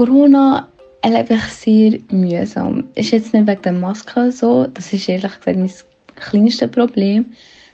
Corona 0.00 0.66
erlebe 1.02 1.34
ich 1.34 1.42
sehr 1.42 1.98
mühsam. 2.10 2.84
Ist 2.94 3.10
jetzt 3.10 3.34
nicht 3.34 3.46
wegen 3.46 3.60
der 3.60 3.72
Maske 3.72 4.32
so, 4.32 4.66
das 4.66 4.94
ist 4.94 5.06
ehrlich 5.10 5.38
gesagt 5.38 5.58
mein 5.58 5.70
kleinste 6.16 6.68
Problem, 6.68 7.26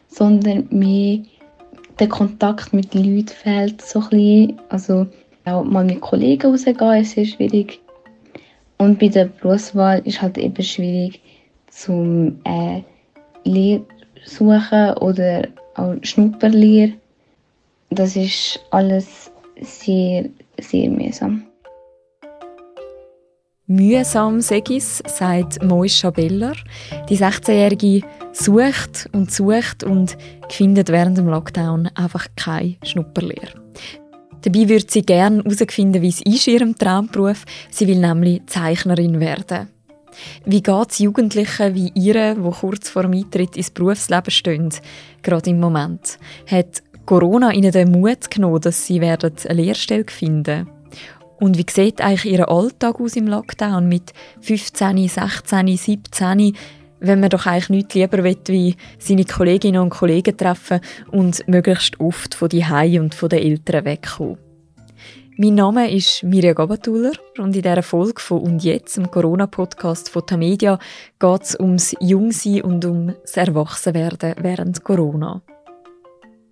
sondern 0.08 0.66
mir 0.70 1.22
der 2.00 2.08
Kontakt 2.08 2.72
mit 2.72 2.92
Leuten 2.96 3.28
fehlt 3.28 3.80
so 3.80 4.02
ein. 4.10 4.60
Also 4.70 5.06
auch 5.44 5.62
mal 5.62 5.84
mit 5.84 6.00
Kollegen 6.00 6.50
rausgehen 6.50 7.00
ist 7.00 7.12
sehr 7.12 7.26
schwierig. 7.26 7.78
Und 8.78 8.98
bei 8.98 9.06
der 9.06 9.26
Berufswahl 9.26 10.02
ist 10.04 10.20
halt 10.20 10.36
eben 10.36 10.64
schwierig, 10.64 11.20
zum 11.70 12.40
äh, 12.42 12.82
Lehre 13.44 13.84
suchen 14.24 14.94
oder 14.94 15.46
auch 15.76 15.94
Schnupperlehre. 16.02 16.94
Das 17.90 18.16
ist 18.16 18.58
alles 18.72 19.30
sehr, 19.60 20.24
sehr 20.58 20.90
mühsam. 20.90 21.45
Mühsam 23.68 24.40
Segis, 24.42 25.02
sagt 25.08 25.60
Moisha 25.60 26.10
Beller. 26.10 26.54
Die 27.08 27.18
16-Jährige 27.18 28.06
sucht 28.32 29.08
und 29.10 29.32
sucht 29.32 29.82
und 29.82 30.16
findet 30.48 30.88
während 30.90 31.18
dem 31.18 31.26
Lockdown 31.26 31.88
einfach 31.96 32.28
keine 32.36 32.76
Schnupperlehre. 32.84 33.60
Dabei 34.42 34.68
würde 34.68 34.86
sie 34.88 35.02
gerne 35.02 35.42
herausfinden, 35.42 36.00
wie 36.00 36.10
es 36.10 36.22
ist 36.22 36.46
in 36.46 36.54
ihrem 36.54 36.78
Traumberuf. 36.78 37.44
Sie 37.68 37.88
will 37.88 37.98
nämlich 37.98 38.46
Zeichnerin 38.46 39.18
werden. 39.18 39.68
Wie 40.44 40.62
geht 40.62 40.90
es 40.92 41.00
Jugendlichen 41.00 41.74
wie 41.74 41.90
ihr, 41.96 42.36
die 42.36 42.50
kurz 42.60 42.88
vor 42.88 43.02
dem 43.02 43.14
Eintritt 43.14 43.56
ins 43.56 43.72
Berufsleben 43.72 44.30
stehen, 44.30 44.68
gerade 45.24 45.50
im 45.50 45.58
Moment? 45.58 46.20
Hat 46.48 46.84
Corona 47.04 47.52
ihnen 47.52 47.72
den 47.72 47.90
Mut 47.90 48.30
genommen, 48.30 48.60
dass 48.60 48.86
sie 48.86 49.00
eine 49.00 49.18
Lehrstelle 49.48 50.04
finden 50.06 50.68
Und 51.38 51.58
wie 51.58 51.66
sieht 51.68 52.00
eigentlich 52.00 52.32
ihr 52.32 52.48
Alltag 52.48 53.00
aus 53.00 53.16
im 53.16 53.26
Lockdown 53.26 53.88
mit 53.88 54.12
15, 54.40 55.08
16, 55.08 55.76
17, 55.76 56.56
wenn 57.00 57.20
man 57.20 57.30
doch 57.30 57.46
eigentlich 57.46 57.68
nichts 57.68 57.94
lieber 57.94 58.24
will, 58.24 58.38
wie 58.46 58.76
seine 58.98 59.24
Kolleginnen 59.24 59.82
und 59.82 59.90
Kollegen 59.90 60.36
treffen 60.36 60.80
und 61.10 61.46
möglichst 61.46 62.00
oft 62.00 62.34
von 62.34 62.48
die 62.48 62.64
und 62.98 63.14
von 63.14 63.28
den 63.28 63.40
Eltern 63.40 63.84
wegkommen. 63.84 64.38
Mein 65.38 65.54
Name 65.54 65.90
ist 65.92 66.22
Mirja 66.22 66.54
Gabatuller 66.54 67.12
und 67.36 67.54
in 67.54 67.60
dieser 67.60 67.82
Folge 67.82 68.22
von 68.22 68.40
«Und 68.40 68.64
jetzt», 68.64 68.96
dem 68.96 69.10
Corona-Podcast 69.10 70.08
von 70.08 70.24
Tamedia, 70.24 70.78
geht 71.18 71.42
es 71.42 71.60
ums 71.60 71.94
Jungsein 72.00 72.62
und 72.62 72.86
ums 72.86 73.36
Erwachsenwerden 73.36 74.36
während 74.38 74.82
Corona. 74.82 75.42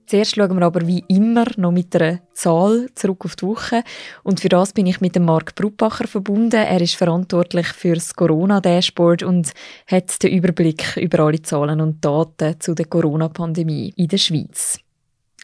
Zuerst 0.07 0.35
schauen 0.35 0.57
wir 0.59 0.67
aber 0.67 0.87
wie 0.87 1.03
immer 1.09 1.47
noch 1.57 1.73
mit 1.73 1.97
einer 1.97 2.21
Zahl 2.35 2.89
zurück 2.95 3.25
auf 3.25 3.37
die 3.37 3.47
Woche. 3.47 3.83
Und 4.23 4.41
für 4.41 4.51
das 4.51 4.73
bin 4.73 4.87
ich 4.87 5.01
mit 5.01 5.17
dem 5.17 5.25
Marc 5.25 5.55
Bruppacher 5.55 6.07
verbunden. 6.07 6.57
Er 6.57 6.81
ist 6.81 6.97
verantwortlich 6.97 7.69
für 7.69 7.95
das 7.95 8.15
Corona-Dashboard 8.15 9.23
und 9.23 9.53
hat 9.87 10.23
den 10.23 10.33
Überblick 10.33 10.97
über 10.99 11.21
alle 11.21 11.41
Zahlen 11.41 11.81
und 11.81 12.05
Daten 12.05 12.61
zu 12.61 12.75
der 12.75 12.87
Corona-Pandemie 12.87 13.95
in 13.97 14.09
der 14.09 14.19
Schweiz. 14.19 14.79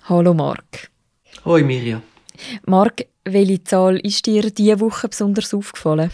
Hallo 0.05 0.35
Marc. 0.35 0.91
Hoi 1.45 1.63
Mirja. 1.63 2.03
Marc, 2.67 3.07
welche 3.25 3.65
Zahl 3.65 3.99
ist 3.99 4.27
dir 4.27 4.51
diese 4.51 4.81
Woche 4.81 5.09
besonders 5.09 5.55
aufgefallen? 5.55 6.11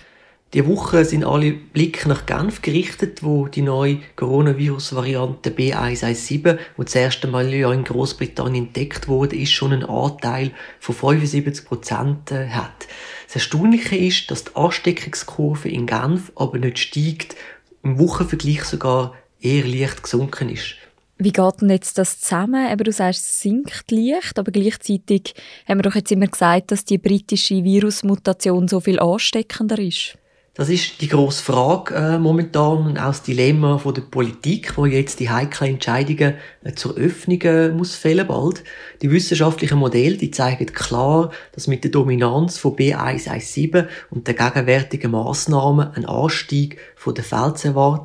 Die 0.54 0.64
Woche 0.64 1.04
sind 1.04 1.24
alle 1.24 1.52
Blicke 1.52 2.08
nach 2.08 2.24
Genf 2.24 2.62
gerichtet, 2.62 3.24
wo 3.24 3.48
die 3.48 3.62
neue 3.62 3.98
Coronavirus-Variante 4.14 5.50
B117, 5.50 6.58
wo 6.76 6.84
das 6.84 6.94
erste 6.94 7.26
Mal 7.26 7.52
in 7.52 7.82
Großbritannien 7.82 8.66
entdeckt 8.66 9.08
wurde, 9.08 9.34
ist 9.34 9.50
schon 9.50 9.72
einen 9.72 9.84
Anteil 9.84 10.52
von 10.78 10.94
75 10.94 11.64
Prozent 11.64 12.30
äh, 12.30 12.48
hat. 12.50 12.86
Das 13.26 13.34
Erstaunliche 13.34 13.96
ist, 13.96 14.30
dass 14.30 14.44
die 14.44 14.54
Ansteckungskurve 14.54 15.68
in 15.68 15.84
Genf 15.84 16.30
aber 16.36 16.58
nicht 16.58 16.78
steigt, 16.78 17.34
im 17.82 17.98
Wochenvergleich 17.98 18.62
sogar 18.64 19.14
eher 19.40 19.66
leicht 19.66 20.04
gesunken 20.04 20.48
ist. 20.48 20.76
Wie 21.18 21.32
geht 21.32 21.60
denn 21.60 21.70
jetzt 21.70 21.98
das 21.98 22.20
zusammen? 22.20 22.70
Aber 22.70 22.84
du 22.84 22.92
sagst, 22.92 23.26
es 23.26 23.40
sinkt 23.40 23.90
leicht, 23.90 24.38
aber 24.38 24.52
gleichzeitig 24.52 25.34
haben 25.66 25.78
wir 25.78 25.82
doch 25.82 25.96
jetzt 25.96 26.12
immer 26.12 26.28
gesagt, 26.28 26.70
dass 26.70 26.84
die 26.84 26.98
britische 26.98 27.64
Virusmutation 27.64 28.68
so 28.68 28.78
viel 28.78 29.00
ansteckender 29.00 29.78
ist. 29.80 30.16
Das 30.56 30.70
ist 30.70 31.02
die 31.02 31.08
grosse 31.08 31.42
Frage 31.42 31.94
äh, 31.94 32.18
momentan 32.18 32.86
und 32.86 32.98
auch 32.98 33.08
das 33.08 33.22
Dilemma 33.22 33.76
von 33.76 33.92
der 33.92 34.00
Politik, 34.00 34.78
wo 34.78 34.86
jetzt 34.86 35.20
die 35.20 35.28
heiklen 35.28 35.74
Entscheidungen 35.74 36.36
äh, 36.64 36.72
zur 36.72 36.96
Öffnung 36.96 37.42
äh, 37.42 37.68
muss 37.68 37.94
fällen 37.94 38.26
bald. 38.26 38.64
Die 39.02 39.10
wissenschaftlichen 39.10 39.76
Modelle, 39.78 40.16
die 40.16 40.30
zeigen 40.30 40.64
klar, 40.72 41.30
dass 41.52 41.66
mit 41.66 41.84
der 41.84 41.90
Dominanz 41.90 42.56
von 42.56 42.74
B117 42.74 43.86
und 44.10 44.26
der 44.26 44.32
gegenwärtigen 44.32 45.10
Maßnahmen 45.10 45.92
ein 45.92 46.06
Anstieg 46.06 46.78
von 46.96 47.14
der 47.14 47.24
Fälle 47.24 47.52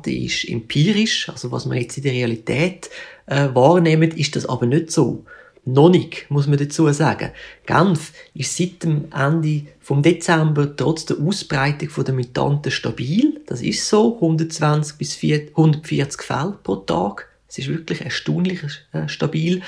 ist. 0.04 0.46
Empirisch, 0.46 1.30
also 1.30 1.50
was 1.52 1.64
man 1.64 1.78
jetzt 1.78 1.96
in 1.96 2.02
der 2.02 2.12
Realität 2.12 2.90
äh, 3.24 3.48
wahrnehmen, 3.54 4.10
ist 4.10 4.36
das 4.36 4.44
aber 4.44 4.66
nicht 4.66 4.90
so. 4.90 5.24
Noch 5.64 5.88
nicht, 5.88 6.26
muss 6.28 6.48
man 6.48 6.58
dazu 6.58 6.92
sagen. 6.92 7.30
Genf 7.64 8.12
ist 8.34 8.54
seit 8.58 8.82
dem 8.82 9.06
Ende 9.10 9.71
vom 9.82 10.02
Dezember 10.02 10.76
trotz 10.76 11.06
der 11.06 11.18
Ausbreitung 11.18 12.04
der 12.04 12.14
Mutanten 12.14 12.70
stabil. 12.70 13.40
Das 13.46 13.62
ist 13.62 13.88
so. 13.88 14.14
120 14.14 14.96
bis 14.96 15.22
140 15.22 16.22
Fälle 16.22 16.58
pro 16.62 16.76
Tag. 16.76 17.28
Es 17.48 17.58
ist 17.58 17.68
wirklich 17.68 18.00
erstaunlich 18.00 18.60
äh, 18.92 19.08
stabil. 19.08 19.60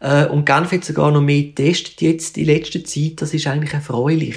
Äh, 0.00 0.26
und 0.26 0.44
Genf 0.44 0.72
hat 0.72 0.84
sogar 0.84 1.10
noch 1.10 1.22
mehr 1.22 1.42
getestet 1.42 2.02
jetzt 2.02 2.36
in 2.36 2.46
letzter 2.46 2.84
Zeit. 2.84 3.22
Das 3.22 3.32
ist 3.32 3.46
eigentlich 3.46 3.72
erfreulich. 3.72 4.36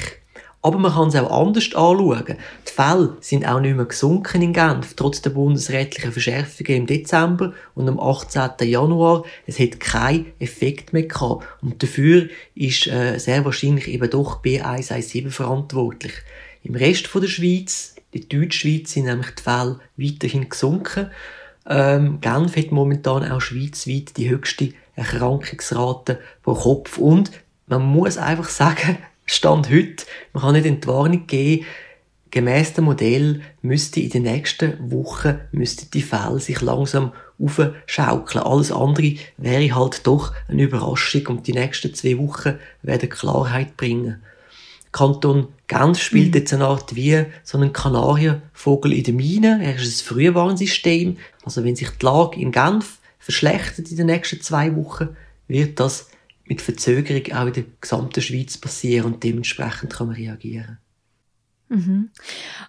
Aber 0.66 0.80
man 0.80 0.92
kann 0.92 1.10
es 1.10 1.16
auch 1.16 1.30
anders 1.30 1.76
anschauen. 1.76 2.38
Die 2.68 2.72
Fälle 2.72 3.18
sind 3.22 3.46
auch 3.46 3.60
nicht 3.60 3.76
mehr 3.76 3.86
gesunken 3.86 4.42
in 4.42 4.52
Genf, 4.52 4.96
trotz 4.96 5.22
der 5.22 5.30
bundesrätlichen 5.30 6.12
Verschärfungen 6.12 6.76
im 6.76 6.88
Dezember 6.88 7.54
und 7.76 7.88
am 7.88 8.00
18. 8.00 8.68
Januar. 8.68 9.26
Es 9.46 9.60
hat 9.60 9.80
keinen 9.80 10.34
Effekt 10.40 10.92
mehr 10.92 11.04
gehabt. 11.04 11.46
Und 11.62 11.84
dafür 11.84 12.30
ist 12.56 12.88
äh, 12.88 13.20
sehr 13.20 13.46
wahrscheinlich 13.46 13.88
eben 13.90 14.10
doch 14.10 14.42
B117 14.42 15.30
verantwortlich. 15.30 16.14
Im 16.64 16.74
Rest 16.74 17.12
der 17.14 17.28
Schweiz, 17.28 17.94
die 18.16 18.28
Deutschschweiz, 18.28 18.92
sind 18.92 19.06
nämlich 19.06 19.36
die 19.36 19.44
Fälle 19.44 19.80
weiterhin 19.98 20.50
gesunken. 20.50 21.12
Ähm, 21.70 22.22
Genf 22.22 22.58
hat 22.58 22.72
momentan 22.72 23.32
auch 23.32 23.40
schweizweit 23.40 24.18
die 24.18 24.32
höchste 24.32 24.74
Erkrankungsrate 24.96 26.20
pro 26.42 26.56
Kopf. 26.56 26.98
Und 26.98 27.30
man 27.68 27.84
muss 27.84 28.18
einfach 28.18 28.50
sagen, 28.50 28.98
Stand 29.26 29.70
heute, 29.70 30.06
man 30.34 30.44
kann 30.44 30.54
nicht 30.54 30.66
in 30.66 30.82
die 30.82 30.88
Warnung 30.88 31.28
geben, 31.28 31.66
gemäss 32.32 32.74
dem 32.74 32.84
Modell 32.86 33.42
müsste 33.62 34.02
in 34.02 34.10
den 34.10 34.24
nächsten 34.24 34.92
Wochen 34.92 35.40
müsste 35.52 35.86
die 35.86 36.02
Fälle 36.02 36.40
sich 36.40 36.62
langsam 36.62 37.14
aufschaukeln. 37.40 38.44
Alles 38.44 38.72
andere 38.72 39.16
wäre 39.38 39.74
halt 39.74 40.06
doch 40.06 40.34
eine 40.48 40.64
Überraschung 40.64 41.28
und 41.28 41.48
die 41.48 41.54
nächsten 41.54 41.94
zwei 41.94 42.18
Wochen 42.18 42.60
werden 42.82 43.10
Klarheit 43.10 43.78
bringen. 43.78 44.22
Kanton 44.92 45.50
Genf 45.68 46.02
spielt 46.02 46.30
mhm. 46.30 46.40
jetzt 46.40 46.54
eine 46.54 46.68
Art 46.68 46.96
wie 46.96 47.26
so 47.44 47.58
ein 47.58 47.74
Kanarienvogel 47.74 48.94
in 48.94 49.04
der 49.04 49.14
Mine. 49.14 49.60
Er 49.62 49.76
ist 49.76 50.02
ein 50.02 50.06
Frühwarnsystem. 50.06 51.18
Also 51.44 51.64
wenn 51.64 51.76
sich 51.76 51.90
die 51.90 52.06
Lage 52.06 52.40
in 52.40 52.52
Genf 52.52 53.00
verschlechtert 53.20 53.90
in 53.90 53.98
den 53.98 54.06
nächsten 54.06 54.40
zwei 54.42 54.76
Wochen, 54.76 55.10
wird 55.48 55.80
das 55.80 56.08
mit 56.46 56.62
Verzögerung 56.62 57.32
auch 57.34 57.48
in 57.48 57.54
der 57.54 57.66
gesamten 57.82 58.22
Schweiz 58.22 58.58
passieren 58.58 59.14
und 59.14 59.24
dementsprechend 59.24 59.94
kann 59.94 60.08
man 60.08 60.16
reagieren. 60.16 60.78
Mhm. 61.68 62.12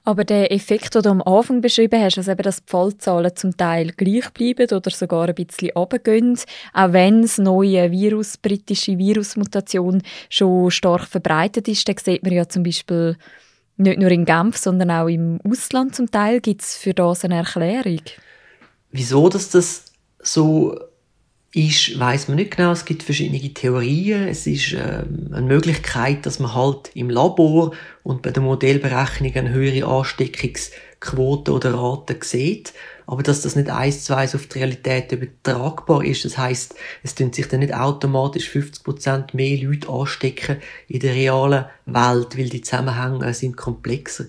Aber 0.04 0.24
der 0.24 0.50
Effekt, 0.52 0.94
den 0.94 1.02
du 1.02 1.10
am 1.10 1.22
Anfang 1.22 1.60
beschrieben 1.60 2.02
hast, 2.02 2.16
also 2.16 2.30
eben, 2.30 2.42
dass 2.42 2.64
die 2.64 2.70
Fallzahlen 2.70 3.36
zum 3.36 3.56
Teil 3.56 3.92
gleich 3.92 4.30
bleiben 4.30 4.74
oder 4.74 4.90
sogar 4.90 5.28
ein 5.28 5.34
bisschen 5.34 5.72
runtergehen, 5.76 6.38
auch 6.72 6.92
wenn 6.92 7.22
das 7.22 7.36
neue 7.36 7.90
Virus, 7.90 8.38
britische 8.38 8.96
Virusmutation 8.96 10.02
schon 10.30 10.70
stark 10.70 11.06
verbreitet 11.06 11.68
ist, 11.68 11.86
dann 11.86 11.96
sieht 11.98 12.22
man 12.22 12.32
ja 12.32 12.48
zum 12.48 12.62
Beispiel 12.62 13.16
nicht 13.76 13.98
nur 13.98 14.10
in 14.10 14.24
Genf, 14.24 14.56
sondern 14.56 14.90
auch 14.90 15.08
im 15.08 15.40
Ausland 15.44 15.94
zum 15.94 16.10
Teil. 16.10 16.40
Gibt 16.40 16.62
es 16.62 16.76
für 16.76 16.94
das 16.94 17.24
eine 17.24 17.36
Erklärung? 17.36 18.00
Wieso 18.90 19.28
dass 19.28 19.50
das 19.50 19.84
so 20.20 20.78
ist, 21.56 21.98
weiß 21.98 22.28
man 22.28 22.36
nicht 22.36 22.54
genau. 22.54 22.72
Es 22.72 22.84
gibt 22.84 23.02
verschiedene 23.02 23.54
Theorien. 23.54 24.28
Es 24.28 24.46
ist 24.46 24.74
ähm, 24.74 25.30
eine 25.32 25.46
Möglichkeit, 25.46 26.26
dass 26.26 26.38
man 26.38 26.54
halt 26.54 26.90
im 26.92 27.08
Labor 27.08 27.72
und 28.02 28.20
bei 28.20 28.30
der 28.30 28.42
Modellberechnung 28.42 29.34
eine 29.34 29.50
höhere 29.50 29.88
Ansteckungsquote 29.88 31.52
oder 31.52 31.72
Rate 31.72 32.18
sieht. 32.20 32.74
Aber 33.06 33.22
dass 33.22 33.40
das 33.40 33.56
nicht 33.56 33.70
eins 33.70 34.04
zu 34.04 34.14
eins 34.14 34.34
auf 34.34 34.48
die 34.48 34.58
Realität 34.58 35.12
übertragbar 35.12 36.04
ist. 36.04 36.26
Das 36.26 36.36
heißt, 36.36 36.74
es 37.02 37.14
tun 37.14 37.32
sich 37.32 37.48
dann 37.48 37.60
nicht 37.60 37.72
automatisch 37.72 38.50
50% 38.50 39.34
mehr 39.34 39.56
Leute 39.56 39.88
anstecken 39.88 40.58
in 40.88 41.00
der 41.00 41.14
realen 41.14 41.64
Welt, 41.86 42.36
weil 42.36 42.50
die 42.50 42.60
Zusammenhänge 42.60 43.32
sind 43.32 43.56
komplexer. 43.56 44.26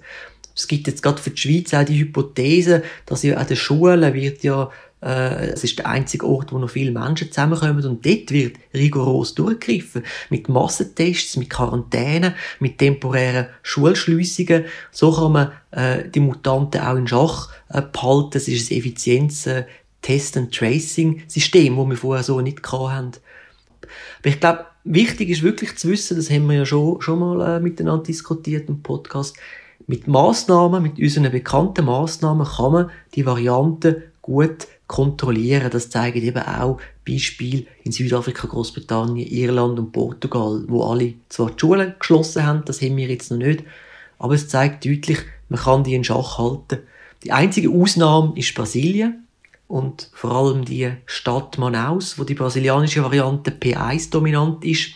Es 0.56 0.68
gibt 0.68 0.88
jetzt 0.88 1.04
gerade 1.04 1.22
für 1.22 1.30
die 1.30 1.38
Schweiz 1.38 1.74
auch 1.74 1.86
die 1.86 2.00
Hypothese, 2.00 2.84
dass 3.06 3.22
ja 3.22 3.36
an 3.36 3.48
den 3.48 3.58
Schulen 3.58 4.14
wird 4.14 4.44
ja 4.44 4.72
Äh, 5.02 5.50
es 5.52 5.64
ist 5.64 5.78
der 5.78 5.88
einzige 5.88 6.26
Ort, 6.26 6.52
wo 6.52 6.58
noch 6.58 6.70
viele 6.70 6.92
Menschen 6.92 7.32
zusammenkommen 7.32 7.86
und 7.86 8.06
dort 8.06 8.32
wird 8.32 8.58
rigoros 8.74 9.36
durchgegriffen. 9.36 10.04
Mit 10.30 10.50
Massentests, 10.50 11.38
mit 11.38 11.50
Quarantäne, 11.50 12.36
mit 12.60 12.80
temporären 12.80 13.48
Schulschliessungen. 13.62 14.66
So 14.92 15.12
kann 15.12 15.32
man 15.32 15.52
äh, 15.72 16.10
die 16.10 16.20
Mutanten 16.20 16.82
auch 16.82 16.96
in 16.96 17.08
Schach 17.08 17.50
äh, 17.70 17.82
behalten. 17.82 18.38
Es 18.38 18.48
ist 18.48 18.72
ein 18.72 18.78
effizientes 18.78 19.46
äh, 19.46 19.66
das 21.26 21.36
wir 21.90 21.98
vorher 21.98 22.24
so 22.24 22.42
nicht 22.42 22.64
hatten. 22.66 23.12
Aber 24.20 24.30
ich 24.30 24.40
glaube, 24.40 24.66
wichtig 24.84 25.30
ist 25.30 25.44
wirklich 25.44 25.76
zu 25.78 25.90
wissen, 25.90 26.18
das 26.18 26.30
haben 26.30 26.48
wir 26.48 26.58
ja 26.58 26.66
schon, 26.66 27.02
schon 27.02 27.20
mal 27.20 27.58
äh, 27.58 27.60
miteinander 27.60 28.04
diskutiert 28.04 28.70
im 28.70 28.82
Podcast, 28.82 29.36
mit 29.86 30.08
Maßnahmen, 30.08 30.84
mit 30.84 31.00
unseren 31.00 31.32
bekannten 31.32 31.86
Maßnahmen 31.86 32.46
kann 32.46 32.72
man 32.72 32.90
die 33.16 33.26
Varianten 33.26 34.04
gut 34.22 34.68
kontrollieren. 34.88 35.70
Das 35.70 35.90
zeigen 35.90 36.24
eben 36.24 36.42
auch 36.42 36.80
Beispiele 37.08 37.66
in 37.84 37.92
Südafrika, 37.92 38.48
Großbritannien, 38.48 39.28
Irland 39.28 39.78
und 39.78 39.92
Portugal, 39.92 40.64
wo 40.68 40.84
alle 40.84 41.14
zwar 41.30 41.52
die 41.52 41.60
Schulen 41.60 41.96
geschlossen 42.00 42.46
haben, 42.46 42.66
das 42.66 42.82
haben 42.82 42.98
wir 42.98 43.08
jetzt 43.08 43.32
noch 43.32 43.38
nicht, 43.38 43.64
aber 44.18 44.34
es 44.34 44.48
zeigt 44.48 44.86
deutlich, 44.86 45.20
man 45.50 45.60
kann 45.60 45.84
die 45.84 45.96
in 45.96 46.04
Schach 46.04 46.38
halten. 46.38 46.80
Die 47.24 47.32
einzige 47.32 47.70
Ausnahme 47.70 48.34
ist 48.36 48.56
Brasilien 48.56 49.28
und 49.68 50.10
vor 50.14 50.32
allem 50.32 50.66
die 50.66 50.92
Stadt 51.06 51.58
Manaus, 51.58 52.18
wo 52.18 52.24
die 52.24 52.34
brasilianische 52.34 53.04
Variante 53.04 53.52
P1 53.52 54.12
dominant 54.12 54.64
ist, 54.64 54.92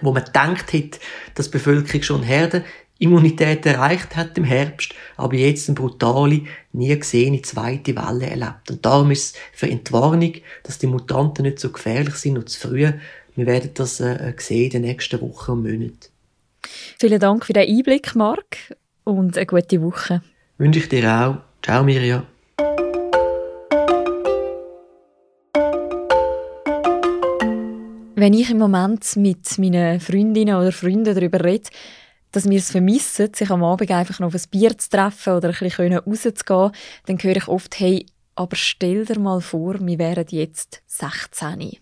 wo 0.00 0.12
man 0.12 0.24
denkt 0.34 0.72
hat, 0.72 1.00
dass 1.34 1.46
die 1.46 1.52
Bevölkerung 1.52 2.02
schon 2.02 2.22
Herde 2.22 2.64
Immunität 3.00 3.64
erreicht 3.64 4.14
hat 4.14 4.36
im 4.36 4.44
Herbst, 4.44 4.94
aber 5.16 5.34
jetzt 5.34 5.68
eine 5.68 5.74
brutale, 5.74 6.42
nie 6.72 6.96
gesehene 6.96 7.40
zweite 7.40 7.96
Welle 7.96 8.26
erlebt. 8.26 8.70
Und 8.70 8.84
darum 8.84 9.10
ist 9.10 9.34
es 9.34 9.40
für 9.52 9.70
Entwarnung, 9.70 10.34
dass 10.64 10.78
die 10.78 10.86
Mutanten 10.86 11.46
nicht 11.46 11.58
so 11.58 11.70
gefährlich 11.70 12.14
sind 12.16 12.36
und 12.36 12.50
zu 12.50 12.68
früh. 12.68 12.92
Wir 13.36 13.46
werden 13.46 13.70
das 13.72 14.00
äh, 14.00 14.34
sehen 14.36 14.64
in 14.64 14.70
den 14.70 14.82
nächsten 14.82 15.20
Wochen 15.22 15.52
und 15.52 15.62
Monaten. 15.62 15.98
Vielen 16.98 17.18
Dank 17.18 17.46
für 17.46 17.54
den 17.54 17.68
Einblick, 17.68 18.14
Marc, 18.14 18.76
und 19.04 19.36
eine 19.36 19.46
gute 19.46 19.80
Woche. 19.80 20.20
Wünsche 20.58 20.80
ich 20.80 20.88
dir 20.90 21.10
auch. 21.10 21.36
Ciao, 21.62 21.82
Mirja. 21.82 22.26
Wenn 28.14 28.34
ich 28.34 28.50
im 28.50 28.58
Moment 28.58 29.16
mit 29.16 29.56
meinen 29.56 29.98
Freundinnen 29.98 30.54
oder 30.54 30.72
Freunden 30.72 31.14
darüber 31.14 31.42
rede, 31.42 31.70
dass 32.32 32.48
wir 32.48 32.58
es 32.58 32.70
vermissen, 32.70 33.32
sich 33.34 33.50
am 33.50 33.64
Abend 33.64 33.90
einfach 33.90 34.20
noch 34.20 34.28
auf 34.28 34.34
ein 34.34 34.50
Bier 34.50 34.76
zu 34.76 34.90
treffen 34.90 35.34
oder 35.34 35.48
ein 35.48 35.56
bisschen 35.58 35.92
rauszugehen, 35.94 36.72
dann 37.06 37.18
höre 37.18 37.36
ich 37.36 37.48
oft, 37.48 37.78
hey, 37.80 38.06
aber 38.34 38.56
stell 38.56 39.04
dir 39.04 39.18
mal 39.18 39.40
vor, 39.40 39.76
wir 39.80 39.98
wären 39.98 40.26
jetzt 40.30 40.82
16. 40.86 41.76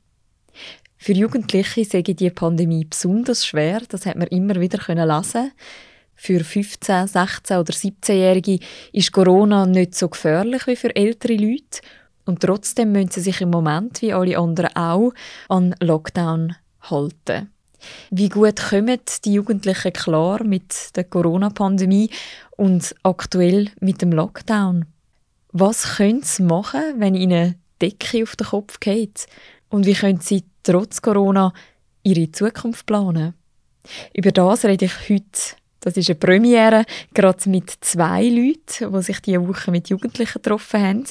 Für 0.96 1.12
Jugendliche 1.12 1.80
ich 1.80 2.16
die 2.16 2.30
Pandemie 2.30 2.84
besonders 2.84 3.46
schwer, 3.46 3.82
das 3.88 4.06
hat 4.06 4.16
man 4.16 4.26
immer 4.28 4.56
wieder 4.60 4.78
lesen 4.88 5.52
Für 6.16 6.42
15, 6.42 7.06
16 7.06 7.56
oder 7.56 7.72
17-Jährige 7.72 8.58
ist 8.92 9.12
Corona 9.12 9.66
nicht 9.66 9.94
so 9.94 10.08
gefährlich 10.08 10.66
wie 10.66 10.74
für 10.74 10.94
ältere 10.96 11.36
Leute 11.36 11.80
und 12.24 12.40
trotzdem 12.40 12.92
müssen 12.92 13.10
sie 13.10 13.20
sich 13.20 13.40
im 13.40 13.50
Moment, 13.50 14.02
wie 14.02 14.12
alle 14.12 14.36
anderen 14.36 14.74
auch, 14.74 15.12
an 15.48 15.74
Lockdown 15.80 16.56
halten. 16.82 17.50
Wie 18.10 18.28
gut 18.28 18.56
kommen 18.56 18.98
die 19.24 19.34
Jugendlichen 19.34 19.92
klar 19.92 20.42
mit 20.44 20.96
der 20.96 21.04
Corona-Pandemie 21.04 22.10
und 22.56 22.94
aktuell 23.02 23.70
mit 23.80 24.02
dem 24.02 24.12
Lockdown? 24.12 24.86
Was 25.52 25.96
können 25.96 26.22
sie 26.22 26.42
machen, 26.42 26.94
wenn 26.98 27.14
ihnen 27.14 27.56
Decke 27.80 28.22
auf 28.22 28.36
den 28.36 28.48
Kopf 28.48 28.80
geht? 28.80 29.26
Und 29.70 29.86
wie 29.86 29.94
können 29.94 30.20
sie 30.20 30.44
trotz 30.62 31.02
Corona 31.02 31.52
ihre 32.02 32.30
Zukunft 32.32 32.86
planen? 32.86 33.34
Über 34.12 34.32
das 34.32 34.64
rede 34.64 34.86
ich 34.86 35.08
heute. 35.08 35.56
Das 35.80 35.96
ist 35.96 36.10
eine 36.10 36.18
Premiere, 36.18 36.84
gerade 37.14 37.48
mit 37.48 37.70
zwei 37.80 38.24
Leuten, 38.24 38.92
die 38.92 39.02
sich 39.02 39.20
diese 39.20 39.46
Woche 39.46 39.70
mit 39.70 39.88
Jugendlichen 39.88 40.42
getroffen 40.42 40.82
haben. 40.82 41.04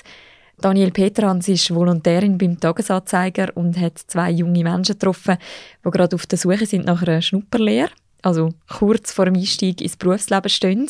Daniel 0.59 0.89
Petrans 0.89 1.47
ist 1.47 1.73
Volontärin 1.73 2.39
beim 2.39 2.59
Tagesanzeiger 2.59 3.49
und 3.53 3.79
hat 3.79 3.99
zwei 4.07 4.31
junge 4.31 4.63
Menschen 4.63 4.93
getroffen, 4.93 5.37
die 5.85 5.91
gerade 5.91 6.15
auf 6.15 6.25
der 6.25 6.39
Suche 6.39 6.65
sind 6.65 6.85
nach 6.85 7.03
einer 7.03 7.21
Schnupperlehre, 7.21 7.91
also 8.23 8.49
kurz 8.67 9.11
vor 9.11 9.25
dem 9.25 9.35
Einstieg 9.35 9.81
ins 9.81 9.97
Berufsleben 9.97 10.49
stehen. 10.49 10.89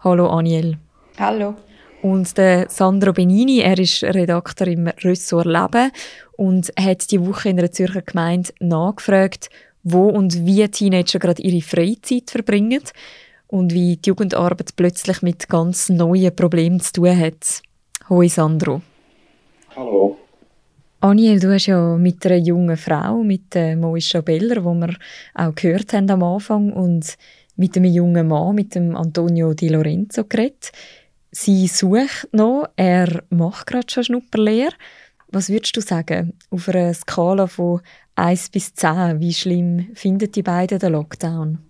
Hallo 0.00 0.28
Aniel. 0.28 0.76
Hallo. 1.18 1.54
Und 2.02 2.36
der 2.36 2.68
Sandro 2.68 3.14
Benini, 3.14 3.60
er 3.60 3.78
ist 3.78 4.04
Redakteur 4.04 4.66
im 4.66 4.86
Ressort 4.86 5.46
Leben 5.46 5.92
und 6.36 6.70
hat 6.78 7.10
die 7.10 7.26
Woche 7.26 7.48
in 7.48 7.58
einer 7.58 7.72
Zürcher 7.72 8.02
Gemeinde 8.02 8.50
nachgefragt, 8.60 9.48
wo 9.82 10.10
und 10.10 10.44
wie 10.44 10.68
Teenager 10.68 11.18
gerade 11.18 11.40
ihre 11.40 11.62
Freizeit 11.62 12.30
verbringen 12.30 12.82
und 13.46 13.72
wie 13.72 13.96
die 13.96 14.10
Jugendarbeit 14.10 14.76
plötzlich 14.76 15.22
mit 15.22 15.48
ganz 15.48 15.88
neuen 15.88 16.36
Problemen 16.36 16.80
zu 16.80 16.92
tun 16.92 17.18
hat. 17.18 17.62
Hoi 18.10 18.28
Sandro. 18.28 18.82
Hallo. 19.76 20.16
Aniel, 21.00 21.38
du 21.38 21.52
hast 21.52 21.66
ja 21.66 21.96
mit 21.98 22.24
einer 22.24 22.36
jungen 22.36 22.78
Frau, 22.78 23.22
mit 23.22 23.54
äh, 23.54 23.76
Moisha 23.76 24.22
Beller, 24.22 24.64
wo 24.64 24.72
wir 24.72 24.96
auch 25.34 25.54
gehört 25.54 25.92
haben 25.92 26.10
am 26.10 26.22
Anfang, 26.22 26.72
und 26.72 27.18
mit 27.56 27.76
einem 27.76 27.92
jungen 27.92 28.26
Mann, 28.26 28.54
mit 28.54 28.74
dem 28.74 28.96
Antonio 28.96 29.52
Di 29.52 29.68
Lorenzo 29.68 30.24
geredet. 30.24 30.72
Sie 31.30 31.66
sucht 31.66 32.28
noch, 32.32 32.70
er 32.76 33.22
macht 33.28 33.66
gerade 33.66 33.90
schon 33.90 34.04
Schnupperlehre. 34.04 34.72
Was 35.28 35.50
würdest 35.50 35.76
du 35.76 35.82
sagen, 35.82 36.32
auf 36.50 36.70
einer 36.70 36.94
Skala 36.94 37.46
von 37.46 37.82
1 38.14 38.48
bis 38.48 38.72
10, 38.72 39.20
wie 39.20 39.34
schlimm 39.34 39.88
finden 39.92 40.32
die 40.32 40.42
beiden 40.42 40.78
den 40.78 40.92
Lockdown? 40.92 41.65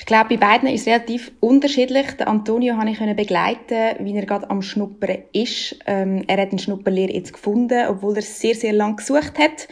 Ich 0.00 0.06
glaube, 0.06 0.30
bei 0.30 0.36
beiden 0.38 0.66
ist 0.70 0.80
es 0.80 0.86
relativ 0.86 1.30
unterschiedlich. 1.40 2.12
Den 2.12 2.26
Antonio 2.26 2.74
habe 2.78 2.90
ich 2.90 2.98
begleiten, 3.14 3.96
wie 4.00 4.16
er 4.16 4.24
gerade 4.24 4.48
am 4.48 4.62
Schnuppern 4.62 5.18
ist. 5.32 5.76
Ähm, 5.86 6.24
er 6.26 6.40
hat 6.40 6.50
eine 6.50 6.58
Schnupperlehre 6.58 7.12
jetzt 7.12 7.34
gefunden, 7.34 7.86
obwohl 7.86 8.16
er 8.16 8.22
sehr, 8.22 8.54
sehr 8.54 8.72
lang 8.72 8.96
gesucht 8.96 9.38
hat. 9.38 9.68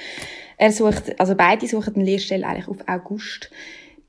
Er 0.58 0.70
sucht, 0.70 1.18
also 1.18 1.34
beide 1.34 1.66
suchen 1.66 1.94
eine 1.96 2.04
Lehrstelle 2.04 2.46
eigentlich 2.46 2.68
auf 2.68 2.86
August. 2.86 3.50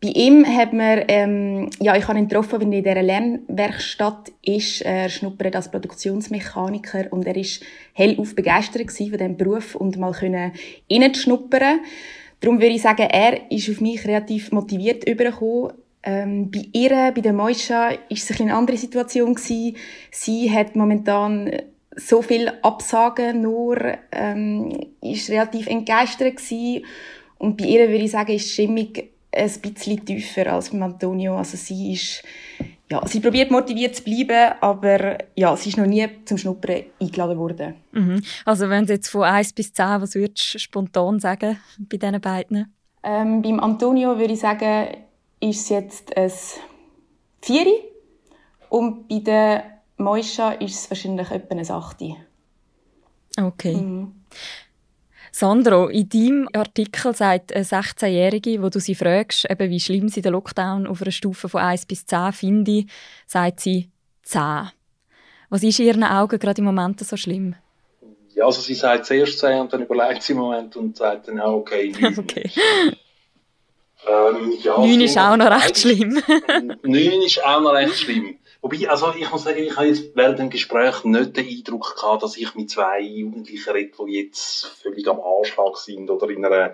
Bei 0.02 0.10
ihm 0.10 0.46
hat 0.46 0.74
man, 0.74 1.04
ähm, 1.08 1.70
ja, 1.80 1.96
ich 1.96 2.06
habe 2.08 2.20
ihn 2.20 2.28
getroffen, 2.28 2.60
wenn 2.60 2.74
er 2.74 2.80
in 2.80 2.84
dieser 2.84 3.02
Lernwerkstatt 3.02 4.34
ist. 4.42 4.82
Er 4.82 5.08
schnuppert 5.08 5.56
als 5.56 5.72
Produktionsmechaniker 5.72 7.08
und 7.12 7.28
er 7.28 7.38
ist 7.38 7.64
hellauf 7.94 8.36
begeistert 8.36 8.92
von 8.92 9.08
diesem 9.10 9.38
Beruf 9.38 9.74
und 9.74 9.98
mal 9.98 10.12
können 10.12 10.52
reinzuschnuppern. 10.92 11.80
Darum 12.42 12.60
würde 12.60 12.76
ich 12.76 12.82
sagen, 12.82 13.08
er 13.10 13.52
ist 13.52 13.70
auf 13.70 13.80
mich 13.80 14.06
relativ 14.06 14.52
motiviert 14.52 15.08
übergekommen. 15.08 15.72
Ähm, 16.04 16.50
bei 16.50 16.66
ihr, 16.72 17.12
bei 17.14 17.22
der 17.22 17.34
Moisha, 17.34 17.90
ist 18.10 18.30
es 18.30 18.40
eine 18.40 18.56
andere 18.56 18.78
Situation 18.78 19.36
gewesen. 19.36 19.76
Sie 20.12 20.52
hat 20.52 20.76
momentan 20.76 21.52
so 21.96 22.22
viel 22.22 22.52
Absagen 22.62 23.42
nur, 23.42 23.78
ähm, 24.12 24.94
ist 25.02 25.30
relativ 25.30 25.68
entgeistert 25.68 26.38
gewesen. 26.38 26.86
Und 27.38 27.58
bei 27.58 27.66
ihr 27.66 27.90
würde 27.90 28.04
ich 28.04 28.12
sagen, 28.12 28.32
ist 28.32 28.46
die 28.46 28.54
Stimmung 28.54 28.88
ein 29.32 29.52
bisschen 29.62 30.06
tiefer 30.06 30.54
als 30.54 30.70
bei 30.70 30.82
Antonio. 30.82 31.38
Also 31.38 31.58
sie 31.58 31.94
ist, 31.94 32.24
ja, 32.90 33.06
sie 33.06 33.20
probiert 33.20 33.52
motiviert 33.52 33.96
zu 33.96 34.04
bleiben, 34.04 34.54
aber 34.62 35.18
ja, 35.36 35.56
sie 35.56 35.70
ist 35.70 35.78
noch 35.78 35.86
nie 35.86 36.08
zum 36.26 36.38
Schnuppern 36.38 36.84
eingeladen 37.00 37.38
worden. 37.38 37.76
Mhm. 37.92 38.22
Also 38.46 38.70
wenn 38.70 38.86
du 38.86 38.94
jetzt 38.94 39.10
von 39.10 39.24
1 39.24 39.54
bis 39.54 39.74
10, 39.74 40.02
was 40.02 40.16
würdest 40.16 40.54
du 40.54 40.60
spontan 40.60 41.20
sagen 41.20 41.58
bei 41.78 41.98
diesen 41.98 42.22
beiden? 42.22 42.74
Ähm, 43.04 43.42
beim 43.42 43.60
Antonio 43.60 44.18
würde 44.18 44.34
ich 44.34 44.40
sagen, 44.40 44.88
ist 45.40 45.62
es 45.62 45.70
jetzt 45.70 46.18
ein 46.18 46.32
Vieri 47.42 47.84
und 48.70 49.08
bei 49.08 49.20
der 49.20 49.64
Moisha 49.98 50.52
ist 50.52 50.76
es 50.76 50.90
wahrscheinlich 50.90 51.32
etwa 51.32 51.56
ein 51.56 51.72
Achti. 51.72 52.16
Okay. 53.38 53.76
Mhm. 53.76 54.14
Sandro, 55.32 55.88
in 55.88 56.10
deinem 56.10 56.50
Artikel 56.54 57.14
sagt 57.14 57.54
eine 57.54 57.64
16-Jährige, 57.64 58.62
wo 58.62 58.70
du 58.70 58.80
sie 58.80 58.96
fragst, 58.96 59.50
eben 59.50 59.70
wie 59.70 59.80
schlimm 59.80 60.10
sie 60.10 60.22
den 60.22 60.34
Lockdown 60.34 60.88
auf 60.88 61.02
einer 61.02 61.12
Stufe 61.12 61.48
von 61.48 61.62
1 61.62 61.86
bis 61.86 62.06
10 62.06 62.34
finde, 62.34 62.86
sagt 63.28 63.60
sie 63.60 63.90
10. 64.24 64.72
Was 65.50 65.64
ist 65.64 65.80
in 65.80 65.86
ihren 65.86 66.04
Augen 66.04 66.40
gerade 66.40 66.60
im 66.60 66.66
Moment 66.66 67.00
so 67.00 67.16
schlimm? 67.16 67.56
Ja, 68.36 68.46
also 68.46 68.62
sie 68.62 68.74
sagt 68.74 69.06
zuerst 69.06 69.40
10 69.40 69.62
und 69.62 69.74
dann 69.74 69.84
überlegt 69.84 70.24
sie 70.24 70.34
im 70.34 70.40
Moment 70.40 70.76
und 70.76 70.98
sagt 70.98 71.28
dann 71.28 71.40
auch, 71.40 71.58
okay, 71.58 71.94
9. 72.00 72.18
okay. 72.20 72.50
Ähm, 74.10 74.54
ja, 74.64 74.78
9 74.78 75.02
ist 75.02 75.18
auch 75.18 75.38
noch 75.38 75.52
recht 75.52 75.78
schlimm. 75.78 76.22
9 76.84 77.22
ist 77.22 77.44
auch 77.46 77.62
noch 77.62 77.74
recht 77.74 77.96
schlimm. 77.96 78.40
Wobei, 78.62 78.90
also 78.90 79.14
ich 79.18 79.30
muss 79.32 79.44
sagen, 79.44 79.64
ich 79.64 79.76
habe 79.76 79.88
jetzt 79.88 80.16
während 80.16 80.40
dem 80.40 80.50
Gespräch 80.50 81.04
nicht 81.04 81.38
den 81.38 81.48
Eindruck 81.48 81.96
gehabt, 81.96 82.24
dass 82.24 82.36
ich 82.36 82.56
mit 82.56 82.70
zwei 82.70 83.00
Jugendlichen 83.02 83.72
rede, 83.72 83.92
die 84.06 84.22
jetzt 84.24 84.66
völlig 84.82 85.08
am 85.08 85.22
Anschlag 85.22 85.78
sind 85.78 86.10
oder 86.10 86.30
in 86.30 86.44
einer 86.44 86.74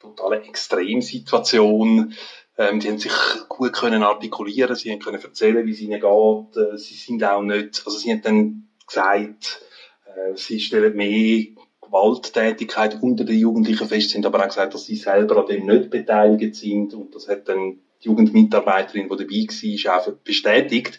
totalen 0.00 0.42
Extremsituation. 0.44 2.14
Ähm, 2.56 2.80
die 2.80 2.88
haben 2.88 2.98
sich 2.98 3.12
gut 3.48 3.72
können 3.72 4.02
artikulieren, 4.02 4.74
sie 4.74 4.90
haben 4.90 5.00
können 5.00 5.22
erzählen, 5.22 5.66
wie 5.66 5.72
es 5.72 5.80
ihnen 5.80 6.00
geht. 6.00 6.56
Äh, 6.56 6.78
sie 6.78 6.94
sind 6.94 7.22
auch 7.24 7.42
nicht, 7.42 7.82
also 7.84 7.98
sie 7.98 8.10
haben 8.10 8.22
dann 8.22 8.68
gesagt, 8.86 9.62
Äh, 10.18 10.36
sie 10.36 10.60
stellen 10.60 10.96
mehr 10.96 11.44
Gewalttätigkeit 11.88 13.02
unter 13.02 13.24
den 13.24 13.38
Jugendlichen 13.38 13.88
fest, 13.88 14.10
sind 14.10 14.26
aber 14.26 14.40
auch 14.40 14.48
gesagt, 14.48 14.74
dass 14.74 14.84
sie 14.84 14.96
selber 14.96 15.38
an 15.38 15.46
dem 15.46 15.66
nicht 15.66 15.90
beteiligt 15.90 16.54
sind 16.54 16.94
und 16.94 17.14
das 17.14 17.28
hat 17.28 17.48
dann 17.48 17.80
die 18.02 18.06
Jugendmitarbeiterin, 18.06 19.08
die 19.08 19.16
dabei 19.16 19.90
war, 19.90 19.98
auch 19.98 20.12
bestätigt. 20.24 20.98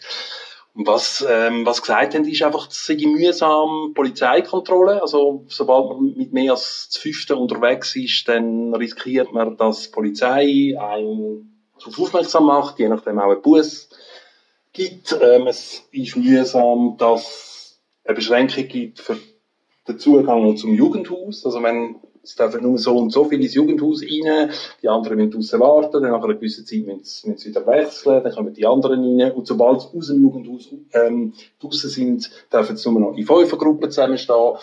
Und 0.74 0.86
was, 0.86 1.26
ähm, 1.28 1.66
was 1.66 1.82
gesagt 1.82 2.14
haben, 2.14 2.24
ist 2.28 2.42
einfach, 2.42 2.68
es 2.68 2.86
sei 2.86 2.94
mühsam 2.94 3.92
Polizeikontrolle. 3.92 5.02
Also, 5.02 5.44
sobald 5.48 5.90
man 5.90 6.14
mit 6.16 6.32
mehr 6.32 6.52
als 6.52 6.90
zu 6.90 7.00
fünften 7.00 7.38
unterwegs 7.38 7.96
ist, 7.96 8.28
dann 8.28 8.72
riskiert 8.74 9.32
man, 9.32 9.56
dass 9.56 9.84
die 9.84 9.90
Polizei 9.90 10.74
einen 10.78 11.68
darauf 11.78 11.98
aufmerksam 11.98 12.44
macht, 12.44 12.78
je 12.78 12.88
nachdem 12.88 13.18
auch 13.18 13.30
einen 13.30 13.42
Bus 13.42 13.88
gibt. 14.72 15.16
Ähm, 15.20 15.48
es 15.48 15.82
ist 15.90 16.16
mühsam, 16.16 16.96
dass 16.98 17.22
es 17.24 17.80
eine 18.04 18.14
Beschränkung 18.14 18.68
gibt 18.68 19.00
für 19.00 19.18
den 19.92 19.98
Zugang 19.98 20.56
zum 20.56 20.74
Jugendhaus. 20.74 21.44
Also, 21.44 21.62
wenn 21.62 21.96
es 22.22 22.36
dürfen 22.36 22.62
nur 22.62 22.78
so 22.78 22.96
und 22.96 23.10
so 23.10 23.24
viele 23.24 23.42
ins 23.42 23.54
Jugendhaus 23.54 24.02
rein, 24.02 24.50
die 24.82 24.88
anderen 24.88 25.16
müssen 25.16 25.30
draussen 25.30 25.60
warten, 25.60 26.02
dann 26.02 26.12
nach 26.12 26.22
einer 26.22 26.34
gewissen 26.34 26.66
Zeit 26.66 26.84
müssen 26.84 27.36
sie, 27.36 27.48
wieder 27.48 27.66
wechseln, 27.66 28.22
dann 28.22 28.32
kommen 28.32 28.52
die 28.52 28.66
anderen 28.66 29.20
rein 29.20 29.32
und 29.32 29.46
sobald 29.46 29.80
sie 29.80 29.96
aus 29.96 30.08
dem 30.08 30.22
Jugendhaus 30.22 30.68
ähm, 30.92 31.32
draussen 31.60 31.90
sind, 31.90 32.30
dürfen 32.52 32.76
sie 32.76 32.90
nur 32.90 33.00
noch 33.00 33.16
in 33.16 33.24
Fünfergruppen 33.24 33.90
zusammenstehen. 33.90 34.56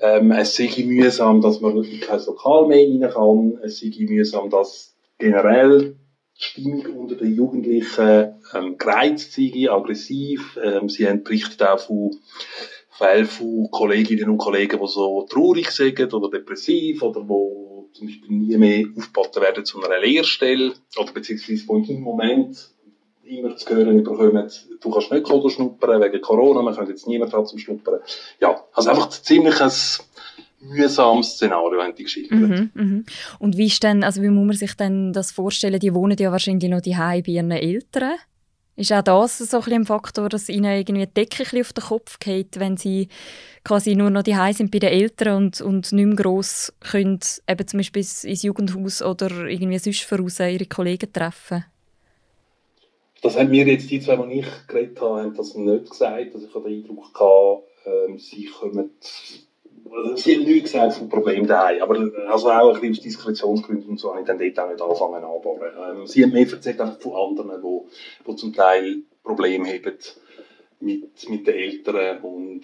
Ähm, 0.00 0.32
es 0.32 0.56
sei 0.56 0.70
mühsam, 0.84 1.40
dass 1.40 1.60
man 1.60 1.76
in 1.84 2.00
kein 2.00 2.20
Lokal 2.26 2.66
mehr 2.66 2.88
rein 2.88 3.12
kann, 3.12 3.58
es 3.62 3.78
sei 3.78 3.92
mühsam, 4.00 4.50
dass 4.50 4.96
generell 5.18 5.96
die 6.36 6.42
Stimmung 6.42 6.84
unter 6.96 7.14
den 7.14 7.36
Jugendlichen 7.36 8.34
ähm, 8.52 8.78
gereizt 8.78 9.32
sei, 9.32 9.70
aggressiv. 9.70 10.58
Ähm, 10.60 10.88
sie 10.88 11.06
haben 11.06 11.22
berichtet 11.22 11.62
auch 11.62 11.78
von 11.78 12.10
Fälle 12.92 13.24
von 13.24 13.68
Kolleginnen 13.70 14.28
und 14.28 14.38
Kollegen, 14.38 14.78
die 14.78 14.86
so 14.86 15.26
traurig 15.28 15.70
sind 15.70 16.12
oder 16.12 16.30
depressiv 16.30 17.02
oder 17.02 17.26
wo 17.26 17.88
zum 17.92 18.06
Beispiel 18.06 18.30
nie 18.30 18.56
mehr 18.56 18.86
aufgeboten 18.96 19.42
werden 19.42 19.64
zu 19.64 19.82
einer 19.82 19.98
Lehrstelle 19.98 20.74
oder 20.98 21.12
beziehungsweise 21.12 21.66
wo 21.66 21.78
im 21.78 22.00
Moment 22.00 22.70
immer 23.24 23.56
zu 23.56 23.74
hören 23.74 24.02
bekommen, 24.02 24.50
du 24.80 24.90
kannst 24.90 25.10
nicht 25.10 25.24
Kodo 25.24 25.48
schnuppern 25.48 26.02
wegen 26.02 26.20
Corona, 26.20 26.62
man 26.62 26.74
kann 26.74 26.88
jetzt 26.88 27.06
niemand 27.06 27.32
zum 27.48 27.58
Schnuppern. 27.58 28.00
Ja, 28.40 28.62
also 28.72 28.90
einfach 28.90 29.08
ziemlich 29.08 29.60
ein 29.60 29.70
mühsames 30.60 31.34
Szenario 31.34 31.80
haben 31.80 31.94
die 31.94 32.04
geschildert. 32.04 32.38
Mhm, 32.38 32.70
mhm. 32.74 33.04
Und 33.38 33.56
wie 33.56 33.66
ist 33.66 33.82
denn, 33.82 34.04
also 34.04 34.22
wie 34.22 34.28
muss 34.28 34.46
man 34.46 34.56
sich 34.56 34.74
denn 34.74 35.12
das 35.12 35.32
vorstellen? 35.32 35.80
Die 35.80 35.94
wohnen 35.94 36.16
ja 36.18 36.30
wahrscheinlich 36.30 36.70
noch 36.70 36.80
die 36.80 36.96
bei 36.96 37.22
ihren 37.26 37.50
Eltern. 37.50 38.16
Ist 38.74 38.92
auch 38.92 39.02
das 39.02 39.38
so 39.38 39.60
ein, 39.60 39.72
ein 39.72 39.84
Faktor, 39.84 40.28
dass 40.28 40.48
ihnen 40.48 40.78
irgendwie 40.78 41.06
die 41.06 41.12
Decke 41.12 41.60
auf 41.60 41.72
den 41.72 41.84
Kopf 41.84 42.18
geht, 42.18 42.58
wenn 42.58 42.78
sie 42.78 43.08
quasi 43.64 43.94
nur 43.94 44.08
noch 44.08 44.22
die 44.22 44.36
sind 44.52 44.70
bei 44.70 44.78
den 44.78 44.90
Eltern 44.90 45.36
und, 45.36 45.60
und 45.60 45.92
nicht 45.92 46.06
mehr 46.06 46.16
gross 46.16 46.72
können, 46.80 47.20
eben 47.46 47.68
zum 47.68 47.78
Beispiel 47.78 48.00
ins 48.00 48.42
Jugendhaus 48.42 49.02
oder 49.02 49.46
irgendwie 49.46 49.78
sonst 49.78 50.02
voraus 50.02 50.40
ihre 50.40 50.66
Kollegen 50.66 51.12
treffen? 51.12 51.64
Das 53.20 53.38
haben 53.38 53.50
mir 53.50 53.66
jetzt 53.66 53.90
die 53.90 54.00
zwei, 54.00 54.16
die 54.16 54.40
ich 54.40 54.66
geredet 54.66 55.00
habe, 55.00 55.22
haben 55.22 55.34
das 55.34 55.54
nicht 55.54 55.90
gesagt. 55.90 56.34
Also 56.34 56.46
ich 56.46 56.54
habe 56.54 56.68
den 56.68 56.82
Eindruck 56.82 57.14
gehabt, 57.14 57.68
ähm, 57.84 58.18
sie 58.18 58.46
kommen 58.46 58.90
sie 60.16 60.36
haben 60.36 60.44
nichts 60.44 60.72
gesagt 60.72 60.94
vom 60.94 61.08
Problem 61.08 61.46
daheim, 61.46 61.82
aber 61.82 62.10
also 62.28 62.50
auch 62.50 62.74
ein 62.74 62.80
bisschen 62.80 62.92
aus 62.92 63.00
Diskretionsgründen 63.00 63.90
und 63.90 64.00
so 64.00 64.10
habe 64.10 64.20
ich 64.20 64.26
dann 64.26 64.38
dort 64.38 64.58
auch 64.58 64.70
nicht 64.70 64.82
angefangen 64.82 65.24
anzubauen. 65.24 65.98
Ähm, 66.00 66.06
sie 66.06 66.22
haben 66.22 66.32
mehr 66.32 66.50
erzählt 66.50 66.80
einfach 66.80 67.00
von 67.00 67.14
anderen, 67.14 67.62
die, 67.62 68.30
die 68.30 68.36
zum 68.36 68.52
Teil 68.52 69.02
Probleme 69.22 69.68
haben 69.68 69.98
mit, 70.80 71.28
mit 71.28 71.46
den 71.46 71.54
Eltern 71.54 72.20
und 72.22 72.62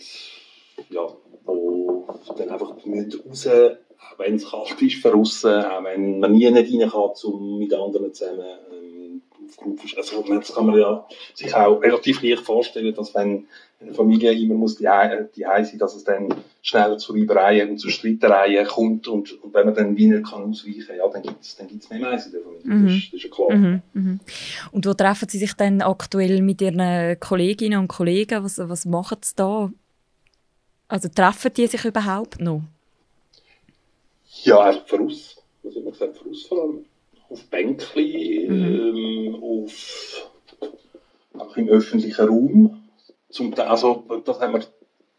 ja, 0.90 1.06
wo 1.44 2.06
dann 2.36 2.50
einfach 2.50 2.84
nicht 2.84 3.24
raus, 3.24 3.46
auch 3.46 4.18
wenn 4.18 4.34
es 4.36 4.50
kalt 4.50 4.80
ist, 4.80 5.02
verrissen, 5.02 5.64
auch 5.64 5.84
wenn 5.84 6.20
man 6.20 6.32
nie 6.32 6.50
nicht 6.50 6.72
rein 6.72 6.90
kann, 6.90 7.10
um 7.24 7.58
mit 7.58 7.74
anderen 7.74 8.12
zusammen 8.12 8.58
ähm, 8.72 9.22
aufgerufen 9.44 9.90
Also 9.96 10.22
das 10.22 10.54
kann 10.54 10.66
man 10.66 10.78
ja 10.78 11.06
sich 11.34 11.54
auch 11.54 11.82
relativ 11.82 12.22
leicht 12.22 12.42
vorstellen, 12.42 12.94
dass 12.94 13.14
wenn 13.14 13.48
eine 13.80 13.94
Familie 13.94 14.32
immer 14.32 14.54
muss 14.54 14.76
die, 14.76 14.88
die 15.36 15.42
sein, 15.42 15.78
dass 15.78 15.94
es 15.94 16.04
dann 16.04 16.34
schneller 16.62 16.98
zu 16.98 17.12
Reibereien 17.12 17.70
und 17.70 17.78
zu 17.78 17.90
Streitereien 17.90 18.66
kommt 18.66 19.06
und, 19.06 19.32
und 19.42 19.54
wenn 19.54 19.66
man 19.66 19.74
dann 19.74 19.96
wie 19.96 20.08
nicht 20.08 20.28
kann 20.28 20.42
ausweichen, 20.42 20.96
ja, 20.96 21.08
dann 21.08 21.22
gibt 21.22 21.42
es 21.42 21.56
dann 21.56 21.68
gibt's 21.68 21.88
mehr 21.88 22.00
Mais 22.00 22.26
in 22.26 22.32
der 22.32 22.40
Familie, 22.42 22.74
mhm. 22.74 22.86
das, 22.86 22.96
ist, 22.96 23.06
das 23.06 23.14
ist 23.14 23.24
ja 23.24 23.30
klar. 23.30 23.56
Mhm. 23.56 23.82
Mhm. 23.92 24.20
Und 24.72 24.86
wo 24.86 24.94
treffen 24.94 25.28
Sie 25.28 25.38
sich 25.38 25.54
dann 25.54 25.80
aktuell 25.80 26.42
mit 26.42 26.60
Ihren 26.60 27.18
Kolleginnen 27.20 27.78
und 27.78 27.88
Kollegen? 27.88 28.42
Was, 28.42 28.58
was 28.58 28.84
machen 28.84 29.18
Sie 29.22 29.34
da? 29.36 29.70
Also 30.88 31.08
treffen 31.08 31.52
die 31.56 31.66
sich 31.66 31.84
überhaupt 31.84 32.40
noch? 32.40 32.62
Ja, 34.42 34.60
einfach 34.60 34.86
voraus. 34.88 35.36
Was 35.62 35.76
haben 35.76 35.84
wir 35.84 35.92
gesagt? 35.92 36.16
Voraus 36.16 36.46
vor 36.46 36.62
allem. 36.62 36.84
Auf 37.30 37.44
Bänkchen, 37.44 38.48
mhm. 38.48 39.34
ähm, 39.34 39.42
auf, 39.42 40.30
auch 41.34 41.56
im 41.58 41.68
öffentlichen 41.68 42.26
Raum 42.26 42.87
zum 43.30 43.54
Teil, 43.54 43.68
also, 43.68 44.04
das 44.24 44.40
haben 44.40 44.54
wir 44.54 44.64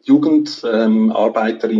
Jugendarbeiterin, 0.03 1.77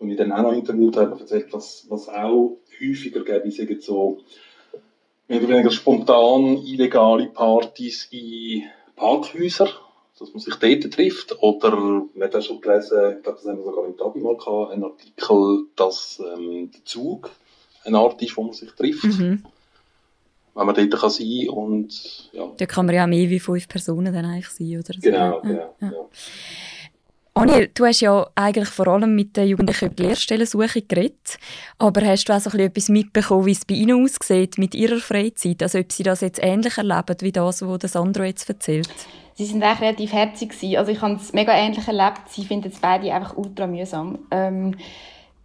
ähm, 0.00 0.08
die 0.08 0.12
ich 0.12 0.18
dann 0.18 0.32
auch 0.32 0.42
noch 0.42 0.52
interviewt 0.52 0.96
habe, 0.96 1.18
erzählt, 1.18 1.52
was, 1.52 1.86
was 1.88 2.08
auch 2.08 2.58
häufiger 2.80 3.24
gibt, 3.24 3.46
ich 3.46 3.56
sage 3.56 3.80
so, 3.80 4.18
mehr 5.28 5.38
oder 5.38 5.48
weniger 5.48 5.70
spontan 5.70 6.58
illegale 6.58 7.28
Partys 7.28 8.08
in 8.10 8.64
Parkhäusern, 8.96 9.68
dass 10.18 10.32
man 10.32 10.40
sich 10.40 10.56
dort 10.56 10.92
trifft. 10.92 11.40
Oder 11.40 11.76
man 11.76 12.22
hat 12.22 12.36
auch 12.36 12.42
schon 12.42 12.60
gelesen, 12.60 13.16
ich 13.16 13.22
glaube, 13.22 13.38
das 13.38 13.46
haben 13.46 13.58
wir 13.58 13.64
sogar 13.64 13.86
im 13.86 13.96
Tabi 13.96 14.20
mal 14.20 14.36
gehabt, 14.36 14.72
einen 14.72 14.84
Artikel, 14.84 15.66
dass 15.76 16.20
ähm, 16.20 16.70
der 16.72 16.84
Zug 16.84 17.30
eine 17.84 17.98
Art 17.98 18.20
ist, 18.20 18.36
wo 18.36 18.42
man 18.42 18.52
sich 18.52 18.70
trifft. 18.72 19.04
Mhm 19.04 19.44
wenn 20.60 20.66
man 20.66 20.76
dort 20.76 21.00
kann 21.00 21.10
sein 21.10 21.46
kann. 21.46 21.56
Und, 21.56 22.30
ja. 22.32 22.44
Da 22.56 22.66
kann 22.66 22.86
man 22.86 22.94
ja 22.94 23.06
mehr 23.06 23.28
wie 23.30 23.40
fünf 23.40 23.66
Personen 23.66 24.12
dann 24.12 24.24
eigentlich 24.24 24.48
sein, 24.48 24.78
oder? 24.78 24.94
So. 24.94 25.00
Genau, 25.00 25.40
genau. 25.40 25.74
Ja. 25.80 25.88
Ja. 25.88 25.92
Aniel, 27.32 27.70
du 27.72 27.86
hast 27.86 28.00
ja 28.00 28.26
eigentlich 28.34 28.68
vor 28.68 28.88
allem 28.88 29.14
mit 29.14 29.36
den 29.36 29.48
Jugendlichen 29.48 29.86
über 29.86 29.94
die 29.94 30.02
Lehrstellensuche 30.02 30.82
geredet, 30.82 31.38
aber 31.78 32.04
hast 32.04 32.28
du 32.28 32.34
auch 32.34 32.40
so 32.40 32.50
ein 32.50 32.58
etwas 32.58 32.88
mitbekommen, 32.88 33.46
wie 33.46 33.52
es 33.52 33.64
bei 33.64 33.74
ihnen 33.74 34.04
aussieht 34.04 34.58
mit 34.58 34.74
ihrer 34.74 34.98
Freizeit? 34.98 35.62
Also 35.62 35.78
ob 35.78 35.92
sie 35.92 36.02
das 36.02 36.20
jetzt 36.20 36.42
ähnlich 36.42 36.76
erleben, 36.76 37.16
wie 37.20 37.32
das, 37.32 37.62
was 37.62 37.92
Sandro 37.92 38.24
jetzt 38.24 38.48
erzählt? 38.48 38.90
Sie 39.34 39.46
sind 39.46 39.62
eigentlich 39.62 39.80
relativ 39.80 40.12
herzig 40.12 40.76
Also 40.76 40.92
ich 40.92 41.00
habe 41.00 41.14
es 41.14 41.32
mega 41.32 41.54
ähnlich 41.54 41.86
erlebt. 41.86 42.28
Sie 42.28 42.44
finden 42.44 42.68
es 42.68 42.80
beide 42.80 43.14
einfach 43.14 43.36
ultra 43.36 43.66
mühsam. 43.66 44.18
Ähm, 44.30 44.76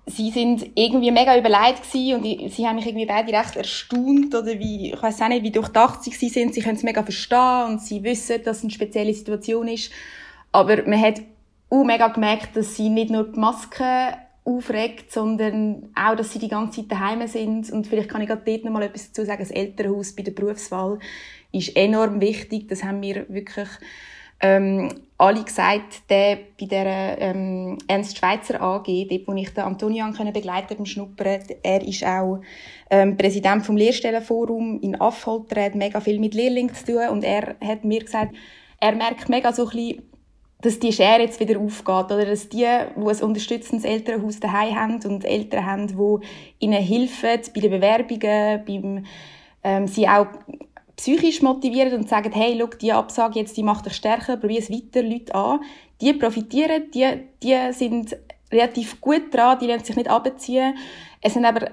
sie 0.08 0.30
sind 0.30 0.72
irgendwie 0.76 1.12
mega 1.12 1.38
überlegt 1.38 1.84
gewesen 1.84 2.16
und 2.16 2.26
ich, 2.26 2.54
sie 2.54 2.68
haben 2.68 2.76
mich 2.76 2.86
irgendwie 2.86 3.06
beide 3.06 3.34
recht 3.34 3.56
erstaunt 3.56 4.36
oder 4.36 4.60
wie, 4.60 4.94
ich 4.94 5.02
weiß 5.02 5.22
auch 5.22 5.28
nicht, 5.30 5.44
wie 5.44 5.52
durchdacht 5.52 6.04
sie 6.04 6.30
sind. 6.30 6.54
Sie 6.54 6.62
können 6.62 6.78
es 6.78 6.84
mega 6.84 7.04
verstehen 7.04 7.66
und 7.70 7.82
sie 7.82 8.04
wissen, 8.04 8.44
dass 8.44 8.58
es 8.58 8.64
eine 8.64 8.72
spezielle 8.72 9.14
Situation 9.14 9.68
ist. 9.68 9.92
Aber 10.52 10.84
man 10.88 11.02
hat 11.02 11.22
auch 11.70 11.84
mega 11.84 12.08
gemerkt, 12.10 12.56
dass 12.56 12.76
sie 12.76 12.90
nicht 12.90 13.10
nur 13.10 13.32
die 13.32 13.40
Maske 13.40 14.18
aufregt, 14.44 15.12
sondern 15.12 15.90
auch, 15.96 16.16
dass 16.16 16.32
sie 16.32 16.40
die 16.40 16.50
ganze 16.50 16.82
Zeit 16.82 16.92
daheim 16.92 17.26
sind. 17.28 17.72
Und 17.72 17.88
vielleicht 17.88 18.10
kann 18.10 18.22
ich 18.22 18.28
gerade 18.28 18.44
dort 18.46 18.64
noch 18.64 18.72
mal 18.72 18.84
etwas 18.84 19.08
dazu 19.08 19.26
sagen. 19.26 19.40
Das 19.40 19.50
Elternhaus 19.50 20.16
bei 20.16 20.22
der 20.22 20.34
Berufswahl 20.34 21.00
ist 21.52 21.76
enorm 21.76 22.22
wichtig. 22.22 22.68
Das 22.68 22.84
haben 22.84 23.02
wir 23.02 23.26
wirklich 23.28 23.70
ähm, 24.40 24.90
alle 25.18 25.44
gesagt, 25.44 26.10
der 26.10 26.38
bei 26.60 26.66
der 26.66 27.18
ähm, 27.22 27.78
Ernst 27.88 28.18
Schweizer 28.18 28.62
AG, 28.62 28.86
dort, 28.86 29.28
wo 29.28 29.34
ich 29.34 29.54
den 29.54 29.64
Antonio 29.64 30.12
können 30.12 30.34
begleiten 30.34 30.76
beim 30.76 30.86
Schnuppern, 30.86 31.42
er 31.64 31.82
ist 31.88 32.04
auch 32.04 32.42
ähm, 32.90 33.16
Präsident 33.16 33.66
vom 33.66 33.78
Lehrstellenforum 33.78 34.82
in 34.82 35.00
Affolter, 35.00 35.58
er 35.58 35.66
hat 35.66 35.76
mega 35.76 36.02
viel 36.02 36.20
mit 36.20 36.34
Lehrlingen 36.34 36.76
zu 36.76 36.86
tun 36.86 37.10
und 37.12 37.24
er 37.24 37.56
hat 37.64 37.86
mir 37.86 38.04
gesagt, 38.04 38.36
er 38.82 38.94
merkt 38.94 39.30
mega 39.30 39.54
so 39.54 39.64
ein 39.64 39.70
bisschen, 39.70 40.04
dass 40.62 40.80
die 40.80 40.92
Schere 40.92 41.22
jetzt 41.22 41.40
wieder 41.40 41.60
aufgeht, 41.60 42.06
oder? 42.06 42.26
Dass 42.26 42.50
die, 42.50 42.58
die 42.58 42.66
ein 42.66 43.22
unterstützendes 43.22 43.86
Elternhaus 43.86 44.40
daheim 44.40 44.76
haben 44.76 45.06
und 45.06 45.24
Eltern 45.24 45.66
haben, 45.66 45.88
die 45.88 46.66
ihnen 46.66 46.82
helfen 46.82 47.40
bei 47.54 47.62
den 47.62 47.72
Bewerbungen, 47.72 48.66
beim 48.66 49.06
ähm, 49.64 49.88
sie 49.88 50.08
auch 50.08 50.28
psychisch 50.96 51.42
motivieren 51.42 51.94
und 51.94 52.10
sagen, 52.10 52.32
hey, 52.32 52.58
schau, 52.60 52.68
die 52.68 52.94
Absage 52.94 53.40
jetzt, 53.40 53.58
die 53.58 53.64
macht 53.64 53.86
dich 53.86 53.94
stärker, 53.94 54.38
probier 54.38 54.60
es 54.60 54.72
weiter, 54.72 55.04
Leute 55.04 55.36
an. 55.36 55.60
Die 56.02 56.14
profitieren, 56.14 56.92
die, 56.94 57.06
die 57.44 57.58
sind 57.72 58.18
relativ 58.52 59.02
gut 59.02 59.34
dran, 59.34 59.60
die 59.60 59.68
lassen 59.68 59.86
sich 59.86 59.96
nicht 59.96 60.10
abziehen. 60.10 60.76
Es 61.22 61.34
sind 61.34 61.46
aber 61.46 61.72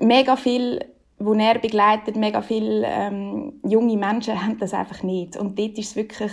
mega 0.00 0.36
viele, 0.36 0.86
die 1.18 1.38
er 1.38 1.58
begleitet, 1.58 2.16
mega 2.16 2.42
viele 2.42 2.86
ähm, 2.86 3.54
junge 3.64 3.96
Menschen 3.96 4.42
haben 4.42 4.58
das 4.58 4.74
einfach 4.74 5.02
nicht. 5.02 5.36
Und 5.36 5.58
dort 5.58 5.78
ist 5.78 5.90
es 5.90 5.96
wirklich, 5.96 6.32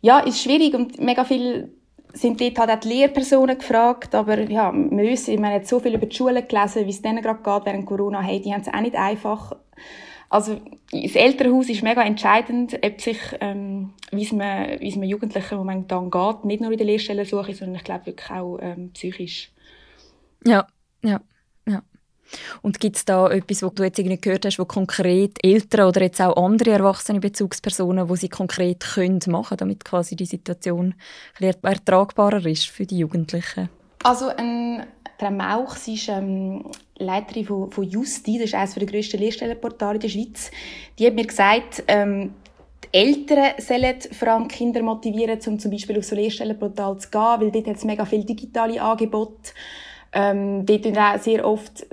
ja, 0.00 0.20
ist 0.20 0.42
schwierig 0.42 0.74
und 0.74 1.00
mega 1.00 1.24
viele 1.24 1.70
sind 2.14 2.40
dort 2.40 2.58
halt 2.58 2.70
auch 2.70 2.80
die 2.80 2.88
Lehrpersonen 2.88 3.56
gefragt, 3.56 4.14
aber 4.14 4.38
ja, 4.40 4.72
wir 4.72 5.04
wissen, 5.04 5.40
wir 5.40 5.48
haben 5.48 5.64
so 5.64 5.80
viel 5.80 5.94
über 5.94 6.06
die 6.06 6.14
Schule 6.14 6.42
gelesen, 6.42 6.86
wie 6.86 6.90
es 6.90 7.00
denen 7.00 7.22
gerade 7.22 7.42
geht 7.42 7.66
während 7.66 7.86
Corona, 7.86 8.20
hey, 8.20 8.40
die 8.40 8.52
haben 8.52 8.60
es 8.60 8.68
auch 8.68 8.80
nicht 8.80 8.96
einfach. 8.96 9.56
Also 10.32 10.58
das 10.90 11.14
Elternhaus 11.14 11.68
ist 11.68 11.82
mega 11.82 12.02
entscheidend, 12.02 12.78
ob 12.82 13.00
sich, 13.02 13.18
ähm, 13.40 13.90
wie 14.12 14.22
es 14.22 14.32
man, 14.32 14.80
wie 14.80 14.88
es 14.88 14.96
man 14.96 15.06
Jugendlichen 15.06 15.58
momentan 15.58 16.10
geht, 16.10 16.46
nicht 16.46 16.62
nur 16.62 16.72
in 16.72 16.78
der 16.78 16.86
Lehrstellensuche, 16.86 17.54
sondern 17.54 17.76
ich 17.76 17.84
glaube 17.84 18.06
wirklich 18.06 18.30
auch 18.30 18.56
ähm, 18.62 18.92
psychisch. 18.94 19.52
Ja, 20.46 20.66
ja, 21.04 21.20
ja. 21.68 21.82
Und 22.62 22.80
gibt 22.80 22.96
es 22.96 23.04
da 23.04 23.28
etwas, 23.28 23.62
was 23.62 23.74
du 23.74 23.82
jetzt 23.82 23.98
irgendwie 23.98 24.18
gehört 24.18 24.46
hast, 24.46 24.58
wo 24.58 24.64
konkret 24.64 25.36
Eltern 25.44 25.88
oder 25.88 26.00
jetzt 26.00 26.22
auch 26.22 26.42
andere 26.42 26.70
erwachsene 26.70 27.20
Bezugspersonen, 27.20 28.08
wo 28.08 28.16
sie 28.16 28.30
konkret 28.30 28.80
können 28.80 29.20
machen, 29.26 29.58
damit 29.58 29.84
quasi 29.84 30.16
die 30.16 30.24
Situation 30.24 30.94
ertragbarer 31.40 32.46
ist 32.46 32.70
für 32.70 32.86
die 32.86 32.96
Jugendlichen? 32.96 33.68
Also 34.02 34.28
ein 34.28 34.86
Frau 35.18 35.30
Mauch, 35.30 35.76
sie 35.76 35.94
ist 35.94 36.08
ähm, 36.08 36.64
Leiterin 37.06 37.44
von, 37.44 37.70
von 37.70 37.84
Justi, 37.84 38.38
das 38.38 38.46
ist 38.46 38.54
eines 38.54 38.74
der 38.74 38.86
grössten 38.86 39.18
Lehrstellenportale 39.18 39.94
in 39.94 40.00
der 40.00 40.08
Schweiz. 40.08 40.50
Die 40.98 41.06
hat 41.06 41.14
mir 41.14 41.26
gesagt, 41.26 41.84
ähm, 41.88 42.34
die 42.84 42.98
Eltern 42.98 43.52
sollen 43.58 44.00
vor 44.12 44.28
allem 44.28 44.48
Kinder 44.48 44.82
motivieren, 44.82 45.38
um 45.46 45.58
zum 45.58 45.70
Beispiel 45.70 45.98
auf 45.98 46.04
so 46.04 46.14
Lehrstellenportal 46.14 46.98
zu 46.98 47.10
gehen, 47.10 47.40
weil 47.40 47.50
dort 47.50 47.66
hat 47.66 47.76
es 47.76 47.84
mega 47.84 48.04
viele 48.04 48.24
digitale 48.24 48.80
Angebote. 48.82 49.52
Ähm, 50.12 50.66
dort 50.66 50.98
auch 50.98 51.18
sehr 51.18 51.46
oft 51.46 51.86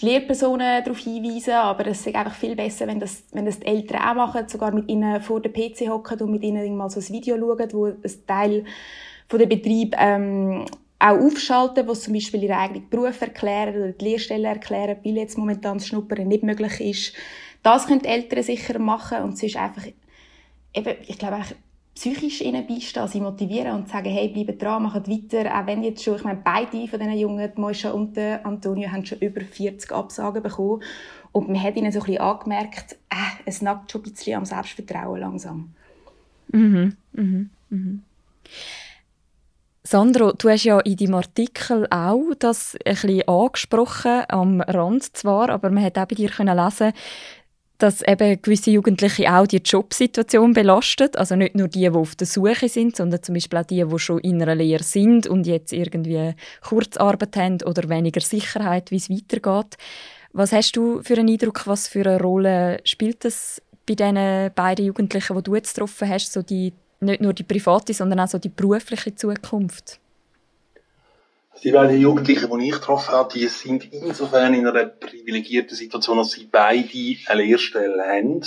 die 0.00 0.06
Lehrpersonen 0.06 0.82
darauf 0.82 0.98
hinweisen, 0.98 1.54
aber 1.54 1.86
es 1.86 2.06
ist 2.06 2.14
einfach 2.14 2.34
viel 2.34 2.56
besser, 2.56 2.86
wenn 2.86 2.98
das, 2.98 3.24
wenn 3.32 3.44
das 3.44 3.60
die 3.60 3.66
Eltern 3.66 4.00
auch 4.00 4.14
machen, 4.14 4.48
sogar 4.48 4.72
mit 4.72 4.88
ihnen 4.88 5.20
vor 5.20 5.40
dem 5.40 5.52
PC 5.52 5.88
hocken 5.88 6.20
und 6.20 6.30
mit 6.30 6.42
ihnen 6.42 6.76
mal 6.76 6.90
so 6.90 7.00
ein 7.00 7.08
Video 7.08 7.36
schauen, 7.36 7.72
wo 7.72 7.86
ein 7.86 8.26
Teil 8.26 8.64
von 9.28 9.38
der 9.38 9.46
Betrieb 9.46 9.94
ähm, 9.98 10.64
auch 11.00 11.18
aufschalten, 11.18 11.88
wo 11.88 11.94
zum 11.94 12.12
Beispiel 12.12 12.44
ihren 12.44 12.58
eigenen 12.58 12.88
Beruf 12.88 13.20
erklären 13.20 13.74
oder 13.74 13.92
die 13.92 14.04
Lehrstelle 14.04 14.48
erklären, 14.48 14.98
weil 15.02 15.16
jetzt 15.16 15.38
momentan 15.38 15.78
das 15.78 15.88
Schnuppern 15.88 16.28
nicht 16.28 16.44
möglich 16.44 16.80
ist. 16.80 17.14
Das 17.62 17.86
können 17.86 18.02
die 18.02 18.08
Eltern 18.08 18.42
sicher 18.42 18.78
machen 18.78 19.22
und 19.22 19.38
sonst 19.38 19.56
einfach, 19.56 19.86
eben, 20.74 20.94
ich 21.06 21.18
glaube 21.18 21.36
auch, 21.36 21.54
psychisch 21.94 22.40
ihnen 22.40 22.66
beistehen, 22.66 23.08
sie 23.08 23.20
motivieren 23.20 23.74
und 23.74 23.88
sagen, 23.88 24.10
hey, 24.10 24.28
bleibt 24.28 24.62
dran, 24.62 24.82
macht 24.84 25.08
weiter, 25.08 25.58
auch 25.58 25.66
wenn 25.66 25.82
jetzt 25.82 26.02
schon, 26.02 26.16
ich 26.16 26.24
meine, 26.24 26.40
beide 26.42 26.86
von 26.86 26.98
diesen 26.98 27.18
Jungen, 27.18 27.50
die 27.54 27.60
Moisha 27.60 27.90
und 27.90 28.16
Antonio, 28.16 28.90
haben 28.90 29.04
schon 29.04 29.18
über 29.18 29.40
40 29.40 29.92
Absagen 29.92 30.42
bekommen 30.42 30.82
und 31.32 31.48
man 31.48 31.62
hat 31.62 31.76
ihnen 31.76 31.92
so 31.92 32.00
ein 32.00 32.06
bisschen 32.06 32.22
angemerkt, 32.22 32.96
äh, 33.10 33.42
es 33.44 33.60
nagt 33.62 33.90
schon 33.90 34.02
ein 34.02 34.10
bisschen 34.10 34.36
am 34.36 34.44
Selbstvertrauen 34.44 35.20
langsam. 35.20 35.74
Mhm, 36.52 36.96
mhm, 37.12 37.50
mhm. 37.68 38.02
Sandro, 39.90 40.30
du 40.30 40.48
hast 40.48 40.62
ja 40.62 40.78
in 40.78 40.94
deinem 40.94 41.16
Artikel 41.16 41.84
auch 41.90 42.32
das 42.38 42.76
ein 42.84 42.94
bisschen 42.94 43.26
angesprochen, 43.26 44.22
am 44.28 44.60
Rand 44.60 45.16
zwar, 45.16 45.50
aber 45.50 45.68
man 45.70 45.82
hat 45.82 45.98
auch 45.98 46.06
bei 46.06 46.14
dir 46.14 46.30
können 46.30 46.56
lesen, 46.56 46.92
dass 47.78 48.00
eben 48.02 48.40
gewisse 48.40 48.70
Jugendliche 48.70 49.34
auch 49.34 49.48
die 49.48 49.56
Jobsituation 49.56 50.52
belastet. 50.52 51.16
Also 51.16 51.34
nicht 51.34 51.56
nur 51.56 51.66
die, 51.66 51.80
die 51.80 51.90
auf 51.90 52.14
der 52.14 52.28
Suche 52.28 52.68
sind, 52.68 52.94
sondern 52.94 53.20
zum 53.20 53.34
Beispiel 53.34 53.58
auch 53.58 53.66
die, 53.66 53.84
die 53.84 53.98
schon 53.98 54.20
in 54.20 54.40
einer 54.40 54.54
Lehre 54.54 54.84
sind 54.84 55.26
und 55.26 55.48
jetzt 55.48 55.72
irgendwie 55.72 56.36
Kurzarbeit 56.62 57.36
haben 57.36 57.58
oder 57.64 57.88
weniger 57.88 58.20
Sicherheit, 58.20 58.92
wie 58.92 58.96
es 58.98 59.10
weitergeht. 59.10 59.76
Was 60.32 60.52
hast 60.52 60.76
du 60.76 61.02
für 61.02 61.14
einen 61.14 61.30
Eindruck, 61.30 61.66
was 61.66 61.88
für 61.88 62.08
eine 62.08 62.20
Rolle 62.20 62.78
spielt 62.84 63.24
das 63.24 63.60
bei 63.88 63.96
diesen 63.96 64.54
beiden 64.54 64.86
Jugendlichen, 64.86 65.36
die 65.36 65.42
du 65.42 65.56
jetzt 65.56 65.74
getroffen 65.74 66.08
hast, 66.08 66.32
so 66.32 66.42
die 66.42 66.74
nicht 67.00 67.20
nur 67.20 67.32
die 67.32 67.42
private, 67.42 67.94
sondern 67.94 68.20
auch 68.20 68.28
so 68.28 68.38
die 68.38 68.48
berufliche 68.48 69.14
Zukunft? 69.14 69.98
Die 71.62 71.72
beiden 71.72 72.00
Jugendlichen, 72.00 72.58
die 72.58 72.68
ich 72.68 72.74
getroffen 72.74 73.12
habe, 73.12 73.32
die 73.34 73.46
sind 73.48 73.92
insofern 73.92 74.54
in 74.54 74.66
einer 74.66 74.86
privilegierten 74.86 75.76
Situation, 75.76 76.16
dass 76.16 76.30
sie 76.30 76.48
beide 76.50 77.16
eine 77.26 77.42
Lehrstelle 77.42 78.02
haben 78.02 78.42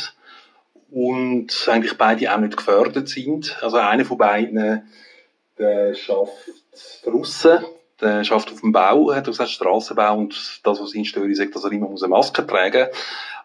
und 0.89 1.67
eigentlich 1.67 1.98
beide 1.98 2.33
auch 2.33 2.39
nicht 2.39 2.57
gefördert 2.57 3.10
sind. 3.10 3.57
Also 3.62 3.77
einer 3.77 4.05
von 4.05 4.17
beiden, 4.17 4.83
der 5.60 5.93
schafft 5.93 6.50
draussen, 7.03 7.65
der 8.01 8.24
schafft 8.24 8.51
auf 8.51 8.62
dem 8.62 8.72
Bau, 8.72 9.13
hat 9.13 9.25
gesagt 9.25 9.50
Strassenbau 9.50 10.17
und 10.17 10.62
das, 10.63 10.81
was 10.81 10.95
ihn 10.95 11.05
stört, 11.05 11.29
ist, 11.29 11.55
dass 11.55 11.63
er 11.63 11.72
immer 11.72 11.89
eine 11.89 12.07
Maske 12.07 12.45
tragen 12.45 12.88
muss. 12.89 13.00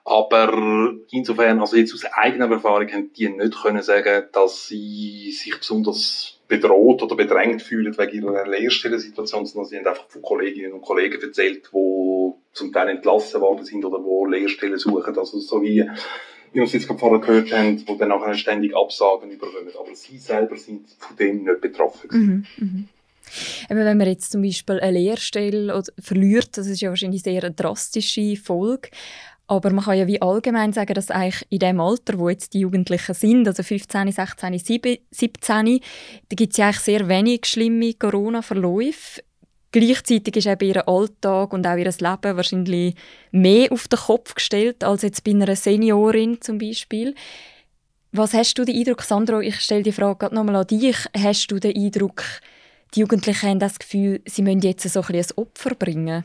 Aber 0.09 0.95
insofern, 1.11 1.61
also 1.61 1.77
jetzt 1.77 1.93
aus 1.93 2.05
eigener 2.07 2.51
Erfahrung, 2.51 2.89
haben 2.91 3.13
die 3.13 3.29
nicht 3.29 3.63
können 3.63 3.83
sagen, 3.83 4.25
dass 4.33 4.67
sie 4.67 5.33
sich 5.33 5.55
besonders 5.59 6.39
bedroht 6.49 7.03
oder 7.03 7.15
bedrängt 7.15 7.61
fühlen 7.61 7.97
wegen 7.99 8.23
ihrer 8.23 8.47
Lehrstellensituation, 8.47 9.45
sondern 9.45 9.69
sie 9.69 9.77
haben 9.77 9.87
einfach 9.87 10.09
von 10.09 10.23
Kolleginnen 10.23 10.73
und 10.73 10.81
Kollegen 10.81 11.21
erzählt, 11.21 11.69
die 11.73 12.33
zum 12.55 12.73
Teil 12.73 12.89
entlassen 12.89 13.43
worden 13.43 13.67
sind 13.67 13.85
oder 13.85 14.03
wo 14.03 14.25
Lehrstellen 14.25 14.79
suchen. 14.79 15.17
Also 15.19 15.41
so 15.41 15.61
wie, 15.61 15.85
wie 16.53 16.59
wir 16.59 16.63
es 16.63 16.73
jetzt 16.73 16.87
gerade 16.87 17.01
vorher 17.01 17.21
gehört 17.21 17.53
haben, 17.53 17.87
wo 17.87 17.97
dann 17.97 18.09
nachher 18.09 18.33
ständig 18.33 18.75
Absagen 18.75 19.31
überkommen. 19.31 19.75
Aber 19.79 19.95
sie 19.95 20.17
selber 20.17 20.57
sind 20.57 20.89
von 20.99 21.17
dem 21.19 21.45
nicht 21.45 21.61
betroffen. 21.61 22.09
Mhm, 22.11 22.47
mhm. 22.57 22.89
Wenn 23.69 23.99
man 23.99 24.09
jetzt 24.09 24.33
zum 24.33 24.41
Beispiel 24.41 24.81
eine 24.81 24.99
Lehrstelle 24.99 25.83
verliert, 25.99 26.57
das 26.57 26.67
ist 26.67 26.81
ja 26.81 26.89
wahrscheinlich 26.89 27.23
sehr 27.23 27.45
eine 27.45 27.55
drastische 27.55 28.37
Folge. 28.37 28.89
Aber 29.49 29.71
man 29.71 29.85
kann 29.85 29.97
ja 29.97 30.07
wie 30.07 30.21
allgemein 30.21 30.75
sagen, 30.75 30.93
dass 30.93 31.11
eigentlich 31.11 31.47
in 31.49 31.61
dem 31.61 31.81
Alter, 31.81 32.19
wo 32.19 32.29
jetzt 32.29 32.53
die 32.53 32.61
Jugendlichen 32.61 33.15
sind, 33.15 33.49
also 33.49 33.63
15, 33.63 34.13
16, 34.13 34.59
17, 35.11 35.81
da 36.29 36.35
gibt 36.37 36.53
es 36.53 36.59
ja 36.59 36.67
eigentlich 36.67 36.81
sehr 36.81 37.09
wenig 37.09 37.47
schlimme 37.47 37.95
Corona-Verläufe. 37.95 39.23
Gleichzeitig 39.73 40.37
ist 40.37 40.47
eben 40.47 40.69
ihr 40.69 40.87
Alltag 40.87 41.53
und 41.55 41.67
auch 41.67 41.77
ihr 41.77 41.85
Leben 41.85 42.37
wahrscheinlich 42.37 42.95
mehr 43.33 43.73
auf 43.73 43.89
den 43.89 43.99
Kopf 43.99 44.35
gestellt 44.35 44.85
als 44.85 45.03
jetzt 45.03 45.25
bei 45.25 45.31
einer 45.31 45.57
Seniorin 45.57 46.41
zum 46.43 46.59
Beispiel. 46.59 47.15
Was 48.13 48.35
hast 48.35 48.55
du 48.55 48.65
den 48.65 48.77
Eindruck, 48.77 49.03
Sandro, 49.03 49.41
ich 49.41 49.61
stelle 49.61 49.83
die 49.83 49.93
Frage 49.93 50.19
gerade 50.19 50.35
nochmal 50.35 50.57
an 50.57 50.67
dich, 50.67 50.97
hast 51.17 51.49
du 51.49 51.59
den 51.59 51.77
Eindruck, 51.77 52.23
die 52.95 53.01
Jugendlichen 53.01 53.49
haben 53.49 53.59
das 53.59 53.79
Gefühl, 53.79 54.21
sie 54.27 54.43
müssen 54.43 54.61
jetzt 54.61 54.89
so 54.89 55.01
ein, 55.01 55.15
ein 55.15 55.27
Opfer 55.37 55.75
bringen? 55.75 56.25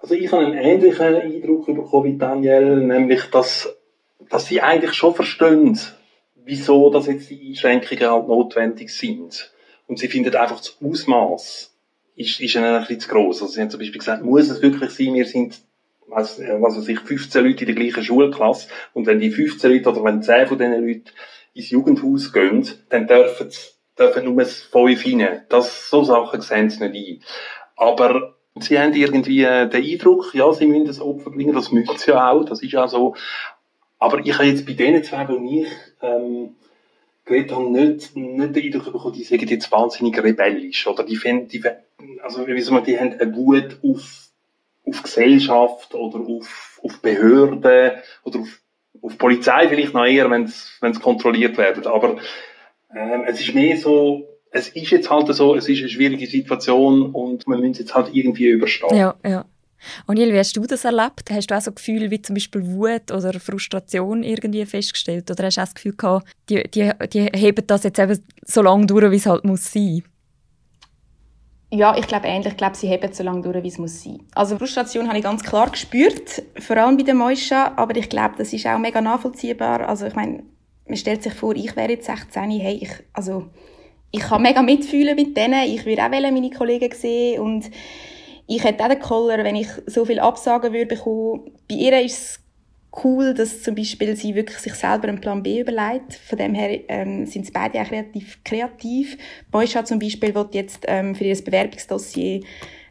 Also 0.00 0.14
ich 0.14 0.30
habe 0.32 0.46
einen 0.46 0.58
ähnlichen 0.58 1.16
Eindruck 1.16 1.66
bekommen 1.66 2.04
wie 2.04 2.18
Daniel, 2.18 2.76
nämlich, 2.76 3.24
dass, 3.30 3.76
dass 4.30 4.46
sie 4.46 4.60
eigentlich 4.60 4.94
schon 4.94 5.14
verstehen, 5.14 5.78
wieso 6.44 6.90
dass 6.90 7.06
jetzt 7.06 7.30
die 7.30 7.48
Einschränkungen 7.48 8.10
halt 8.10 8.28
notwendig 8.28 8.90
sind. 8.90 9.52
Und 9.86 9.98
sie 9.98 10.08
finden 10.08 10.34
einfach 10.36 10.58
das 10.58 10.76
Ausmaß 10.82 11.74
ist, 12.18 12.40
ist 12.40 12.54
ihnen 12.54 12.64
ein 12.64 12.80
bisschen 12.80 13.00
zu 13.00 13.08
gross. 13.08 13.42
Also 13.42 13.54
sie 13.54 13.60
haben 13.60 13.70
zum 13.70 13.80
Beispiel 13.80 13.98
gesagt, 13.98 14.22
muss 14.22 14.50
es 14.50 14.62
wirklich 14.62 14.90
sein, 14.90 15.14
wir 15.14 15.26
sind 15.26 15.60
was, 16.08 16.40
was 16.40 16.76
weiß 16.76 16.88
ich, 16.88 17.00
15 17.00 17.44
Leute 17.44 17.64
in 17.64 17.74
der 17.74 17.84
gleichen 17.84 18.02
Schulklasse 18.02 18.68
und 18.94 19.06
wenn 19.06 19.20
die 19.20 19.30
15 19.30 19.70
Leute 19.70 19.90
oder 19.90 20.04
wenn 20.04 20.22
10 20.22 20.46
von 20.46 20.58
diesen 20.58 20.86
Leuten 20.86 21.10
ins 21.52 21.70
Jugendhaus 21.70 22.32
gehen, 22.32 22.66
dann 22.88 23.06
dürfen, 23.06 23.50
dürfen 23.98 24.24
nur 24.24 24.44
5 24.44 25.06
rein. 25.06 25.42
Das, 25.48 25.90
so 25.90 26.04
Sachen 26.04 26.40
sehen 26.40 26.70
sie 26.70 26.88
nicht 26.88 27.20
ein. 27.20 27.24
Aber 27.76 28.37
Sie 28.60 28.78
haben 28.78 28.94
irgendwie 28.94 29.42
äh, 29.42 29.68
den 29.68 29.84
Eindruck, 29.84 30.34
ja, 30.34 30.52
sie 30.52 30.66
müssen 30.66 30.86
das 30.86 31.00
Opfer 31.00 31.30
bringen, 31.30 31.54
das 31.54 31.72
müssen 31.72 31.96
sie 31.96 32.10
ja 32.10 32.30
auch, 32.30 32.44
das 32.44 32.62
ist 32.62 32.72
ja 32.72 32.88
so. 32.88 33.14
Aber 33.98 34.18
ich 34.24 34.34
habe 34.34 34.44
jetzt 34.44 34.66
bei 34.66 34.74
denen 34.74 35.02
zwei, 35.02 35.24
die 35.24 35.62
ich 35.62 35.68
ähm, 36.02 36.54
geredet 37.24 37.52
habe, 37.52 37.70
nicht, 37.70 38.16
nicht 38.16 38.56
den 38.56 38.64
Eindruck 38.64 38.92
bekommen, 38.92 39.14
die 39.14 39.24
sind 39.24 39.50
jetzt 39.50 39.70
wahnsinnig 39.70 40.22
rebellisch. 40.22 40.86
Oder 40.86 41.04
die, 41.04 41.16
finden, 41.16 41.48
die, 41.48 41.62
also, 42.22 42.46
wie 42.46 42.60
soll 42.60 42.74
man, 42.74 42.84
die 42.84 42.98
haben 42.98 43.12
eine 43.12 43.34
Wut 43.34 43.78
auf, 43.82 44.28
auf 44.86 45.02
Gesellschaft 45.02 45.94
oder 45.94 46.20
auf, 46.20 46.80
auf 46.82 47.00
Behörden 47.00 47.58
oder 48.24 48.40
auf, 48.40 48.60
auf 49.02 49.18
Polizei 49.18 49.68
vielleicht 49.68 49.94
noch 49.94 50.06
eher, 50.06 50.30
wenn 50.30 50.44
es 50.44 51.00
kontrolliert 51.00 51.56
wird. 51.56 51.86
Aber 51.86 52.16
ähm, 52.94 53.24
es 53.26 53.40
ist 53.40 53.54
mehr 53.54 53.76
so, 53.76 54.26
es 54.50 54.68
ist 54.68 54.90
jetzt 54.90 55.10
halt 55.10 55.32
so, 55.34 55.54
es 55.54 55.68
ist 55.68 55.80
eine 55.80 55.88
schwierige 55.88 56.26
Situation 56.26 57.10
und 57.12 57.46
man 57.46 57.62
muss 57.62 57.78
jetzt 57.78 57.94
halt 57.94 58.14
irgendwie 58.14 58.48
überstehen. 58.48 58.96
Ja, 58.96 59.14
ja. 59.24 59.44
Oniel, 60.08 60.32
wie 60.32 60.38
hast 60.38 60.56
du 60.56 60.66
das 60.66 60.84
erlebt? 60.84 61.30
Hast 61.30 61.50
du 61.50 61.56
auch 61.56 61.60
so 61.60 61.72
Gefühle 61.72 62.10
wie 62.10 62.20
zum 62.20 62.34
Beispiel 62.34 62.66
Wut 62.66 63.12
oder 63.12 63.38
Frustration 63.38 64.24
irgendwie 64.24 64.66
festgestellt? 64.66 65.30
Oder 65.30 65.44
hast 65.44 65.56
du 65.56 65.60
auch 65.60 65.66
das 65.66 65.74
Gefühl 65.74 65.94
gehabt, 65.96 66.28
die, 66.48 66.62
die, 66.64 66.90
die 67.12 67.28
heben 67.32 67.66
das 67.66 67.84
jetzt 67.84 67.98
eben 67.98 68.18
so 68.44 68.62
lange 68.62 68.86
durch, 68.86 69.10
wie 69.10 69.16
es 69.16 69.26
halt 69.26 69.44
muss 69.44 69.72
sein? 69.72 70.02
Ja, 71.70 71.96
ich 71.96 72.06
glaube 72.06 72.26
ähnlich. 72.26 72.52
Ich 72.52 72.56
glaube, 72.56 72.76
sie 72.76 72.88
heben 72.88 73.12
so 73.12 73.22
lange 73.22 73.42
durch, 73.42 73.62
wie 73.62 73.68
es 73.68 73.78
muss 73.78 74.02
sein. 74.02 74.20
Also 74.34 74.56
Frustration 74.56 75.06
habe 75.06 75.18
ich 75.18 75.24
ganz 75.24 75.44
klar 75.44 75.70
gespürt, 75.70 76.42
vor 76.58 76.76
allem 76.76 76.96
bei 76.96 77.02
den 77.02 77.18
Moisha, 77.18 77.74
aber 77.76 77.94
ich 77.96 78.08
glaube, 78.08 78.34
das 78.38 78.52
ist 78.52 78.66
auch 78.66 78.78
mega 78.78 79.00
nachvollziehbar. 79.00 79.86
Also 79.86 80.06
ich 80.06 80.14
meine, 80.14 80.44
man 80.86 80.96
stellt 80.96 81.22
sich 81.22 81.34
vor, 81.34 81.54
ich 81.54 81.76
wäre 81.76 81.90
jetzt 81.90 82.06
16, 82.06 82.50
hey, 82.50 82.78
ich, 82.80 82.90
also 83.12 83.50
ich 84.10 84.20
kann 84.20 84.42
mega 84.42 84.62
mitfühlen 84.62 85.16
mit 85.16 85.36
denen. 85.36 85.68
Ich 85.68 85.84
würde 85.84 86.04
auch 86.04 86.08
meine 86.08 86.50
Kollegen 86.50 86.94
sehen 86.94 87.40
und 87.40 87.70
ich 88.46 88.64
hätte 88.64 88.84
auch 88.84 88.88
den 88.88 89.00
Koller, 89.00 89.44
wenn 89.44 89.56
ich 89.56 89.68
so 89.86 90.04
viel 90.04 90.20
Absagen 90.20 90.72
würde 90.72 90.86
bekommen. 90.86 91.50
Bei 91.68 91.74
ihr 91.74 92.00
ist 92.00 92.18
es 92.18 92.40
cool, 93.04 93.34
dass 93.34 93.62
zum 93.62 93.74
Beispiel 93.74 94.16
sie 94.16 94.34
wirklich 94.34 94.58
sich 94.58 94.74
selber 94.74 95.08
einen 95.08 95.20
Plan 95.20 95.42
B 95.42 95.60
überlegt. 95.60 96.14
Von 96.14 96.38
dem 96.38 96.54
her 96.54 96.80
ähm, 96.88 97.26
sind 97.26 97.44
sie 97.44 97.52
beide 97.52 97.80
auch 97.80 97.90
relativ 97.90 98.42
kreativ. 98.44 99.18
Boischa 99.50 99.84
zum 99.84 99.98
Beispiel 99.98 100.34
wird 100.34 100.54
jetzt 100.54 100.84
ähm, 100.88 101.14
für 101.14 101.24
ihr 101.24 101.36
Bewerbungsdossier 101.36 102.40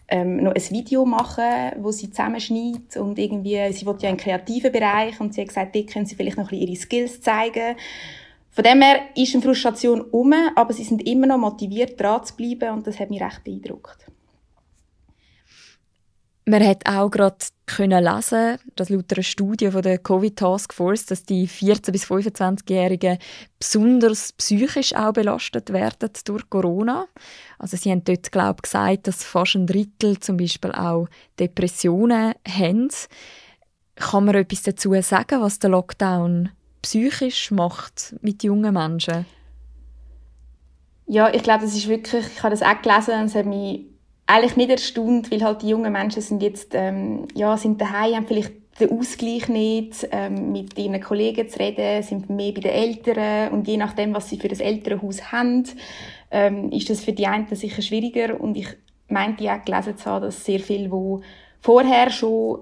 ähm, 0.10 0.38
noch 0.38 0.54
ein 0.54 0.70
Video 0.70 1.06
machen, 1.06 1.72
wo 1.80 1.92
sie 1.92 2.10
zusammenschneidet 2.12 2.96
und 2.98 3.20
irgendwie, 3.20 3.74
sie 3.74 3.86
will 3.86 3.98
ja 4.00 4.10
einen 4.10 4.18
kreativen 4.18 4.72
Bereich 4.72 5.20
und 5.20 5.34
sie 5.34 5.42
hat 5.42 5.50
gesagt, 5.50 5.76
dort 5.76 5.88
können 5.88 6.06
sie 6.06 6.16
vielleicht 6.16 6.38
noch 6.38 6.46
ein 6.46 6.50
bisschen 6.50 6.68
ihre 6.68 6.80
Skills 6.80 7.22
zeigen. 7.22 7.76
Von 8.58 8.64
dem 8.64 8.82
her 8.82 9.02
ist 9.16 9.36
eine 9.36 9.44
Frustration 9.44 10.02
um, 10.02 10.34
aber 10.56 10.74
sie 10.74 10.84
sind 10.84 11.08
immer 11.08 11.28
noch 11.28 11.38
motiviert, 11.38 12.02
dran 12.02 12.26
zu 12.26 12.36
bleiben 12.36 12.72
und 12.72 12.88
das 12.88 13.00
hat 13.00 13.12
mich 13.12 13.22
recht 13.22 13.44
beeindruckt. 13.44 14.08
Man 16.46 16.66
hat 16.66 16.90
auch 16.90 17.12
gerade 17.12 17.38
können 17.68 18.04
lesen, 18.04 18.58
dass 18.76 18.90
laut 18.90 19.14
einer 19.14 19.22
Studie 19.22 19.70
von 19.70 19.84
der 19.84 20.00
Covid 20.00 20.36
Task 20.36 20.74
Force, 20.74 21.06
dass 21.06 21.24
die 21.24 21.46
14 21.46 21.92
bis 21.92 22.06
25-Jährigen 22.06 23.20
besonders 23.60 24.34
psychisch 24.34 24.96
auch 24.96 25.14
belastet 25.14 25.72
werden 25.72 26.10
durch 26.26 26.50
Corona. 26.50 27.06
Also 27.60 27.78
sie 27.78 27.92
haben 27.92 28.06
dort 28.06 28.32
glaube 28.32 28.56
ich, 28.58 28.64
gesagt, 28.64 29.06
dass 29.06 29.24
fast 29.24 29.54
ein 29.54 29.68
Drittel 29.68 30.20
zum 30.20 30.38
Beispiel 30.38 30.72
auch 30.72 31.08
Depressionen 31.40 32.34
haben. 32.48 32.90
Kann 33.98 34.26
man 34.26 34.34
etwas 34.34 34.64
dazu 34.64 35.00
sagen, 35.04 35.42
was 35.42 35.60
der 35.60 35.70
Lockdown 35.70 36.50
psychisch 36.88 37.52
macht 37.52 38.16
mit 38.22 38.44
jungen 38.44 38.74
Menschen? 38.74 39.26
Ja, 41.06 41.34
ich 41.34 41.44
glaube, 41.44 41.66
das 41.66 41.76
ist 41.76 41.90
wirklich, 41.90 42.26
ich 42.26 42.44
habe 42.44 42.56
das 42.56 42.62
auch 42.62 42.82
gelesen 42.82 43.20
und 43.20 43.26
es 43.26 43.36
hat 43.36 43.46
mich 43.46 43.82
eigentlich 44.26 44.56
nicht 44.56 44.70
erstaunt, 44.70 45.30
weil 45.30 45.44
halt 45.44 45.64
die 45.64 45.70
jungen 45.70 45.92
Menschen 45.92 46.22
sind 46.22 46.42
jetzt, 46.42 46.74
ähm, 46.76 47.28
ja, 47.36 47.58
sind 47.58 47.82
daheim, 47.82 48.16
haben 48.16 48.28
vielleicht 48.28 48.54
den 48.80 48.98
Ausgleich 48.98 49.50
nicht, 49.50 50.08
ähm, 50.12 50.54
mit 50.54 50.78
ihren 50.78 51.02
Kollegen 51.02 51.50
zu 51.50 51.60
reden, 51.60 52.04
sind 52.04 52.30
mehr 52.30 52.54
bei 52.54 52.62
den 52.62 52.72
Eltern 52.72 53.52
und 53.52 53.68
je 53.68 53.76
nachdem, 53.76 54.14
was 54.14 54.30
sie 54.30 54.38
für 54.38 54.48
das 54.48 54.62
Elternhaus 54.62 55.32
haben, 55.32 55.66
ähm, 56.32 56.72
ist 56.72 56.90
das 56.90 57.04
für 57.04 57.14
die 57.14 57.28
einen 57.28 57.54
sicher 57.54 57.82
schwieriger 57.82 58.40
und 58.40 58.56
ich 58.56 58.68
meinte 59.10 59.52
auch 59.52 59.66
gelesen 59.66 59.98
zu 59.98 60.06
haben, 60.06 60.24
dass 60.24 60.46
sehr 60.46 60.62
viele, 60.62 60.88
die 60.88 61.24
vorher 61.60 62.10
schon 62.12 62.60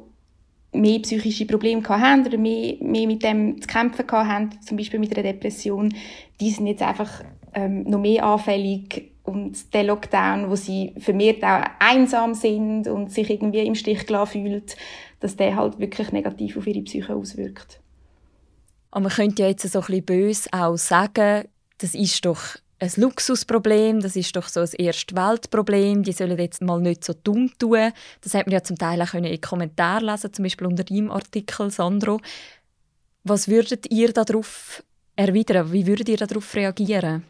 mehr 0.82 1.00
psychische 1.00 1.46
Probleme 1.46 1.88
haben 1.88 2.26
oder 2.26 2.38
mehr, 2.38 2.76
mehr 2.80 3.08
mit 3.08 3.24
dem 3.24 3.62
zu 3.62 3.68
kämpfen 3.68 4.10
haben, 4.12 4.50
zum 4.62 4.78
Beispiel 4.78 5.00
mit 5.00 5.16
einer 5.16 5.24
Depression, 5.24 5.94
die 6.40 6.50
sind 6.52 6.68
jetzt 6.68 6.82
einfach 6.82 7.24
ähm, 7.54 7.84
noch 7.84 8.00
mehr 8.00 8.24
anfällig 8.24 9.12
und 9.24 9.74
der 9.74 9.84
Lockdown, 9.84 10.50
wo 10.50 10.56
sie 10.56 10.94
vermehrt 10.98 11.44
auch 11.44 11.64
einsam 11.80 12.34
sind 12.36 12.88
und 12.88 13.12
sich 13.12 13.30
irgendwie 13.30 13.66
im 13.66 13.76
Stich 13.76 14.06
gelassen 14.06 14.44
fühlt, 14.44 14.76
dass 15.20 15.36
der 15.36 15.56
halt 15.56 15.80
wirklich 15.80 16.12
negativ 16.12 16.58
auf 16.58 16.68
ihre 16.68 16.82
Psyche 16.82 17.16
auswirkt. 17.16 17.80
Aber 18.92 19.04
man 19.04 19.12
könnte 19.12 19.44
ja 19.44 19.50
jetzt 19.50 19.70
so 19.70 19.80
ein 19.80 19.86
bisschen 19.86 20.06
böse 20.06 20.50
auch 20.54 20.78
sagen, 20.78 21.46
das 21.80 21.96
ist 21.96 22.26
doch 22.26 22.58
ein 22.80 22.92
Luxusproblem, 22.98 24.02
das 24.02 24.16
ist 24.16 24.36
doch 24.36 24.48
so 24.48 24.60
ein 24.60 24.70
Erstweltproblem, 24.78 26.04
die 26.04 26.12
sollen 26.12 26.38
jetzt 26.38 26.62
mal 26.62 26.82
nicht 26.82 27.04
so 27.04 27.14
dumm 27.14 27.52
tun. 27.58 27.92
Das 28.22 28.34
hat 28.34 28.48
man 28.48 28.54
ja 28.54 28.64
zum 28.64 28.78
Teil 28.78 29.02
auch 29.02 29.14
in 29.14 29.24
den 29.24 29.40
Kommentaren 29.40 30.06
lesen, 30.06 30.34
zum 30.34 30.44
Beispiel 30.44 30.68
unter 30.68 30.84
deinem 30.84 31.12
Artikel, 31.12 31.72
Sandro. 31.72 32.20
Was 33.24 33.48
würdet 33.48 33.92
ihr 33.92 34.12
darauf 34.12 34.84
erwidern? 35.16 35.72
Wie 35.72 35.88
würdet 35.88 36.10
ihr 36.10 36.18
darauf 36.18 36.54
reagieren? 36.56 37.24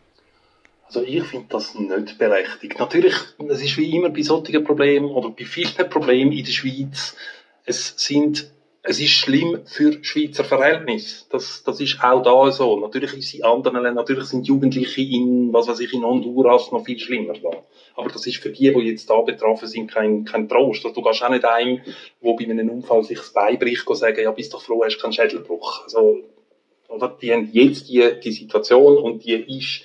Also 0.87 1.01
ich 1.01 1.23
finde 1.23 1.47
das 1.49 1.75
nicht 1.75 2.17
berechtigt. 2.17 2.79
Natürlich, 2.79 3.15
es 3.49 3.61
ist 3.61 3.77
wie 3.77 3.95
immer 3.95 4.09
bei 4.09 4.21
solchen 4.21 4.63
Problemen 4.63 5.05
oder 5.05 5.29
bei 5.29 5.45
vielen 5.45 5.89
Problemen 5.89 6.31
in 6.31 6.45
der 6.45 6.51
Schweiz, 6.51 7.15
es 7.65 7.93
sind 7.97 8.51
es 8.87 8.99
ist 8.99 9.11
schlimm 9.11 9.61
für 9.65 10.03
Schweizer 10.03 10.43
Verhältnisse. 10.43 11.25
Das, 11.31 11.63
das 11.63 11.79
ist 11.81 11.97
auch 12.03 12.21
da 12.21 12.51
so. 12.51 12.79
Natürlich 12.79 13.13
ist 13.13 13.33
in 13.33 13.43
anderen 13.43 13.77
Ländern, 13.77 13.95
natürlich 13.95 14.25
sind 14.25 14.47
Jugendliche 14.47 15.01
in, 15.01 15.51
was 15.51 15.67
weiß 15.67 15.79
ich, 15.79 15.91
in 15.93 16.05
Honduras 16.05 16.71
noch 16.71 16.85
viel 16.85 16.99
schlimmer 16.99 17.33
da. 17.33 17.49
Aber 17.95 18.09
das 18.09 18.27
ist 18.27 18.37
für 18.37 18.51
die, 18.51 18.71
die 18.71 18.81
jetzt 18.81 19.09
da 19.09 19.21
betroffen 19.21 19.67
sind, 19.67 19.91
kein, 19.91 20.23
kein 20.23 20.47
Trost. 20.47 20.85
Also 20.85 21.01
du 21.01 21.07
gehst 21.07 21.23
auch 21.23 21.29
nicht 21.29 21.45
einem, 21.45 21.81
wo 22.21 22.35
bei 22.35 22.43
einem 22.43 22.69
Unfall 22.69 23.03
sich 23.03 23.17
das 23.17 23.33
Bein 23.33 23.57
bricht, 23.57 23.85
sagen, 23.95 24.21
ja, 24.21 24.31
bist 24.31 24.53
doch 24.53 24.61
froh, 24.61 24.83
hast 24.85 24.99
keinen 24.99 25.13
Schädelbruch. 25.13 25.83
Also, 25.83 26.19
oder? 26.87 27.17
Die 27.19 27.33
haben 27.33 27.49
jetzt 27.53 27.89
die, 27.89 28.19
die 28.23 28.31
Situation 28.31 28.97
und 28.97 29.25
die 29.25 29.33
ist, 29.57 29.81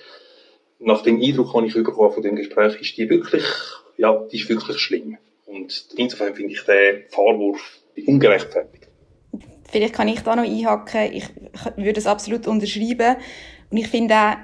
nach 0.79 1.03
dem 1.03 1.23
Eindruck, 1.23 1.55
den 1.55 1.65
ich 1.65 1.75
bekommen 1.75 2.13
von 2.13 2.23
dem 2.23 2.37
Gespräch, 2.37 2.79
ist 2.81 2.97
die 2.99 3.09
wirklich, 3.09 3.45
ja, 3.97 4.15
die 4.31 4.37
ist 4.37 4.49
wirklich 4.51 4.79
schlimm. 4.79 5.17
Und 5.47 5.87
insofern 5.97 6.35
finde 6.35 6.53
ich 6.53 6.63
den 6.65 7.05
Vorwurf 7.09 7.79
ungerechtfertigt. 8.07 8.80
Vielleicht 9.71 9.95
kann 9.95 10.09
ich 10.09 10.21
da 10.21 10.37
noch 10.37 10.45
einhaken. 10.45 11.13
Ich 11.13 11.29
würde 11.77 11.99
es 11.99 12.07
absolut 12.07 12.47
unterschreiben. 12.47 13.17
Und 13.71 13.77
ich 13.77 13.89
finde 13.89 14.15
auch, 14.15 14.37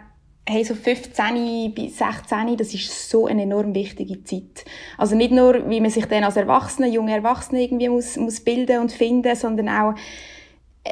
hey, 0.49 0.65
so 0.65 0.75
15 0.75 1.75
bis 1.75 1.99
16, 1.99 2.57
das 2.57 2.73
ist 2.73 3.11
so 3.11 3.27
eine 3.27 3.43
enorm 3.43 3.75
wichtige 3.75 4.23
Zeit. 4.23 4.65
Also 4.97 5.17
nicht 5.17 5.33
nur, 5.33 5.69
wie 5.69 5.81
man 5.81 5.91
sich 5.91 6.07
dann 6.07 6.23
als 6.23 6.37
Erwachsene, 6.37 6.89
junge 6.89 7.13
Erwachsene 7.13 7.65
irgendwie 7.65 7.89
muss, 7.89 8.17
muss 8.17 8.41
bilden 8.41 8.81
und 8.81 8.93
finden, 8.93 9.35
sondern 9.35 9.69
auch, 9.69 9.95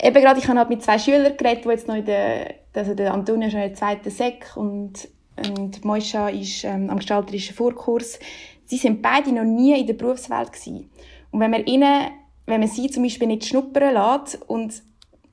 eben 0.03 0.21
gerade, 0.21 0.41
ich 0.41 0.49
habe 0.49 0.59
halt 0.59 0.71
mit 0.71 0.83
zwei 0.83 0.99
Schülern 0.99 1.37
geredet, 1.37 1.65
die 1.65 1.69
jetzt 1.69 1.87
noch 1.87 1.95
in 1.95 2.05
der, 2.05 2.55
also 2.75 2.95
der 2.95 3.15
Antonio 3.15 3.47
ist 3.47 3.55
noch 3.55 3.63
in 3.63 3.69
der 3.69 3.77
zweiten 3.77 4.11
Sek 4.11 4.57
und 4.57 5.09
und 5.37 5.85
Moisha 5.85 6.29
ist 6.29 6.65
ähm, 6.65 6.91
am 6.91 6.99
gestalterischen 6.99 7.57
Vorkurs. 7.57 8.19
Sie 8.67 8.77
sind 8.77 9.03
beide 9.03 9.33
noch 9.33 9.45
nie 9.45 9.79
in 9.79 9.87
der 9.87 9.95
Berufswelt 9.95 10.53
gewesen. 10.53 10.91
Und 11.31 11.41
wenn 11.41 11.51
man 11.51 11.67
ihnen, 11.67 12.11
wenn 12.47 12.61
man 12.61 12.69
sie 12.69 12.91
zum 12.91 13.03
Beispiel 13.03 13.29
nicht 13.29 13.47
schnuppern 13.47 13.95
lässt 13.95 14.41
und, 14.49 14.83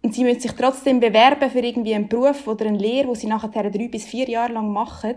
und 0.02 0.14
sie 0.14 0.24
müssen 0.24 0.40
sich 0.42 0.52
trotzdem 0.54 1.00
bewerben 1.00 1.50
für 1.50 1.60
irgendwie 1.60 1.94
einen 1.94 2.08
Beruf 2.08 2.48
oder 2.48 2.66
eine 2.66 2.78
Lehre, 2.78 3.08
wo 3.08 3.16
sie 3.16 3.28
nachher 3.28 3.70
drei 3.70 3.88
bis 3.88 4.06
vier 4.06 4.30
Jahre 4.30 4.54
lang 4.54 4.72
machen, 4.72 5.16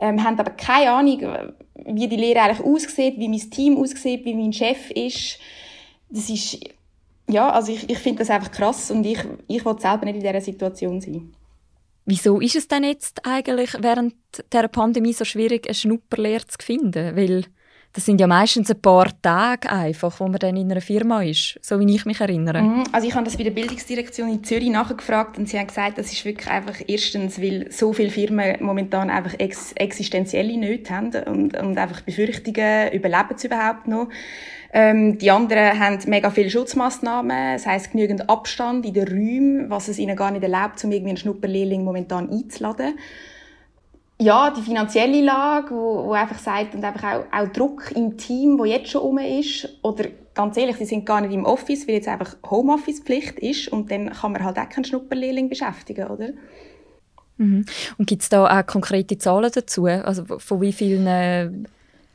ähm, 0.00 0.22
haben 0.22 0.38
aber 0.38 0.52
keine 0.52 0.92
Ahnung, 0.92 1.52
wie 1.74 2.08
die 2.08 2.16
Lehre 2.16 2.40
eigentlich 2.42 2.64
aussieht, 2.64 3.18
wie 3.18 3.28
mein 3.28 3.50
Team 3.50 3.76
aussieht, 3.76 4.24
wie 4.24 4.34
mein 4.34 4.52
Chef 4.52 4.90
ist. 4.90 5.38
Das 6.08 6.30
ist, 6.30 6.58
ja, 7.28 7.50
also 7.50 7.72
ich, 7.72 7.90
ich 7.90 7.98
finde 7.98 8.20
das 8.20 8.30
einfach 8.30 8.52
krass 8.52 8.90
und 8.90 9.04
ich, 9.04 9.18
ich 9.48 9.64
will 9.64 9.78
selber 9.78 10.04
nicht 10.04 10.16
in 10.16 10.22
dieser 10.22 10.40
Situation 10.40 11.00
sein. 11.00 11.34
Wieso 12.10 12.40
ist 12.40 12.56
es 12.56 12.68
denn 12.68 12.84
jetzt 12.84 13.26
eigentlich 13.26 13.74
während 13.80 14.14
der 14.52 14.68
Pandemie 14.68 15.12
so 15.12 15.26
schwierig, 15.26 15.66
eine 15.66 15.74
Schnupperlehre 15.74 16.46
zu 16.46 16.56
finden? 16.64 17.14
Weil 17.14 17.44
das 17.94 18.04
sind 18.04 18.20
ja 18.20 18.26
meistens 18.26 18.70
ein 18.70 18.80
paar 18.80 19.08
Tage 19.22 19.70
einfach, 19.70 20.20
wo 20.20 20.28
man 20.28 20.38
dann 20.38 20.56
in 20.56 20.70
einer 20.70 20.80
Firma 20.80 21.22
ist, 21.22 21.58
so 21.62 21.80
wie 21.80 21.94
ich 21.94 22.04
mich 22.04 22.20
erinnere. 22.20 22.62
Mhm. 22.62 22.84
Also 22.92 23.08
ich 23.08 23.14
habe 23.14 23.24
das 23.24 23.36
bei 23.36 23.44
der 23.44 23.50
Bildungsdirektion 23.50 24.28
in 24.28 24.44
Zürich 24.44 24.70
nachgefragt 24.70 25.38
und 25.38 25.48
sie 25.48 25.58
haben 25.58 25.66
gesagt, 25.66 25.98
das 25.98 26.12
ist 26.12 26.24
wirklich 26.24 26.48
einfach 26.48 26.76
erstens, 26.86 27.40
weil 27.40 27.72
so 27.72 27.92
viele 27.92 28.10
Firmen 28.10 28.56
momentan 28.60 29.10
einfach 29.10 29.34
ex 29.38 29.72
existenzielle 29.72 30.56
Nöte 30.56 30.94
haben 30.94 31.10
und, 31.26 31.56
und 31.56 31.78
einfach 31.78 32.02
Befürchtungen, 32.02 32.92
überleben 32.92 33.36
sie 33.36 33.46
überhaupt 33.46 33.88
noch. 33.88 34.08
Ähm, 34.72 35.16
die 35.16 35.30
anderen 35.30 35.80
haben 35.80 35.98
mega 36.06 36.30
viele 36.30 36.50
Schutzmaßnahmen, 36.50 37.54
das 37.54 37.66
heisst 37.66 37.92
genügend 37.92 38.28
Abstand 38.28 38.84
in 38.84 38.92
den 38.92 39.08
Räumen, 39.08 39.70
was 39.70 39.88
es 39.88 39.98
ihnen 39.98 40.14
gar 40.14 40.30
nicht 40.30 40.42
erlaubt, 40.42 40.84
um 40.84 40.92
irgendwie 40.92 41.10
einen 41.10 41.16
Schnupperlehrling 41.16 41.84
momentan 41.84 42.30
einzuladen. 42.30 42.98
Ja, 44.20 44.50
die 44.50 44.62
finanzielle 44.62 45.22
Lage, 45.22 45.70
wo, 45.70 46.06
wo 46.06 46.12
einfach 46.12 46.38
sagt, 46.38 46.74
und 46.74 46.84
einfach 46.84 47.04
auch, 47.04 47.24
auch 47.32 47.48
Druck 47.52 47.92
im 47.94 48.16
Team, 48.16 48.58
wo 48.58 48.64
jetzt 48.64 48.90
schon 48.90 49.02
um 49.02 49.18
ist, 49.18 49.68
oder 49.82 50.06
ganz 50.34 50.56
ehrlich, 50.56 50.76
sie 50.76 50.86
sind 50.86 51.06
gar 51.06 51.20
nicht 51.20 51.32
im 51.32 51.44
Office, 51.44 51.86
weil 51.86 51.96
jetzt 51.96 52.08
einfach 52.08 52.36
Homeoffice-Pflicht 52.48 53.38
ist 53.38 53.68
und 53.68 53.90
dann 53.90 54.10
kann 54.10 54.32
man 54.32 54.44
halt 54.44 54.58
auch 54.58 54.68
keinen 54.68 54.84
Schnupperlehrling 54.84 55.48
beschäftigen, 55.48 56.08
oder? 56.08 56.30
Mhm. 57.36 57.64
Und 57.96 58.06
gibt 58.06 58.22
es 58.22 58.28
da 58.28 58.58
auch 58.58 58.66
konkrete 58.66 59.18
Zahlen 59.18 59.50
dazu? 59.54 59.86
Also 59.86 60.24
von 60.38 60.60
wie 60.60 60.72
vielen 60.72 61.06
äh, 61.06 61.50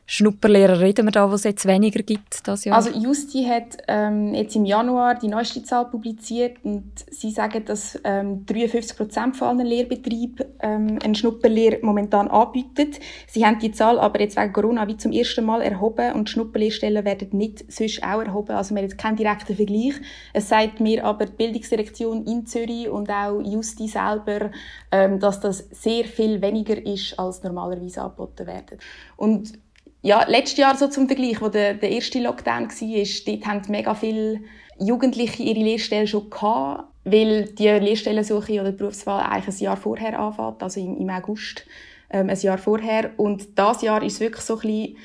Schnupperlehrer 0.05 0.81
reden 0.81 1.05
wir 1.07 1.11
da, 1.11 1.31
was 1.31 1.41
es 1.41 1.43
jetzt 1.45 1.65
weniger 1.65 2.03
gibt 2.03 2.45
das 2.45 2.65
Jahr? 2.65 2.75
Also 2.75 2.89
Justi 2.89 3.45
hat 3.45 3.77
ähm, 3.87 4.33
jetzt 4.33 4.53
im 4.53 4.65
Januar 4.65 5.15
die 5.15 5.29
neueste 5.29 5.63
Zahl 5.63 5.85
publiziert 5.85 6.57
und 6.63 6.91
sie 7.09 7.31
sagen, 7.31 7.63
dass 7.63 7.97
ähm, 8.03 8.45
53 8.45 8.97
Prozent 8.97 9.37
von 9.37 9.47
allen 9.47 9.65
Lehrbetrieben 9.65 10.45
ähm, 10.59 10.99
eine 11.01 11.15
Schnupperlehre 11.15 11.79
momentan 11.83 12.27
anbieten. 12.27 12.91
Sie 13.27 13.45
haben 13.45 13.59
die 13.59 13.71
Zahl 13.71 13.97
aber 13.97 14.19
jetzt 14.19 14.35
wegen 14.35 14.51
Corona 14.51 14.85
wie 14.89 14.97
zum 14.97 15.13
ersten 15.13 15.45
Mal 15.45 15.61
erhoben 15.61 16.11
und 16.13 16.29
Schnupperlehrstellen 16.29 17.05
werden 17.05 17.29
nicht 17.31 17.71
sonst 17.71 18.03
auch 18.03 18.21
erhoben. 18.21 18.55
Also 18.55 18.75
wir 18.75 18.81
haben 18.81 18.89
jetzt 18.89 18.97
keinen 18.97 19.15
direkten 19.15 19.55
Vergleich. 19.55 19.93
Es 20.33 20.49
sagt 20.49 20.81
mir 20.81 21.05
aber 21.05 21.27
die 21.27 21.31
Bildungsdirektion 21.31 22.25
in 22.25 22.45
Zürich 22.45 22.89
und 22.89 23.09
auch 23.09 23.39
Justi 23.39 23.87
selber, 23.87 24.51
ähm, 24.91 25.21
dass 25.21 25.39
das 25.39 25.65
sehr 25.71 26.03
viel 26.03 26.41
weniger 26.41 26.85
ist, 26.85 27.17
als 27.17 27.41
normalerweise 27.41 28.01
angeboten 28.01 28.47
werden. 28.47 28.79
Und 29.15 29.62
ja, 30.03 30.25
letztes 30.27 30.57
Jahr 30.57 30.75
so 30.77 30.87
zum 30.87 31.07
Vergleich, 31.07 31.41
wo 31.41 31.47
der, 31.47 31.75
der 31.75 31.89
erste 31.89 32.21
Lockdown 32.21 32.69
war, 32.69 33.23
dort 33.25 33.45
haben 33.45 33.61
mega 33.69 33.95
viele 33.95 34.41
Jugendliche 34.77 35.41
ihre 35.41 35.61
Lehrstelle 35.61 36.07
schon 36.07 36.29
gehabt, 36.29 36.83
weil 37.05 37.45
die 37.45 37.69
Lehrstellensuche 37.69 38.59
oder 38.59 38.71
die 38.71 38.77
Berufswahl 38.77 39.21
eigentlich 39.23 39.55
ein 39.55 39.63
Jahr 39.63 39.77
vorher 39.77 40.19
anfängt, 40.19 40.61
also 40.61 40.81
im, 40.81 40.97
im 40.97 41.09
August, 41.09 41.65
ähm, 42.09 42.29
ein 42.29 42.37
Jahr 42.37 42.57
vorher. 42.57 43.11
Und 43.15 43.57
das 43.57 43.81
Jahr 43.81 44.03
ist 44.03 44.19
wirklich 44.19 44.43
so 44.43 44.55
ein 44.55 44.61
bisschen, 44.61 44.97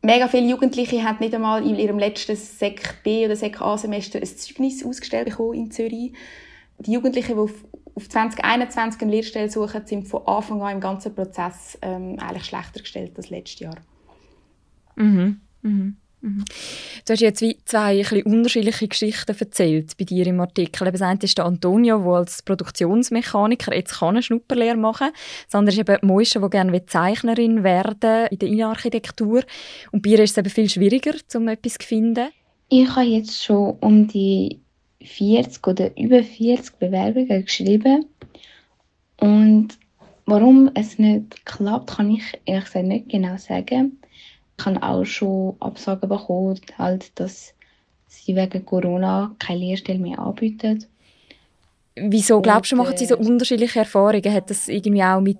mega 0.00 0.28
viele 0.28 0.48
Jugendliche 0.48 1.04
haben 1.04 1.18
nicht 1.20 1.34
einmal 1.34 1.62
in 1.62 1.76
ihrem 1.76 1.98
letzten 1.98 2.36
Sek 2.36 3.02
B 3.04 3.26
oder 3.26 3.36
Sek 3.36 3.60
A 3.60 3.76
Semester 3.76 4.18
ein 4.18 4.24
Zeugnis 4.24 4.82
ausgestellt 4.82 5.28
bekommen 5.28 5.54
in 5.54 5.70
Zürich. 5.70 6.14
Die 6.78 6.92
Jugendlichen, 6.92 7.34
die 7.34 7.38
auf, 7.38 7.52
auf 7.94 8.08
2021 8.08 9.02
eine 9.02 9.10
Lehrstelle 9.10 9.50
suchen, 9.50 9.84
sind 9.84 10.08
von 10.08 10.26
Anfang 10.26 10.62
an 10.62 10.72
im 10.72 10.80
ganzen 10.80 11.14
Prozess 11.14 11.76
ähm, 11.82 12.16
eigentlich 12.18 12.46
schlechter 12.46 12.80
gestellt 12.80 13.12
als 13.18 13.28
letztes 13.28 13.60
Jahr. 13.60 13.76
Mhm. 14.96 15.40
Mhm. 15.62 15.96
Mhm. 16.22 16.44
Du 17.06 17.12
hast 17.14 17.20
jetzt 17.20 17.44
zwei 17.64 18.04
ein 18.04 18.22
unterschiedliche 18.24 18.88
Geschichten 18.88 19.34
erzählt 19.38 19.96
bei 19.96 20.04
dir 20.04 20.26
im 20.26 20.40
Artikel. 20.40 20.90
Das 20.90 21.00
eine 21.00 21.18
ist 21.22 21.38
der 21.38 21.46
Antonio, 21.46 21.98
der 21.98 22.12
als 22.12 22.42
Produktionsmechaniker 22.42 23.74
jetzt 23.74 24.02
eine 24.02 24.22
Schnupperlehre 24.22 24.76
machen 24.76 25.08
kann. 25.08 25.14
Das 25.46 25.54
andere 25.54 25.74
ist 25.74 25.80
eben 25.80 26.06
Moische, 26.06 26.40
die 26.40 26.50
gerne 26.50 26.84
Zeichnerin 26.84 27.64
werden 27.64 28.26
in 28.30 28.38
der 28.38 28.48
Innenarchitektur. 28.48 29.44
Und 29.92 30.02
bei 30.02 30.10
ihr 30.10 30.18
ist 30.20 30.32
es 30.32 30.38
eben 30.38 30.50
viel 30.50 30.68
schwieriger, 30.68 31.14
um 31.34 31.48
etwas 31.48 31.74
zu 31.74 31.86
finden. 31.86 32.28
Ich 32.68 32.88
habe 32.94 33.06
jetzt 33.06 33.42
schon 33.42 33.78
um 33.80 34.06
die 34.06 34.60
40 35.02 35.66
oder 35.66 35.96
über 35.98 36.22
40 36.22 36.78
Bewerbungen 36.78 37.44
geschrieben. 37.44 38.04
Und 39.18 39.78
warum 40.26 40.70
es 40.74 40.98
nicht 40.98 41.46
klappt, 41.46 41.96
kann 41.96 42.10
ich 42.10 42.22
ehrlich 42.44 42.66
gesagt 42.66 42.86
nicht 42.86 43.08
genau 43.08 43.36
sagen. 43.38 43.98
Ich 44.60 44.66
habe 44.66 44.82
auch 44.82 45.04
schon 45.04 45.56
Absagen 45.60 46.08
bekommen, 46.08 46.60
halt, 46.76 47.18
dass 47.18 47.54
sie 48.08 48.36
wegen 48.36 48.66
Corona 48.66 49.34
keine 49.38 49.60
Lehrstelle 49.60 49.98
mehr 49.98 50.18
anbieten. 50.18 50.84
Wieso 51.96 52.40
glaubst 52.40 52.72
du, 52.72 52.76
machen 52.76 52.96
sie 52.96 53.06
so 53.06 53.16
äh, 53.16 53.26
unterschiedliche 53.26 53.80
Erfahrungen? 53.80 54.32
Hat 54.32 54.50
das 54.50 54.68
irgendwie 54.68 55.02
auch 55.02 55.20
mit 55.20 55.38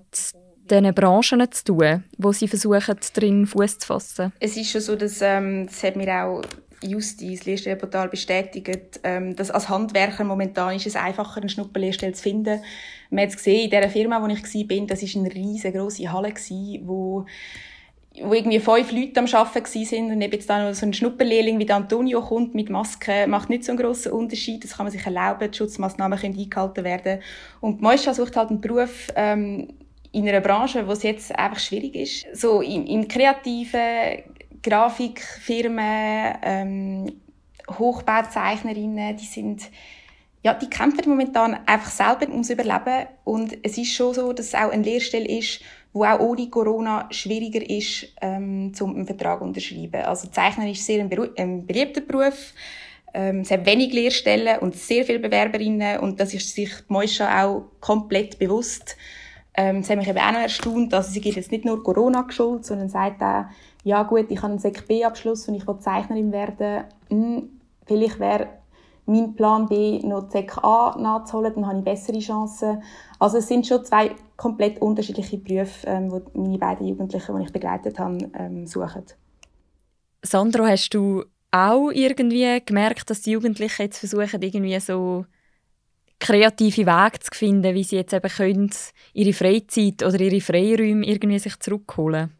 diesen 0.69 0.93
Branchen 0.93 1.51
zu 1.51 1.63
tun, 1.65 2.03
wo 2.17 2.31
sie 2.31 2.47
versuchen, 2.47 2.97
drin 3.13 3.45
Fuß 3.45 3.79
zu 3.79 3.87
fassen? 3.87 4.33
Es 4.39 4.57
ist 4.57 4.71
schon 4.71 4.81
so, 4.81 4.95
dass 4.95 5.21
ähm, 5.21 5.67
das 5.67 5.83
hat 5.83 5.95
mir 5.95 6.11
auch 6.23 6.41
Justi, 6.83 7.35
das 7.35 7.45
Lehrstellenportal, 7.45 8.09
bestätigt, 8.09 8.99
ähm, 9.03 9.35
dass 9.35 9.51
als 9.51 9.69
Handwerker 9.69 10.23
momentan 10.23 10.75
ist 10.75 10.87
es 10.87 10.95
einfacher, 10.95 11.41
eine 11.41 11.49
Schnupperlehrstelle 11.49 12.13
zu 12.13 12.23
finden. 12.23 12.61
Man 13.11 13.23
hat 13.23 13.29
es 13.29 13.37
gesehen, 13.37 13.65
in 13.65 13.69
dieser 13.69 13.89
Firma, 13.89 14.21
wo 14.21 14.27
ich 14.27 14.43
war, 14.43 14.87
das 14.87 15.01
war 15.01 15.21
eine 15.21 15.33
riesengroße 15.33 16.11
Halle, 16.11 16.33
wo 16.83 17.25
wo 18.19 18.33
irgendwie 18.33 18.59
fünf 18.59 18.91
Leute 18.91 19.19
am 19.19 19.25
Arbeiten 19.25 19.85
sind 19.85 20.11
und 20.11 20.21
eben 20.21 20.33
jetzt 20.33 20.49
dann 20.49 20.73
so 20.73 20.85
ein 20.85 20.93
Schnupperlehrling 20.93 21.59
wie 21.59 21.71
Antonio 21.71 22.21
kommt 22.21 22.53
mit 22.53 22.69
Maske, 22.69 23.25
macht 23.27 23.49
nicht 23.49 23.63
so 23.63 23.71
einen 23.71 23.79
grossen 23.79 24.11
Unterschied. 24.11 24.63
Das 24.63 24.75
kann 24.75 24.85
man 24.85 24.91
sich 24.91 25.05
erlauben. 25.05 25.49
Die 25.49 25.57
Schutzmaßnahmen 25.57 26.19
können 26.19 26.37
eingehalten 26.37 26.83
werden. 26.83 27.21
Und 27.61 27.79
die 27.79 27.83
Moisha 27.83 28.13
sucht 28.13 28.35
halt 28.35 28.49
einen 28.49 28.59
Beruf 28.59 29.07
ähm, 29.15 29.69
in 30.11 30.27
einer 30.27 30.41
Branche, 30.41 30.85
wo 30.87 30.91
es 30.91 31.03
jetzt 31.03 31.33
einfach 31.37 31.59
schwierig 31.59 31.95
ist. 31.95 32.25
So 32.35 32.61
im, 32.61 32.85
im 32.85 33.07
kreativen 33.07 34.23
Grafikfirmen, 34.61 36.35
ähm, 36.43 37.13
Hochbauzeichnerinnen, 37.69 39.15
die 39.15 39.25
sind 39.25 39.69
ja, 40.43 40.55
die 40.55 40.69
kämpfen 40.69 41.07
momentan 41.07 41.59
einfach 41.67 41.91
selber 41.91 42.31
ums 42.31 42.49
Überleben 42.49 43.07
und 43.23 43.57
es 43.61 43.77
ist 43.77 43.93
schon 43.93 44.15
so, 44.15 44.33
dass 44.33 44.47
es 44.47 44.55
auch 44.55 44.71
eine 44.71 44.81
Lehrstelle 44.81 45.27
ist, 45.27 45.61
wo 45.93 46.05
auch 46.05 46.19
ohne 46.19 46.49
Corona 46.49 47.07
schwieriger 47.11 47.67
ist, 47.69 48.07
ähm, 48.21 48.73
zum 48.73 48.95
einen 48.95 49.05
Vertrag 49.05 49.39
zu 49.39 49.45
unterschreiben. 49.45 50.03
Also 50.03 50.27
Zeichner 50.29 50.69
ist 50.69 50.85
sehr 50.85 51.03
ein, 51.03 51.29
ein 51.37 51.65
beliebter 51.65 52.01
Beruf. 52.01 52.53
Ähm, 53.13 53.41
es 53.41 53.51
hat 53.51 53.65
wenig 53.65 53.93
Lehrstellen 53.93 54.59
und 54.59 54.75
sehr 54.75 55.03
viele 55.03 55.19
Bewerberinnen 55.19 55.99
und 55.99 56.19
das 56.19 56.33
ist 56.33 56.55
sich 56.55 56.69
die 56.69 56.93
Moisha 56.93 57.43
auch 57.43 57.65
komplett 57.81 58.39
bewusst. 58.39 58.95
Ähm, 59.53 59.81
das 59.81 59.89
hat 59.89 59.97
mich 59.97 60.07
eben 60.07 60.17
auch 60.17 60.31
noch 60.31 60.39
erstaunt. 60.39 60.93
Also 60.93 61.11
sie 61.11 61.19
gibt 61.19 61.35
jetzt 61.35 61.51
nicht 61.51 61.65
nur 61.65 61.83
Corona 61.83 62.21
geschuld, 62.21 62.65
sondern 62.65 62.87
sagt 62.87 63.21
auch, 63.21 63.45
ja 63.83 64.03
gut, 64.03 64.27
ich 64.29 64.37
habe 64.37 64.53
einen 64.53 64.59
Sek 64.59 64.87
B-Abschluss 64.87 65.47
und 65.49 65.55
ich 65.55 65.67
will 65.67 65.79
Zeichnerin 65.79 66.31
werden. 66.31 66.85
Hm, 67.09 67.49
vielleicht 67.85 68.19
wäre 68.19 68.47
mein 69.11 69.35
Plan 69.35 69.67
B 69.67 69.99
noch 69.99 70.29
Sek 70.29 70.57
A 70.63 70.95
nachzuholen, 70.97 71.53
dann 71.55 71.67
habe 71.67 71.79
ich 71.79 71.83
bessere 71.83 72.19
Chancen. 72.19 72.81
Also 73.19 73.37
es 73.37 73.47
sind 73.47 73.67
schon 73.67 73.83
zwei 73.85 74.15
komplett 74.37 74.81
unterschiedliche 74.81 75.37
Berufe, 75.37 75.87
ähm, 75.87 76.09
die 76.09 76.39
meine 76.39 76.57
beiden 76.57 76.87
Jugendlichen, 76.87 77.37
die 77.37 77.43
ich 77.43 77.53
begleitet 77.53 77.99
habe, 77.99 78.31
ähm, 78.33 78.65
suchen. 78.65 79.05
Sandro, 80.23 80.65
hast 80.65 80.93
du 80.93 81.23
auch 81.51 81.89
irgendwie 81.91 82.61
gemerkt, 82.65 83.09
dass 83.09 83.21
die 83.21 83.31
Jugendlichen 83.31 83.83
jetzt 83.83 83.99
versuchen, 83.99 84.41
irgendwie 84.41 84.79
so 84.79 85.25
kreative 86.19 86.85
Wege 86.85 87.19
zu 87.19 87.31
finden, 87.33 87.75
wie 87.75 87.83
sie 87.83 87.97
jetzt 87.97 88.13
eben 88.13 88.29
können, 88.29 88.71
ihre 89.13 89.33
Freizeit 89.33 90.03
oder 90.03 90.19
ihre 90.19 90.39
Freiräume 90.39 91.05
irgendwie 91.05 91.39
sich 91.39 91.59
zurückholen? 91.59 92.31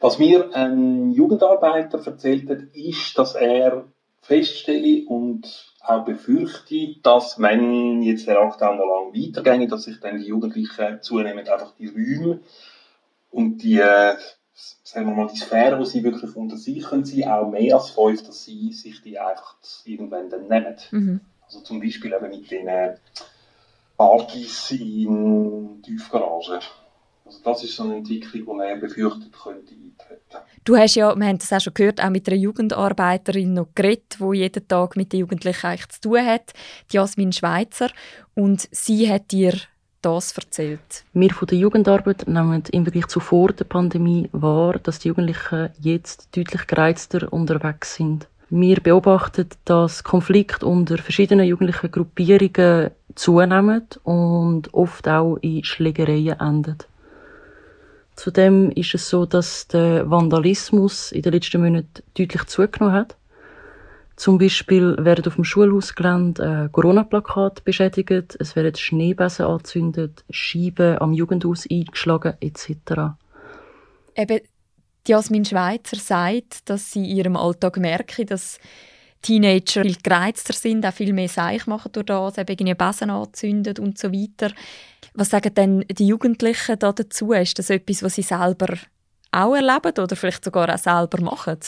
Was 0.00 0.18
mir 0.18 0.54
ein 0.54 1.12
Jugendarbeiter 1.12 2.04
erzählt 2.04 2.50
hat, 2.50 2.62
ist, 2.74 3.18
dass 3.18 3.34
er 3.34 3.86
feststelle 4.24 5.06
und 5.06 5.74
auch 5.80 6.04
befürchte, 6.04 6.96
dass 7.02 7.38
wenn 7.38 8.02
jetzt 8.02 8.26
der 8.26 8.36
Lockdown 8.36 8.78
noch 8.78 8.86
lang 8.86 9.12
weitergeht, 9.12 9.70
dass 9.70 9.84
sich 9.84 10.00
dann 10.00 10.18
die 10.18 10.26
Jugendlichen 10.26 11.02
zunehmend 11.02 11.48
einfach 11.48 11.74
die 11.78 11.88
Räume 11.88 12.40
und 13.30 13.58
die, 13.58 13.78
äh, 13.78 14.16
sagen 14.82 15.08
wir 15.08 15.14
mal, 15.14 15.28
die 15.30 15.38
Sphäre, 15.38 15.78
wo 15.78 15.84
sie 15.84 16.02
wirklich 16.02 16.34
unter 16.36 16.56
sich 16.56 16.82
können 16.84 17.04
sein, 17.04 17.28
auch 17.28 17.50
mehr 17.50 17.76
als 17.76 17.90
fünf, 17.90 18.26
dass 18.26 18.44
sie 18.44 18.72
sich 18.72 19.02
die 19.02 19.18
einfach 19.18 19.56
irgendwann 19.84 20.30
dann 20.30 20.48
nehmen. 20.48 20.76
Mhm. 20.90 21.20
Also 21.44 21.60
zum 21.60 21.80
Beispiel 21.80 22.14
eben 22.14 22.30
mit 22.30 22.50
den 22.50 22.70
Partys 23.98 24.70
in 24.70 25.82
Tiefgaragen. 25.82 26.60
Also 27.26 27.38
das 27.42 27.64
ist 27.64 27.74
so 27.76 27.84
eine 27.84 27.96
Entwicklung, 27.96 28.44
die 28.44 28.52
man 28.52 28.80
befürchtet 28.80 29.32
könnte 29.32 29.74
eintreten. 29.74 30.44
Du 30.64 30.76
hast 30.76 30.94
ja, 30.94 31.14
wir 31.16 31.26
haben 31.26 31.38
das 31.38 31.52
auch 31.52 31.60
schon 31.60 31.72
gehört, 31.72 32.02
auch 32.02 32.10
mit 32.10 32.28
einer 32.28 32.36
Jugendarbeiterin 32.36 33.54
noch 33.54 33.68
geredet, 33.74 34.18
die 34.20 34.36
jeden 34.36 34.68
Tag 34.68 34.96
mit 34.96 35.12
den 35.12 35.20
Jugendlichen 35.20 35.66
eigentlich 35.66 35.88
zu 35.88 36.00
tun 36.02 36.24
hat, 36.24 36.52
die 36.92 36.96
Jasmin 36.96 37.32
Schweizer. 37.32 37.88
Und 38.34 38.68
sie 38.70 39.10
hat 39.10 39.30
dir 39.30 39.54
das 40.02 40.36
erzählt. 40.36 41.04
Wir 41.14 41.30
von 41.32 41.48
der 41.48 41.58
Jugendarbeit 41.58 42.28
nehmen 42.28 42.62
im 42.70 42.84
Vergleich 42.84 43.06
zu 43.06 43.20
vor 43.20 43.52
der 43.52 43.64
Pandemie 43.64 44.28
wahr, 44.32 44.78
dass 44.82 44.98
die 44.98 45.08
Jugendlichen 45.08 45.70
jetzt 45.80 46.36
deutlich 46.36 46.66
gereizter 46.66 47.32
unterwegs 47.32 47.94
sind. 47.94 48.28
Wir 48.50 48.80
beobachten, 48.80 49.48
dass 49.64 50.04
Konflikte 50.04 50.66
unter 50.66 50.98
verschiedenen 50.98 51.46
jugendlichen 51.46 51.90
Gruppierungen 51.90 52.90
zunehmen 53.14 53.86
und 54.02 54.74
oft 54.74 55.08
auch 55.08 55.38
in 55.38 55.64
Schlägereien 55.64 56.38
enden. 56.38 56.76
Zudem 58.16 58.70
ist 58.70 58.94
es 58.94 59.08
so, 59.08 59.26
dass 59.26 59.66
der 59.68 60.08
Vandalismus 60.08 61.12
in 61.12 61.22
den 61.22 61.32
letzten 61.32 61.62
Monaten 61.62 62.02
deutlich 62.16 62.44
zugenommen 62.44 62.94
hat. 62.94 63.16
Zum 64.16 64.38
Beispiel 64.38 64.96
werden 64.98 65.26
auf 65.26 65.34
dem 65.34 65.42
Schulhausgelände 65.44 66.66
äh, 66.66 66.68
Corona-Plakate 66.70 67.62
beschädigt, 67.62 68.36
es 68.38 68.54
werden 68.54 68.76
Schneebesen 68.76 69.46
angezündet, 69.46 70.24
Scheiben 70.30 70.98
am 70.98 71.12
Jugendhaus 71.12 71.66
eingeschlagen 71.68 72.34
etc. 72.40 73.16
Eben, 74.14 74.40
Jasmin 75.06 75.44
Schweizer 75.44 75.96
sagt, 75.96 76.70
dass 76.70 76.92
sie 76.92 77.00
in 77.00 77.16
ihrem 77.16 77.36
Alltag 77.36 77.76
merke, 77.78 78.24
dass 78.24 78.58
Teenager 79.24 79.82
viel 79.82 79.96
gereizter 80.02 80.52
sind, 80.52 80.84
auch 80.86 80.92
viel 80.92 81.12
mehr 81.12 81.28
Seich 81.28 81.66
machen 81.66 81.92
durch 81.92 82.06
das, 82.06 82.38
eben 82.38 82.50
irgendwie 82.50 82.74
Besen 82.74 83.10
anzünden 83.10 83.78
und 83.78 83.98
so 83.98 84.12
weiter. 84.12 84.52
Was 85.14 85.30
sagen 85.30 85.54
denn 85.54 85.84
die 85.88 86.06
Jugendlichen 86.06 86.78
da 86.78 86.92
dazu? 86.92 87.32
Ist 87.32 87.58
das 87.58 87.70
etwas, 87.70 88.02
was 88.02 88.14
sie 88.14 88.22
selber 88.22 88.76
auch 89.32 89.54
erleben 89.54 89.92
oder 89.98 90.16
vielleicht 90.16 90.44
sogar 90.44 90.72
auch 90.72 90.78
selber 90.78 91.20
machen? 91.22 91.58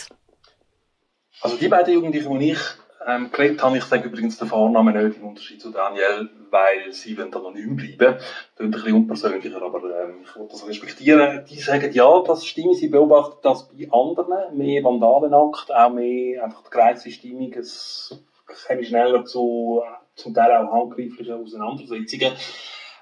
Also 1.40 1.56
die 1.56 1.68
beiden 1.68 1.94
Jugendlichen, 1.94 2.38
die 2.38 2.52
ich 2.52 2.60
ähm, 3.06 3.30
geredet 3.30 3.62
habe, 3.62 3.78
ich 3.78 3.84
sage 3.84 4.08
übrigens 4.08 4.36
den 4.38 4.48
Vornamen 4.48 4.94
nicht, 4.94 5.18
im 5.18 5.28
Unterschied 5.28 5.60
zu 5.60 5.70
Daniel, 5.70 6.28
weil 6.50 6.92
sie 6.92 7.16
wollen 7.16 7.32
anonym 7.32 7.76
bleiben. 7.76 8.16
Das 8.18 8.24
ist 8.56 8.60
ein 8.60 8.70
bisschen 8.70 8.94
unpersönlicher, 8.94 9.62
aber 9.62 9.78
ähm, 9.78 10.22
ich 10.24 10.36
will 10.36 10.48
das 10.50 10.66
respektieren. 10.66 11.44
Die 11.48 11.60
sagen, 11.60 11.92
ja, 11.92 12.22
das 12.22 12.44
stimmt, 12.44 12.76
sie 12.76 12.88
beobachten 12.88 13.38
das 13.42 13.68
bei 13.68 13.88
anderen, 13.92 14.56
mehr 14.56 14.82
Vandalenakt, 14.82 15.72
auch 15.72 15.92
mehr 15.92 16.44
einfach 16.44 16.64
die 16.64 16.70
gereizte 16.70 17.10
Stimmung, 17.10 17.52
es 17.52 18.20
käme 18.66 18.84
schneller 18.84 19.24
zu 19.24 19.82
zum 20.16 20.34
Teil 20.34 20.52
auch 20.52 20.72
handgreiflichen 20.72 21.34
Auseinandersetzungen. 21.34 22.32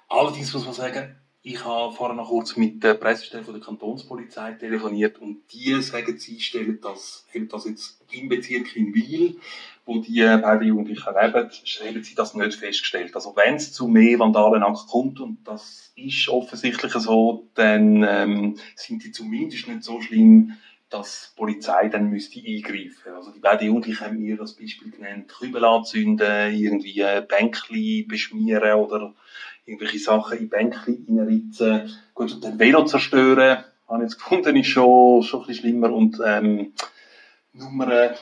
Allerdings 0.08 0.52
muss 0.52 0.64
man 0.64 0.74
sagen, 0.74 1.16
ich 1.42 1.62
habe 1.64 1.94
vorher 1.94 2.16
noch 2.16 2.30
kurz 2.30 2.56
mit 2.56 2.82
der 2.82 2.94
Pressestelle 2.94 3.44
der 3.44 3.60
Kantonspolizei 3.60 4.52
telefoniert 4.52 5.18
und 5.18 5.42
die 5.52 5.80
sagen, 5.82 6.18
sie 6.18 6.40
stellen 6.40 6.78
das, 6.80 7.26
das 7.34 7.64
jetzt 7.66 8.00
im 8.10 8.28
Bezirk 8.28 8.74
in 8.76 8.94
Wiel, 8.94 9.38
wo 9.86 9.98
die 9.98 10.20
beiden 10.20 10.68
Jugendlichen 10.68 11.14
leben, 11.14 11.50
haben 11.50 12.02
sie 12.02 12.14
das 12.14 12.34
nicht 12.34 12.54
festgestellt. 12.54 13.14
Also 13.14 13.34
wenn 13.36 13.56
es 13.56 13.72
zu 13.72 13.86
mehr 13.86 14.18
Vandalenakt 14.18 14.86
kommt, 14.88 15.20
und 15.20 15.38
das 15.44 15.92
ist 15.96 16.28
offensichtlich 16.28 16.92
so, 16.94 17.48
dann 17.54 18.02
ähm, 18.02 18.56
sind 18.76 19.04
die 19.04 19.12
zumindest 19.12 19.68
nicht 19.68 19.84
so 19.84 20.00
schlimm, 20.00 20.54
dass 20.88 21.32
die 21.32 21.40
Polizei 21.40 21.88
dann 21.88 22.08
müsste 22.08 22.40
eingreifen. 22.40 23.12
Also 23.14 23.30
die 23.30 23.40
beiden 23.40 23.66
Jugendlichen 23.66 24.00
haben 24.00 24.18
mir 24.18 24.36
das 24.36 24.54
Beispiel 24.54 24.90
genannt, 24.90 25.28
Kübel 25.28 25.64
anzünden, 25.64 26.54
irgendwie 26.54 27.04
Bänkli 27.28 28.04
beschmieren 28.04 28.74
oder 28.74 29.12
irgendwelche 29.66 29.98
Sachen 29.98 30.38
in 30.38 30.48
Bänkchen 30.48 31.04
reinritzen. 31.08 31.90
Gut, 32.14 32.32
und 32.34 32.44
dann 32.44 32.58
Velo 32.58 32.84
zerstören, 32.84 33.64
habe 33.88 34.04
ich 34.04 34.10
jetzt 34.10 34.18
gefunden, 34.18 34.56
ist 34.56 34.68
schon, 34.68 35.22
schon 35.22 35.40
ein 35.40 35.46
bisschen 35.46 35.62
schlimmer. 35.62 35.92
Und, 35.92 36.20
ähm, 36.24 36.72
Nummern, 37.52 38.14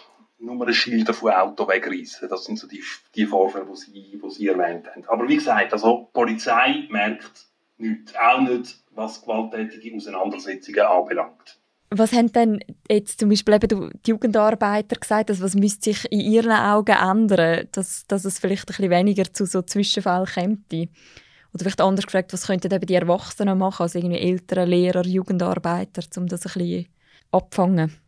Nummernschilder 0.42 1.14
von 1.14 1.33
Auto 1.33 1.68
wegreißen. 1.68 2.28
Das 2.28 2.44
sind 2.44 2.59
so 2.59 2.66
die, 2.66 2.83
die 3.14 3.26
Vorfälle, 3.26 3.66
die 3.66 3.76
Sie, 3.76 4.20
die 4.22 4.31
Sie 4.31 4.48
erwähnt 4.48 4.87
haben. 4.88 5.05
Aber 5.07 5.28
wie 5.28 5.37
gesagt, 5.37 5.72
also, 5.72 6.09
die 6.09 6.12
Polizei 6.12 6.87
merkt 6.90 7.46
nichts. 7.78 8.14
Auch 8.16 8.40
nicht, 8.40 8.83
was 8.90 9.22
gewalttätige 9.22 9.96
Auseinandersetzungen 9.96 10.81
anbelangt. 10.81 11.59
Was 11.94 12.12
haben 12.12 12.33
denn 12.33 12.61
jetzt 12.90 13.20
zum 13.20 13.28
Beispiel 13.28 13.55
eben 13.55 13.90
die 14.07 14.11
Jugendarbeiter 14.11 14.96
gesagt, 14.96 15.28
dass 15.28 15.42
was 15.42 15.55
müsste 15.55 15.92
sich 15.92 16.11
in 16.11 16.20
ihren 16.20 16.52
Augen 16.52 16.96
ändern, 16.96 17.68
dass, 17.72 18.07
dass 18.07 18.24
es 18.24 18.38
vielleicht 18.38 18.62
ein 18.62 18.66
bisschen 18.66 18.90
weniger 18.90 19.31
zu 19.31 19.44
so 19.44 19.61
Zwischenfällen 19.61 20.26
kommt? 20.26 20.72
Oder 20.72 21.64
vielleicht 21.64 21.83
anders 21.83 22.07
gefragt, 22.07 22.33
was 22.33 22.46
könnten 22.46 22.72
eben 22.72 22.87
die 22.87 22.94
Erwachsenen 22.94 23.59
machen, 23.59 23.83
also 23.83 23.98
irgendwie 23.98 24.20
Eltern, 24.20 24.70
Lehrer, 24.70 25.05
Jugendarbeiter, 25.05 26.02
um 26.16 26.26
das 26.26 26.46
ein 26.46 26.52
bisschen 26.55 26.87
abfangen? 27.31 28.01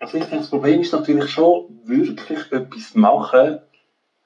Also 0.00 0.18
ich 0.18 0.24
denke, 0.24 0.38
das 0.38 0.50
Problem 0.50 0.80
ist 0.80 0.92
natürlich 0.92 1.30
schon, 1.30 1.80
wirklich 1.84 2.52
etwas 2.52 2.94
machen, 2.94 3.58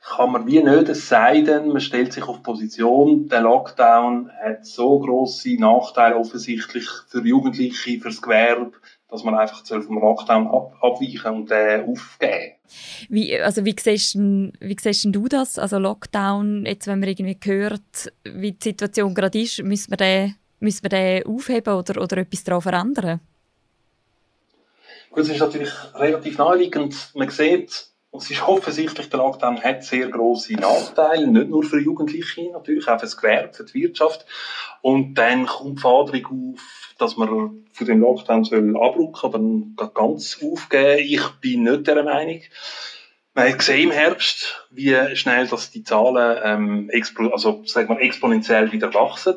kann 0.02 0.32
man 0.32 0.46
wie 0.46 0.60
nicht, 0.60 0.88
es 0.88 1.08
sei 1.08 1.42
denn, 1.42 1.68
man 1.68 1.80
stellt 1.80 2.12
sich 2.12 2.24
auf 2.24 2.42
Position, 2.42 3.28
der 3.28 3.42
Lockdown 3.42 4.30
hat 4.44 4.66
so 4.66 4.98
grosse 4.98 5.54
Nachteile 5.54 6.16
offensichtlich 6.16 6.88
für 7.08 7.24
Jugendliche, 7.24 8.00
fürs 8.00 8.20
Gewerbe, 8.20 8.72
dass 9.08 9.22
man 9.22 9.36
einfach 9.36 9.64
vom 9.64 10.00
Lockdown 10.00 10.48
ab, 10.48 10.74
abweichen 10.80 11.32
und 11.32 11.50
den 11.50 11.88
aufgeben. 11.88 12.52
Wie, 13.08 13.38
also 13.38 13.64
wie 13.64 13.76
siehst, 13.78 14.16
wie 14.16 14.76
siehst 14.80 15.06
du 15.08 15.28
das? 15.28 15.58
Also 15.58 15.78
Lockdown, 15.78 16.66
jetzt 16.66 16.88
wenn 16.88 16.98
man 16.98 17.08
irgendwie 17.08 17.38
hört, 17.44 18.12
wie 18.24 18.52
die 18.52 18.70
Situation 18.70 19.14
gerade 19.14 19.40
ist, 19.40 19.62
müssen 19.62 19.92
wir 19.92 19.98
den, 19.98 20.34
müssen 20.58 20.82
wir 20.82 20.90
den 20.90 21.26
aufheben 21.26 21.74
oder, 21.74 22.02
oder 22.02 22.16
etwas 22.18 22.42
daran 22.42 22.62
verändern? 22.62 23.20
Gut, 25.12 25.24
es 25.24 25.28
ist 25.28 25.40
natürlich 25.40 25.70
relativ 25.94 26.38
naheliegend. 26.38 27.10
Man 27.14 27.28
sieht, 27.28 27.86
es 28.12 28.30
ist 28.30 28.48
offensichtlich, 28.48 29.10
der 29.10 29.18
Lockdown 29.18 29.62
hat 29.62 29.84
sehr 29.84 30.08
grosse 30.08 30.54
Nachteile, 30.54 31.26
nicht 31.26 31.50
nur 31.50 31.62
für 31.64 31.78
Jugendliche, 31.78 32.50
natürlich 32.50 32.88
auch 32.88 32.98
für 32.98 33.04
das 33.04 33.18
Gewerbe, 33.18 33.52
für 33.52 33.64
die 33.64 33.74
Wirtschaft. 33.74 34.24
Und 34.80 35.14
dann 35.14 35.44
kommt 35.44 35.78
die 35.78 35.82
Forderung 35.82 36.54
auf, 36.54 36.94
dass 36.96 37.18
man 37.18 37.66
für 37.72 37.84
den 37.84 38.00
Lockdown 38.00 38.44
soll 38.44 38.74
abrücken 38.74 39.74
oder 39.74 39.88
ganz 39.88 40.38
aufgeben. 40.42 41.04
Ich 41.04 41.28
bin 41.42 41.64
nicht 41.64 41.86
der 41.86 42.02
Meinung. 42.02 42.40
Man 43.34 43.50
hat 43.50 43.58
gesehen 43.58 43.90
im 43.90 43.94
Herbst, 43.94 44.66
wie 44.70 44.96
schnell 45.14 45.46
dass 45.46 45.70
die 45.70 45.84
Zahlen 45.84 46.40
ähm, 46.42 46.90
explo 46.90 47.28
also, 47.28 47.62
sagen 47.66 47.90
wir, 47.90 48.00
exponentiell 48.00 48.72
wieder 48.72 48.94
wachsen. 48.94 49.36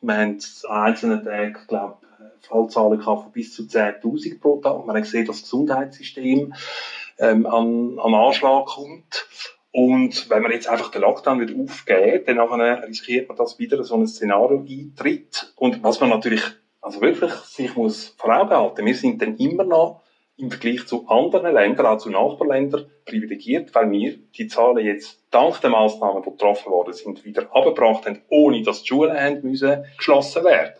Wir 0.00 0.14
haben 0.14 0.38
an 0.68 0.84
einzelnen 0.84 1.24
Tagen, 1.24 1.58
glaube 1.66 2.05
Fallzahlen 2.46 3.00
von 3.00 3.32
bis 3.32 3.54
zu 3.54 3.62
10.000 3.62 4.40
pro 4.40 4.60
Tag. 4.60 4.86
Man 4.86 4.96
hat 4.96 5.04
gesehen, 5.04 5.26
dass 5.26 5.40
das 5.40 5.50
Gesundheitssystem 5.50 6.54
ähm, 7.18 7.46
an, 7.46 7.98
an 7.98 8.14
Anschlag 8.14 8.66
kommt. 8.66 9.26
Und 9.72 10.30
wenn 10.30 10.42
man 10.42 10.52
jetzt 10.52 10.68
einfach 10.68 10.90
den 10.90 11.02
Lockdown 11.02 11.40
wieder 11.40 11.54
aufgeht, 11.62 12.26
dann 12.28 12.38
riskiert 12.38 13.28
man, 13.28 13.36
dass 13.36 13.58
wieder 13.58 13.84
so 13.84 13.94
ein 13.96 14.06
Szenario 14.06 14.64
eintritt. 14.66 15.52
Und 15.56 15.82
was 15.82 16.00
man 16.00 16.08
natürlich, 16.08 16.42
also 16.80 17.00
wirklich 17.02 17.32
sich 17.32 17.76
muss 17.76 18.14
vor 18.16 18.34
Augen 18.34 18.50
halten, 18.50 18.86
wir 18.86 18.94
sind 18.94 19.20
dann 19.20 19.36
immer 19.36 19.64
noch 19.64 20.00
im 20.38 20.50
Vergleich 20.50 20.86
zu 20.86 21.06
anderen 21.08 21.52
Ländern, 21.54 21.86
auch 21.86 21.98
zu 21.98 22.10
Nachbarländern, 22.10 22.90
privilegiert, 23.04 23.74
weil 23.74 23.90
wir 23.90 24.18
die 24.36 24.48
Zahlen 24.48 24.84
jetzt 24.84 25.22
dank 25.30 25.60
der 25.60 25.70
Maßnahmen, 25.70 26.22
die 26.22 26.30
getroffen 26.30 26.72
worden 26.72 26.92
sind, 26.92 27.24
wieder 27.24 27.54
abgebracht 27.54 28.06
haben, 28.06 28.22
ohne 28.28 28.62
dass 28.62 28.82
die 28.82 28.88
Schulen 28.88 29.16
haben 29.16 29.42
müssen 29.42 29.84
geschlossen 29.96 30.44
werden. 30.44 30.74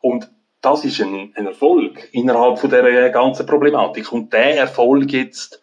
Und 0.00 0.30
das 0.62 0.84
ist 0.84 1.00
ein, 1.00 1.32
ein 1.34 1.46
Erfolg 1.46 2.08
innerhalb 2.12 2.58
von 2.58 2.70
der 2.70 3.10
ganzen 3.10 3.44
Problematik. 3.46 4.12
Und 4.12 4.32
der 4.32 4.56
Erfolg 4.56 5.12
jetzt 5.12 5.60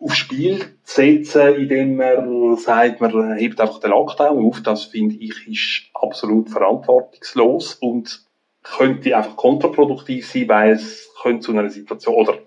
aufs 0.00 0.16
Spiel 0.16 0.58
zu 0.82 0.96
setzen, 0.96 1.54
indem 1.54 1.96
man 1.96 2.56
sagt, 2.56 3.00
man 3.00 3.36
hebt 3.36 3.60
einfach 3.60 3.78
den 3.78 3.90
Lockdown 3.90 4.44
auf, 4.44 4.62
das 4.62 4.84
finde 4.84 5.16
ich 5.16 5.46
ist 5.46 5.90
absolut 5.94 6.50
verantwortungslos 6.50 7.74
und 7.74 8.22
könnte 8.62 9.16
einfach 9.16 9.36
kontraproduktiv 9.36 10.28
sein, 10.28 10.48
weil 10.48 10.72
es 10.72 11.08
könnte 11.22 11.46
zu 11.46 11.52
einer 11.52 11.70
Situation 11.70 12.14
oder 12.14 12.38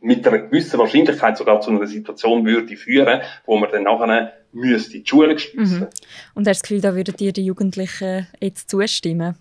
mit 0.00 0.26
einer 0.26 0.38
gewissen 0.38 0.78
Wahrscheinlichkeit 0.78 1.38
sogar 1.38 1.60
zu 1.60 1.70
einer 1.70 1.86
Situation 1.86 2.44
würde 2.44 2.76
führen, 2.76 3.22
wo 3.46 3.56
man 3.56 3.70
dann 3.72 3.84
nachher 3.84 4.34
müsste 4.52 4.98
die 4.98 5.06
Schule 5.06 5.38
schließen. 5.38 5.80
Mhm. 5.80 5.86
Und 6.34 6.46
hast 6.46 6.60
du 6.60 6.60
das 6.60 6.62
Gefühl, 6.62 6.80
da 6.80 6.94
würden 6.94 7.16
dir 7.16 7.32
die 7.32 7.44
Jugendlichen 7.44 8.26
jetzt 8.40 8.70
zustimmen? 8.70 9.36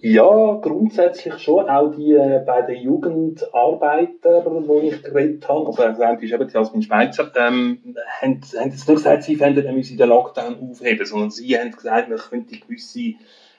Ja, 0.00 0.58
grundsätzlich 0.62 1.38
schon. 1.38 1.68
Auch 1.68 1.94
die 1.94 2.12
äh, 2.12 2.42
bei 2.46 2.62
den 2.62 2.82
Jugendarbeitern, 2.82 4.68
wo 4.68 4.80
ich 4.80 5.02
geredet 5.02 5.48
habe, 5.48 5.66
also 5.66 5.76
das 5.76 6.22
ist 6.22 6.32
eben 6.32 6.82
Schweizer, 6.82 7.32
ähm, 7.36 7.96
haben, 8.20 8.40
haben 8.40 8.70
jetzt 8.70 8.86
nicht 8.86 8.86
gesagt, 8.86 9.24
sie 9.24 9.36
fänden, 9.36 9.64
wir 9.64 9.72
müssen 9.72 9.98
den 9.98 10.08
Lockdown 10.08 10.70
aufheben, 10.70 11.04
sondern 11.04 11.30
sie 11.30 11.58
haben 11.58 11.72
gesagt, 11.72 12.08
man 12.08 12.18
könnte 12.18 12.56
gewisse 12.58 13.14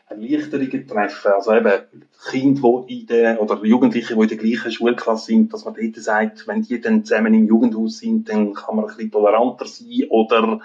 Erleichterungen 0.08 0.88
treffen. 0.88 1.32
Also 1.32 1.54
eben 1.54 1.74
Kinder, 2.30 2.86
die 2.88 3.02
in 3.02 3.08
der, 3.08 3.42
oder 3.42 3.64
Jugendliche, 3.64 4.16
die 4.16 4.22
in 4.22 4.28
der 4.28 4.38
gleichen 4.38 4.72
Schulklasse 4.72 5.26
sind, 5.28 5.54
dass 5.54 5.66
man 5.66 5.76
dort 5.76 5.96
sagt, 5.98 6.48
wenn 6.48 6.62
die 6.62 6.80
dann 6.80 7.04
zusammen 7.04 7.34
im 7.34 7.48
Jugendhaus 7.48 8.00
sind, 8.00 8.30
dann 8.30 8.54
kann 8.54 8.76
man 8.76 8.86
ein 8.86 8.88
bisschen 8.96 9.12
toleranter 9.12 9.66
sein 9.66 10.06
oder 10.10 10.62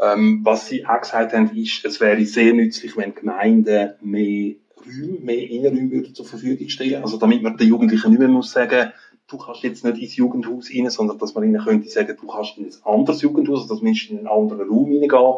ähm, 0.00 0.40
was 0.44 0.68
sie 0.68 0.86
auch 0.86 1.00
gesagt 1.00 1.32
haben, 1.32 1.50
ist, 1.56 1.84
es 1.84 2.00
wäre 2.00 2.24
sehr 2.24 2.52
nützlich, 2.52 2.96
wenn 2.96 3.14
Gemeinden 3.14 3.94
mehr 4.00 4.54
Räume, 4.88 5.20
mehr 5.20 5.50
Innenräume 5.50 5.90
würden 5.90 6.14
zur 6.14 6.26
Verfügung 6.26 6.68
stellen. 6.68 7.02
Also 7.02 7.18
damit 7.18 7.42
man 7.42 7.56
den 7.56 7.68
Jugendlichen 7.68 8.10
nicht 8.10 8.18
mehr 8.18 8.28
muss 8.28 8.50
sagen, 8.50 8.92
du 9.28 9.38
kannst 9.38 9.62
jetzt 9.62 9.84
nicht 9.84 9.98
ins 9.98 10.16
Jugendhaus 10.16 10.70
rein, 10.74 10.90
sondern 10.90 11.18
dass 11.18 11.34
man 11.34 11.44
ihnen 11.44 11.62
könnte 11.62 11.88
sagen, 11.88 12.16
du 12.20 12.26
kannst 12.26 12.58
in 12.58 12.66
ein 12.66 12.72
anderes 12.84 13.22
Jugendhaus, 13.22 13.62
also 13.62 13.76
zumindest 13.76 14.10
in 14.10 14.18
einen 14.18 14.26
anderen 14.26 14.68
Raum 14.68 14.90
reingehen. 14.90 15.34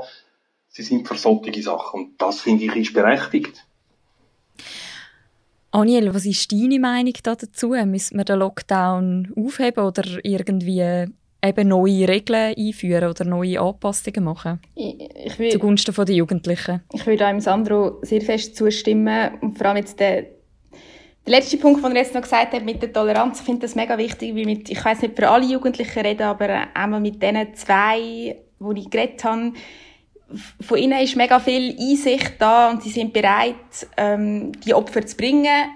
Sie 0.69 0.83
sind 0.83 1.07
für 1.07 1.17
solche 1.17 1.63
Sachen 1.63 2.01
und 2.01 2.23
das 2.23 2.41
finde 2.41 2.65
ich 2.65 2.77
ist 2.77 2.95
berechtigt. 2.95 3.67
Aniel, 5.73 6.15
was 6.15 6.27
ist 6.27 6.51
deine 6.51 6.81
Meinung 6.81 7.15
dazu? 7.23 7.69
Müssen 7.87 8.19
wir 8.19 8.25
den 8.25 8.39
Lockdown 8.41 9.33
aufheben 9.37 9.85
oder 9.85 10.05
irgendwie 10.25 11.07
eben 11.44 11.68
neue 11.68 12.09
Regeln 12.09 12.55
einführen 12.57 13.11
oder 13.11 13.24
neue 13.24 13.61
Anpassungen 13.61 14.24
machen? 14.24 14.61
Ich, 14.74 14.96
ich 15.24 15.38
will, 15.38 15.50
Zugunsten 15.50 15.94
der 15.94 16.14
Jugendlichen. 16.14 16.83
Ich 16.92 17.07
würde 17.07 17.26
einem 17.26 17.40
Sandro 17.40 17.98
sehr 18.03 18.20
fest 18.20 18.57
zustimmen 18.57 19.33
und 19.40 19.57
vor 19.57 19.68
allem 19.68 19.79
jetzt 19.79 19.98
der, 20.00 20.22
der 20.22 20.31
letzte 21.38 21.57
Punkt, 21.57 21.85
den 21.85 21.92
er 21.92 22.03
jetzt 22.03 22.14
noch 22.14 22.22
gesagt 22.22 22.53
hat, 22.53 22.64
mit 22.64 22.83
der 22.83 22.92
Toleranz, 22.92 23.40
ich 23.40 23.46
finde 23.46 23.62
das 23.62 23.74
mega 23.74 23.96
wichtig, 23.98 24.35
weil 24.35 24.44
mit, 24.44 24.70
ich 24.70 24.85
weiß 24.85 25.03
nicht 25.03 25.16
für 25.16 25.29
alle 25.29 25.46
Jugendlichen 25.46 26.00
reden, 26.00 26.22
aber 26.22 26.68
einmal 26.74 27.00
mit 27.00 27.22
diesen 27.22 27.55
zwei, 27.55 28.37
wo 28.59 28.72
ich 28.72 28.90
geredet 28.90 29.22
habe, 29.24 29.53
von 30.61 30.79
ihnen 30.79 31.00
ist 31.00 31.16
mega 31.16 31.40
viel 31.40 31.76
Einsicht 31.79 32.35
da 32.38 32.70
und 32.70 32.83
sie 32.83 32.90
sind 32.90 33.12
bereit, 33.12 33.55
ähm, 33.96 34.53
die 34.61 34.74
Opfer 34.74 35.05
zu 35.05 35.16
bringen. 35.16 35.70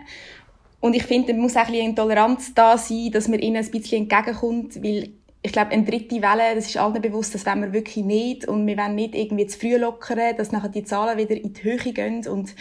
Und 0.81 0.94
ich 0.94 1.03
finde, 1.05 1.33
es 1.33 1.38
muss 1.38 1.57
auch 1.57 1.62
ein 1.62 1.72
bisschen 1.72 1.96
Toleranz 1.96 2.55
da 2.55 2.77
sein, 2.77 3.11
dass 3.11 3.27
man 3.27 3.40
ihnen 3.40 3.57
ein 3.57 3.70
bisschen 3.70 4.03
entgegenkommt, 4.03 4.83
weil 4.83 5.09
ich 5.45 5.53
glaube, 5.53 5.73
eine 5.73 5.85
dritte 5.85 6.23
Welle, 6.23 6.55
das 6.55 6.69
ist 6.69 6.79
allen 6.79 7.03
bewusst, 7.03 7.35
das 7.35 7.45
wollen 7.45 7.61
wir 7.61 7.73
wirklich 7.75 8.03
nicht. 8.03 8.49
Und 8.49 8.67
wir 8.67 8.79
wollen 8.79 8.95
nicht 8.95 9.15
irgendwie 9.15 9.47
zu 9.47 9.59
früh 9.59 9.77
lockern, 9.77 10.35
dass 10.39 10.53
nachher 10.53 10.71
die 10.71 10.85
Zahlen 10.85 11.19
wieder 11.19 11.37
in 11.37 11.53
die 11.53 11.63
Höhe 11.63 11.93
gehen. 11.93 12.27
Und 12.27 12.55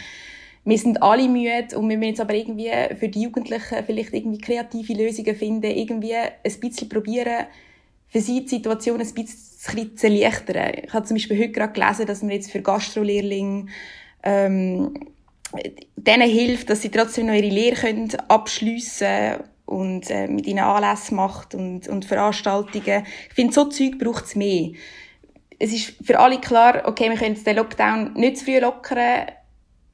wir 0.66 0.76
sind 0.76 1.02
alle 1.02 1.26
müde 1.26 1.78
und 1.78 1.88
wir 1.88 1.96
müssen 1.96 2.10
jetzt 2.10 2.20
aber 2.20 2.34
irgendwie 2.34 2.70
für 3.00 3.08
die 3.08 3.22
Jugendlichen 3.22 3.84
vielleicht 3.86 4.12
irgendwie 4.12 4.38
kreative 4.38 4.92
Lösungen 4.92 5.34
finden, 5.34 5.70
irgendwie 5.70 6.14
ein 6.14 6.60
bisschen 6.60 6.90
probieren, 6.90 7.46
für 8.08 8.20
sie 8.20 8.42
die 8.42 8.48
Situation 8.48 9.00
ein 9.00 9.14
bisschen 9.14 9.96
zu 9.96 10.06
erleichtern. 10.06 10.74
Ich 10.84 10.92
habe 10.92 11.06
zum 11.06 11.14
Beispiel 11.14 11.38
heute 11.38 11.52
gerade 11.52 11.72
gelesen, 11.72 12.06
dass 12.06 12.22
wir 12.22 12.34
jetzt 12.34 12.52
für 12.52 12.60
Gastrolehrlinge 12.60 13.64
ähm, 14.22 14.92
denen 15.96 16.28
hilft, 16.28 16.68
dass 16.68 16.82
sie 16.82 16.90
trotzdem 16.90 17.28
noch 17.28 17.34
ihre 17.34 17.48
Lehre 17.48 17.76
können 17.76 18.14
abschliessen 18.28 19.06
können 19.06 19.53
und 19.66 20.10
äh, 20.10 20.28
mit 20.28 20.46
ihnen 20.46 20.64
Anlässe 20.64 21.14
macht 21.14 21.54
und, 21.54 21.88
und 21.88 22.04
Veranstaltungen. 22.04 23.06
Ich 23.28 23.34
finde, 23.34 23.52
so 23.52 23.64
Zeug 23.64 23.98
braucht 23.98 24.26
es 24.26 24.36
mehr. 24.36 24.70
Es 25.58 25.72
ist 25.72 25.94
für 26.04 26.18
alle 26.18 26.40
klar, 26.40 26.82
okay, 26.86 27.08
wir 27.08 27.16
können 27.16 27.42
den 27.42 27.56
Lockdown 27.56 28.12
nicht 28.14 28.38
zu 28.38 28.44
früh 28.44 28.58
lockern, 28.58 29.26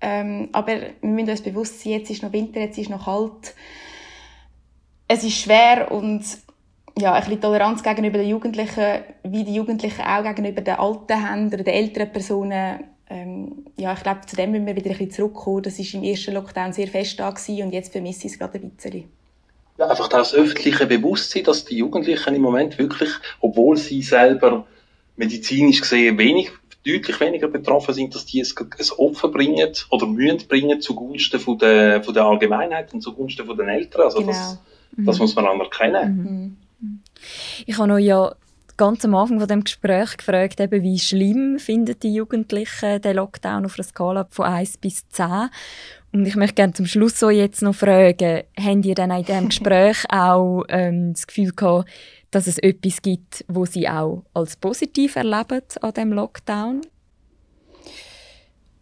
ähm, 0.01 0.49
aber 0.53 0.73
wir 1.01 1.11
müssen 1.11 1.31
uns 1.31 1.43
bewusst 1.43 1.81
sein, 1.81 1.93
jetzt 1.93 2.11
ist 2.11 2.23
noch 2.23 2.33
Winter, 2.33 2.61
jetzt 2.61 2.79
ist 2.79 2.91
noch 2.91 3.05
kalt. 3.05 3.55
Es 5.07 5.23
ist 5.23 5.39
schwer 5.39 5.91
und 5.93 6.25
ja, 6.99 7.13
ein 7.13 7.23
bisschen 7.23 7.41
Toleranz 7.41 7.83
gegenüber 7.83 8.19
den 8.19 8.29
Jugendlichen, 8.29 9.03
wie 9.25 9.45
die 9.45 9.55
Jugendlichen 9.55 10.03
auch 10.03 10.23
gegenüber 10.23 10.63
den 10.63 10.75
Alten 10.75 11.29
haben 11.29 11.47
oder 11.49 11.59
den 11.59 11.75
älteren 11.75 12.11
Personen. 12.11 12.85
Ähm, 13.09 13.67
ja, 13.77 13.93
ich 13.93 14.03
glaube, 14.03 14.21
zu 14.27 14.37
dem 14.37 14.53
müssen 14.53 14.67
wir 14.67 14.77
wieder 14.77 14.91
ein 14.91 14.97
bisschen 14.97 15.11
zurückkommen. 15.11 15.63
Das 15.63 15.79
war 15.79 16.01
im 16.01 16.05
ersten 16.05 16.35
Lockdown 16.35 16.73
sehr 16.73 16.89
fest 16.89 17.19
da 17.19 17.29
und 17.29 17.73
jetzt 17.73 17.93
vermisse 17.93 18.27
ich 18.27 18.33
es 18.33 18.39
gerade 18.39 18.59
ein 18.59 18.71
bisschen 18.71 19.11
ja, 19.81 19.89
einfach 19.89 20.09
das 20.09 20.35
öffentliche 20.35 20.87
Bewusstsein, 20.87 21.45
dass 21.45 21.65
die 21.65 21.79
Jugendlichen 21.79 22.35
im 22.35 22.43
Moment 22.43 22.79
wirklich, 22.79 23.09
obwohl 23.41 23.79
sie 23.79 24.03
selber 24.03 24.67
medizinisch 25.17 25.81
gesehen 25.81 26.19
wenig, 26.19 26.51
deutlich 26.87 27.19
weniger 27.19 27.49
betroffen 27.49 27.95
sind, 27.95 28.15
dass 28.15 28.27
die 28.27 28.43
ein 28.43 28.91
Opfer 28.99 29.29
bringen 29.29 29.73
oder 29.91 30.07
mühen 30.07 30.39
bringen 30.49 30.83
zugunsten 30.83 31.41
von 31.41 31.59
der, 31.59 32.03
von 32.03 32.13
der 32.13 32.25
Allgemeinheit 32.25 32.93
und 32.93 33.01
zugunsten 33.01 33.47
von 33.47 33.57
den 33.57 33.69
Eltern. 33.69 34.03
Also 34.03 34.19
genau. 34.19 34.33
das, 34.33 34.59
das 34.99 35.19
muss 35.19 35.35
man 35.35 35.47
anerkennen. 35.47 36.57
Mhm. 36.81 37.01
Ich 37.65 37.79
habe 37.79 37.89
noch 37.89 37.99
ja 37.99 38.35
ganz 38.77 39.05
am 39.05 39.15
Anfang 39.15 39.39
von 39.39 39.49
dem 39.49 39.65
Gespräch 39.65 40.17
gefragt, 40.17 40.61
eben, 40.61 40.83
wie 40.83 40.99
schlimm 40.99 41.59
finden 41.59 41.99
die 42.03 42.15
Jugendlichen 42.15 43.01
den 43.03 43.17
Lockdown 43.17 43.67
auf 43.67 43.79
einer 43.79 43.85
Skala 43.85 44.27
von 44.31 44.47
1 44.47 44.79
bis 44.79 45.07
10. 45.09 45.51
Und 46.13 46.27
ich 46.27 46.35
möchte 46.35 46.55
gerne 46.55 46.73
zum 46.73 46.87
Schluss 46.87 47.19
so 47.19 47.31
jetzt 47.31 47.63
noch 47.63 47.75
fragen, 47.75 48.43
habt 48.59 48.85
ihr 48.85 48.95
dann 48.95 49.11
in 49.13 49.25
diesem 49.25 49.49
Gespräch 49.49 50.05
auch 50.09 50.65
ähm, 50.69 51.13
das 51.13 51.27
Gefühl 51.27 51.53
gehabt, 51.53 51.89
dass 52.31 52.47
es 52.47 52.59
etwas 52.59 53.03
gibt, 53.03 53.45
wo 53.49 53.65
sie 53.65 53.89
auch 53.89 54.25
als 54.35 54.57
positiv 54.57 55.17
erleben 55.17 55.63
an 55.81 55.95
dem 55.95 56.13
Lockdown? 56.13 56.81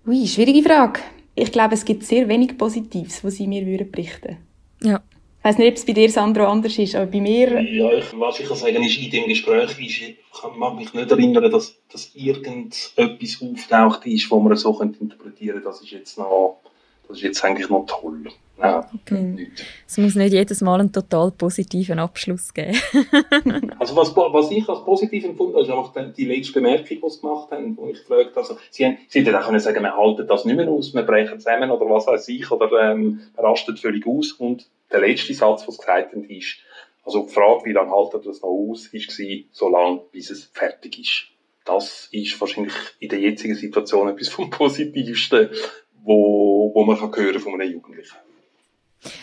Ui, 0.06 0.26
schwierige 0.26 0.62
Frage. 0.62 1.00
Ich 1.34 1.52
glaube, 1.52 1.74
es 1.74 1.84
gibt 1.84 2.02
sehr 2.04 2.28
wenig 2.28 2.56
Positives, 2.56 3.22
was 3.22 3.36
sie 3.36 3.46
mir 3.46 3.62
berichten 3.84 4.28
würden. 4.28 4.38
Ja. 4.82 5.02
Ich 5.38 5.44
weiß 5.44 5.58
nicht, 5.58 5.68
ob 5.68 5.74
es 5.76 5.86
bei 5.86 5.92
dir, 5.92 6.10
Sandro, 6.10 6.46
anders 6.46 6.76
ist, 6.78 6.96
aber 6.96 7.06
bei 7.06 7.20
mir... 7.20 7.60
Ja, 7.62 7.92
ich, 7.92 8.06
was 8.18 8.40
ich 8.40 8.48
kann 8.48 8.56
sagen 8.56 8.82
ist, 8.82 8.98
in 8.98 9.10
dem 9.10 9.28
Gespräch 9.28 9.70
ist, 9.70 9.78
ich 9.78 10.16
mag 10.56 10.74
mich 10.76 10.92
nicht 10.92 11.10
erinnern, 11.10 11.50
dass, 11.50 11.76
dass 11.92 12.14
irgendetwas 12.14 12.92
auftaucht 13.40 14.04
ist, 14.06 14.30
wo 14.30 14.40
man 14.40 14.56
so 14.56 14.80
interpretieren 14.80 15.54
könnte, 15.54 15.68
das 15.68 15.80
ist 15.80 15.90
jetzt 15.90 16.18
noch, 16.18 16.60
das 17.08 17.18
ist 17.18 17.22
jetzt 17.22 17.44
eigentlich 17.44 17.68
noch 17.68 17.86
toll. 17.86 18.24
Nein, 18.60 18.84
okay. 18.92 19.50
Es 19.86 19.98
muss 19.98 20.16
nicht 20.16 20.32
jedes 20.32 20.60
Mal 20.60 20.80
einen 20.80 20.92
total 20.92 21.30
positiven 21.30 22.00
Abschluss 22.00 22.52
geben. 22.52 22.76
also 23.78 23.94
was, 23.94 24.14
was 24.16 24.50
ich 24.50 24.68
als 24.68 24.84
positiv 24.84 25.24
empfunden 25.24 25.54
habe, 25.54 25.64
ist 25.64 25.70
einfach 25.70 26.12
die 26.12 26.24
letzte 26.24 26.54
Bemerkung, 26.54 26.98
die 27.02 27.08
sie 27.08 27.20
gemacht 27.20 27.52
haben, 27.52 27.76
wo 27.76 27.88
ich 27.88 28.00
gefragt 28.00 28.30
habe. 28.30 28.40
Also, 28.40 28.58
sie, 28.70 28.84
haben, 28.84 28.98
sie 29.08 29.20
hätten 29.20 29.34
auch 29.36 29.46
können 29.46 29.60
sagen, 29.60 29.82
wir 29.82 29.96
halten 29.96 30.26
das 30.26 30.44
nicht 30.44 30.56
mehr 30.56 30.68
aus, 30.68 30.92
wir 30.92 31.02
brechen 31.02 31.38
zusammen 31.38 31.70
oder 31.70 31.88
was 31.88 32.08
weiß 32.08 32.28
ich, 32.28 32.50
oder 32.50 32.70
ähm, 32.90 33.20
rastet 33.36 33.78
völlig 33.78 34.04
aus. 34.06 34.32
Und 34.32 34.66
der 34.90 35.00
letzte 35.00 35.34
Satz, 35.34 35.64
den 35.64 35.72
sie 35.72 35.78
gesagt 35.78 36.12
haben, 36.12 36.24
ist, 36.24 36.56
also 37.04 37.26
die 37.26 37.32
Frage, 37.32 37.64
wie 37.64 37.72
lange 37.72 37.92
haltet 37.92 38.26
das 38.26 38.42
noch 38.42 38.48
aus, 38.48 38.92
war, 38.92 39.36
so 39.52 39.68
lange, 39.68 40.00
bis 40.10 40.30
es 40.30 40.44
fertig 40.44 40.98
ist. 40.98 41.28
Das 41.64 42.08
ist 42.12 42.40
wahrscheinlich 42.40 42.72
in 42.98 43.10
der 43.10 43.20
jetzigen 43.20 43.54
Situation 43.54 44.08
etwas 44.08 44.28
vom 44.28 44.50
Positivsten, 44.50 45.50
wo, 46.02 46.72
wo 46.74 46.84
man 46.84 46.98
kann 46.98 47.14
hören 47.14 47.40
von 47.40 47.60
einem 47.60 47.72
Jugendlichen. 47.72 48.16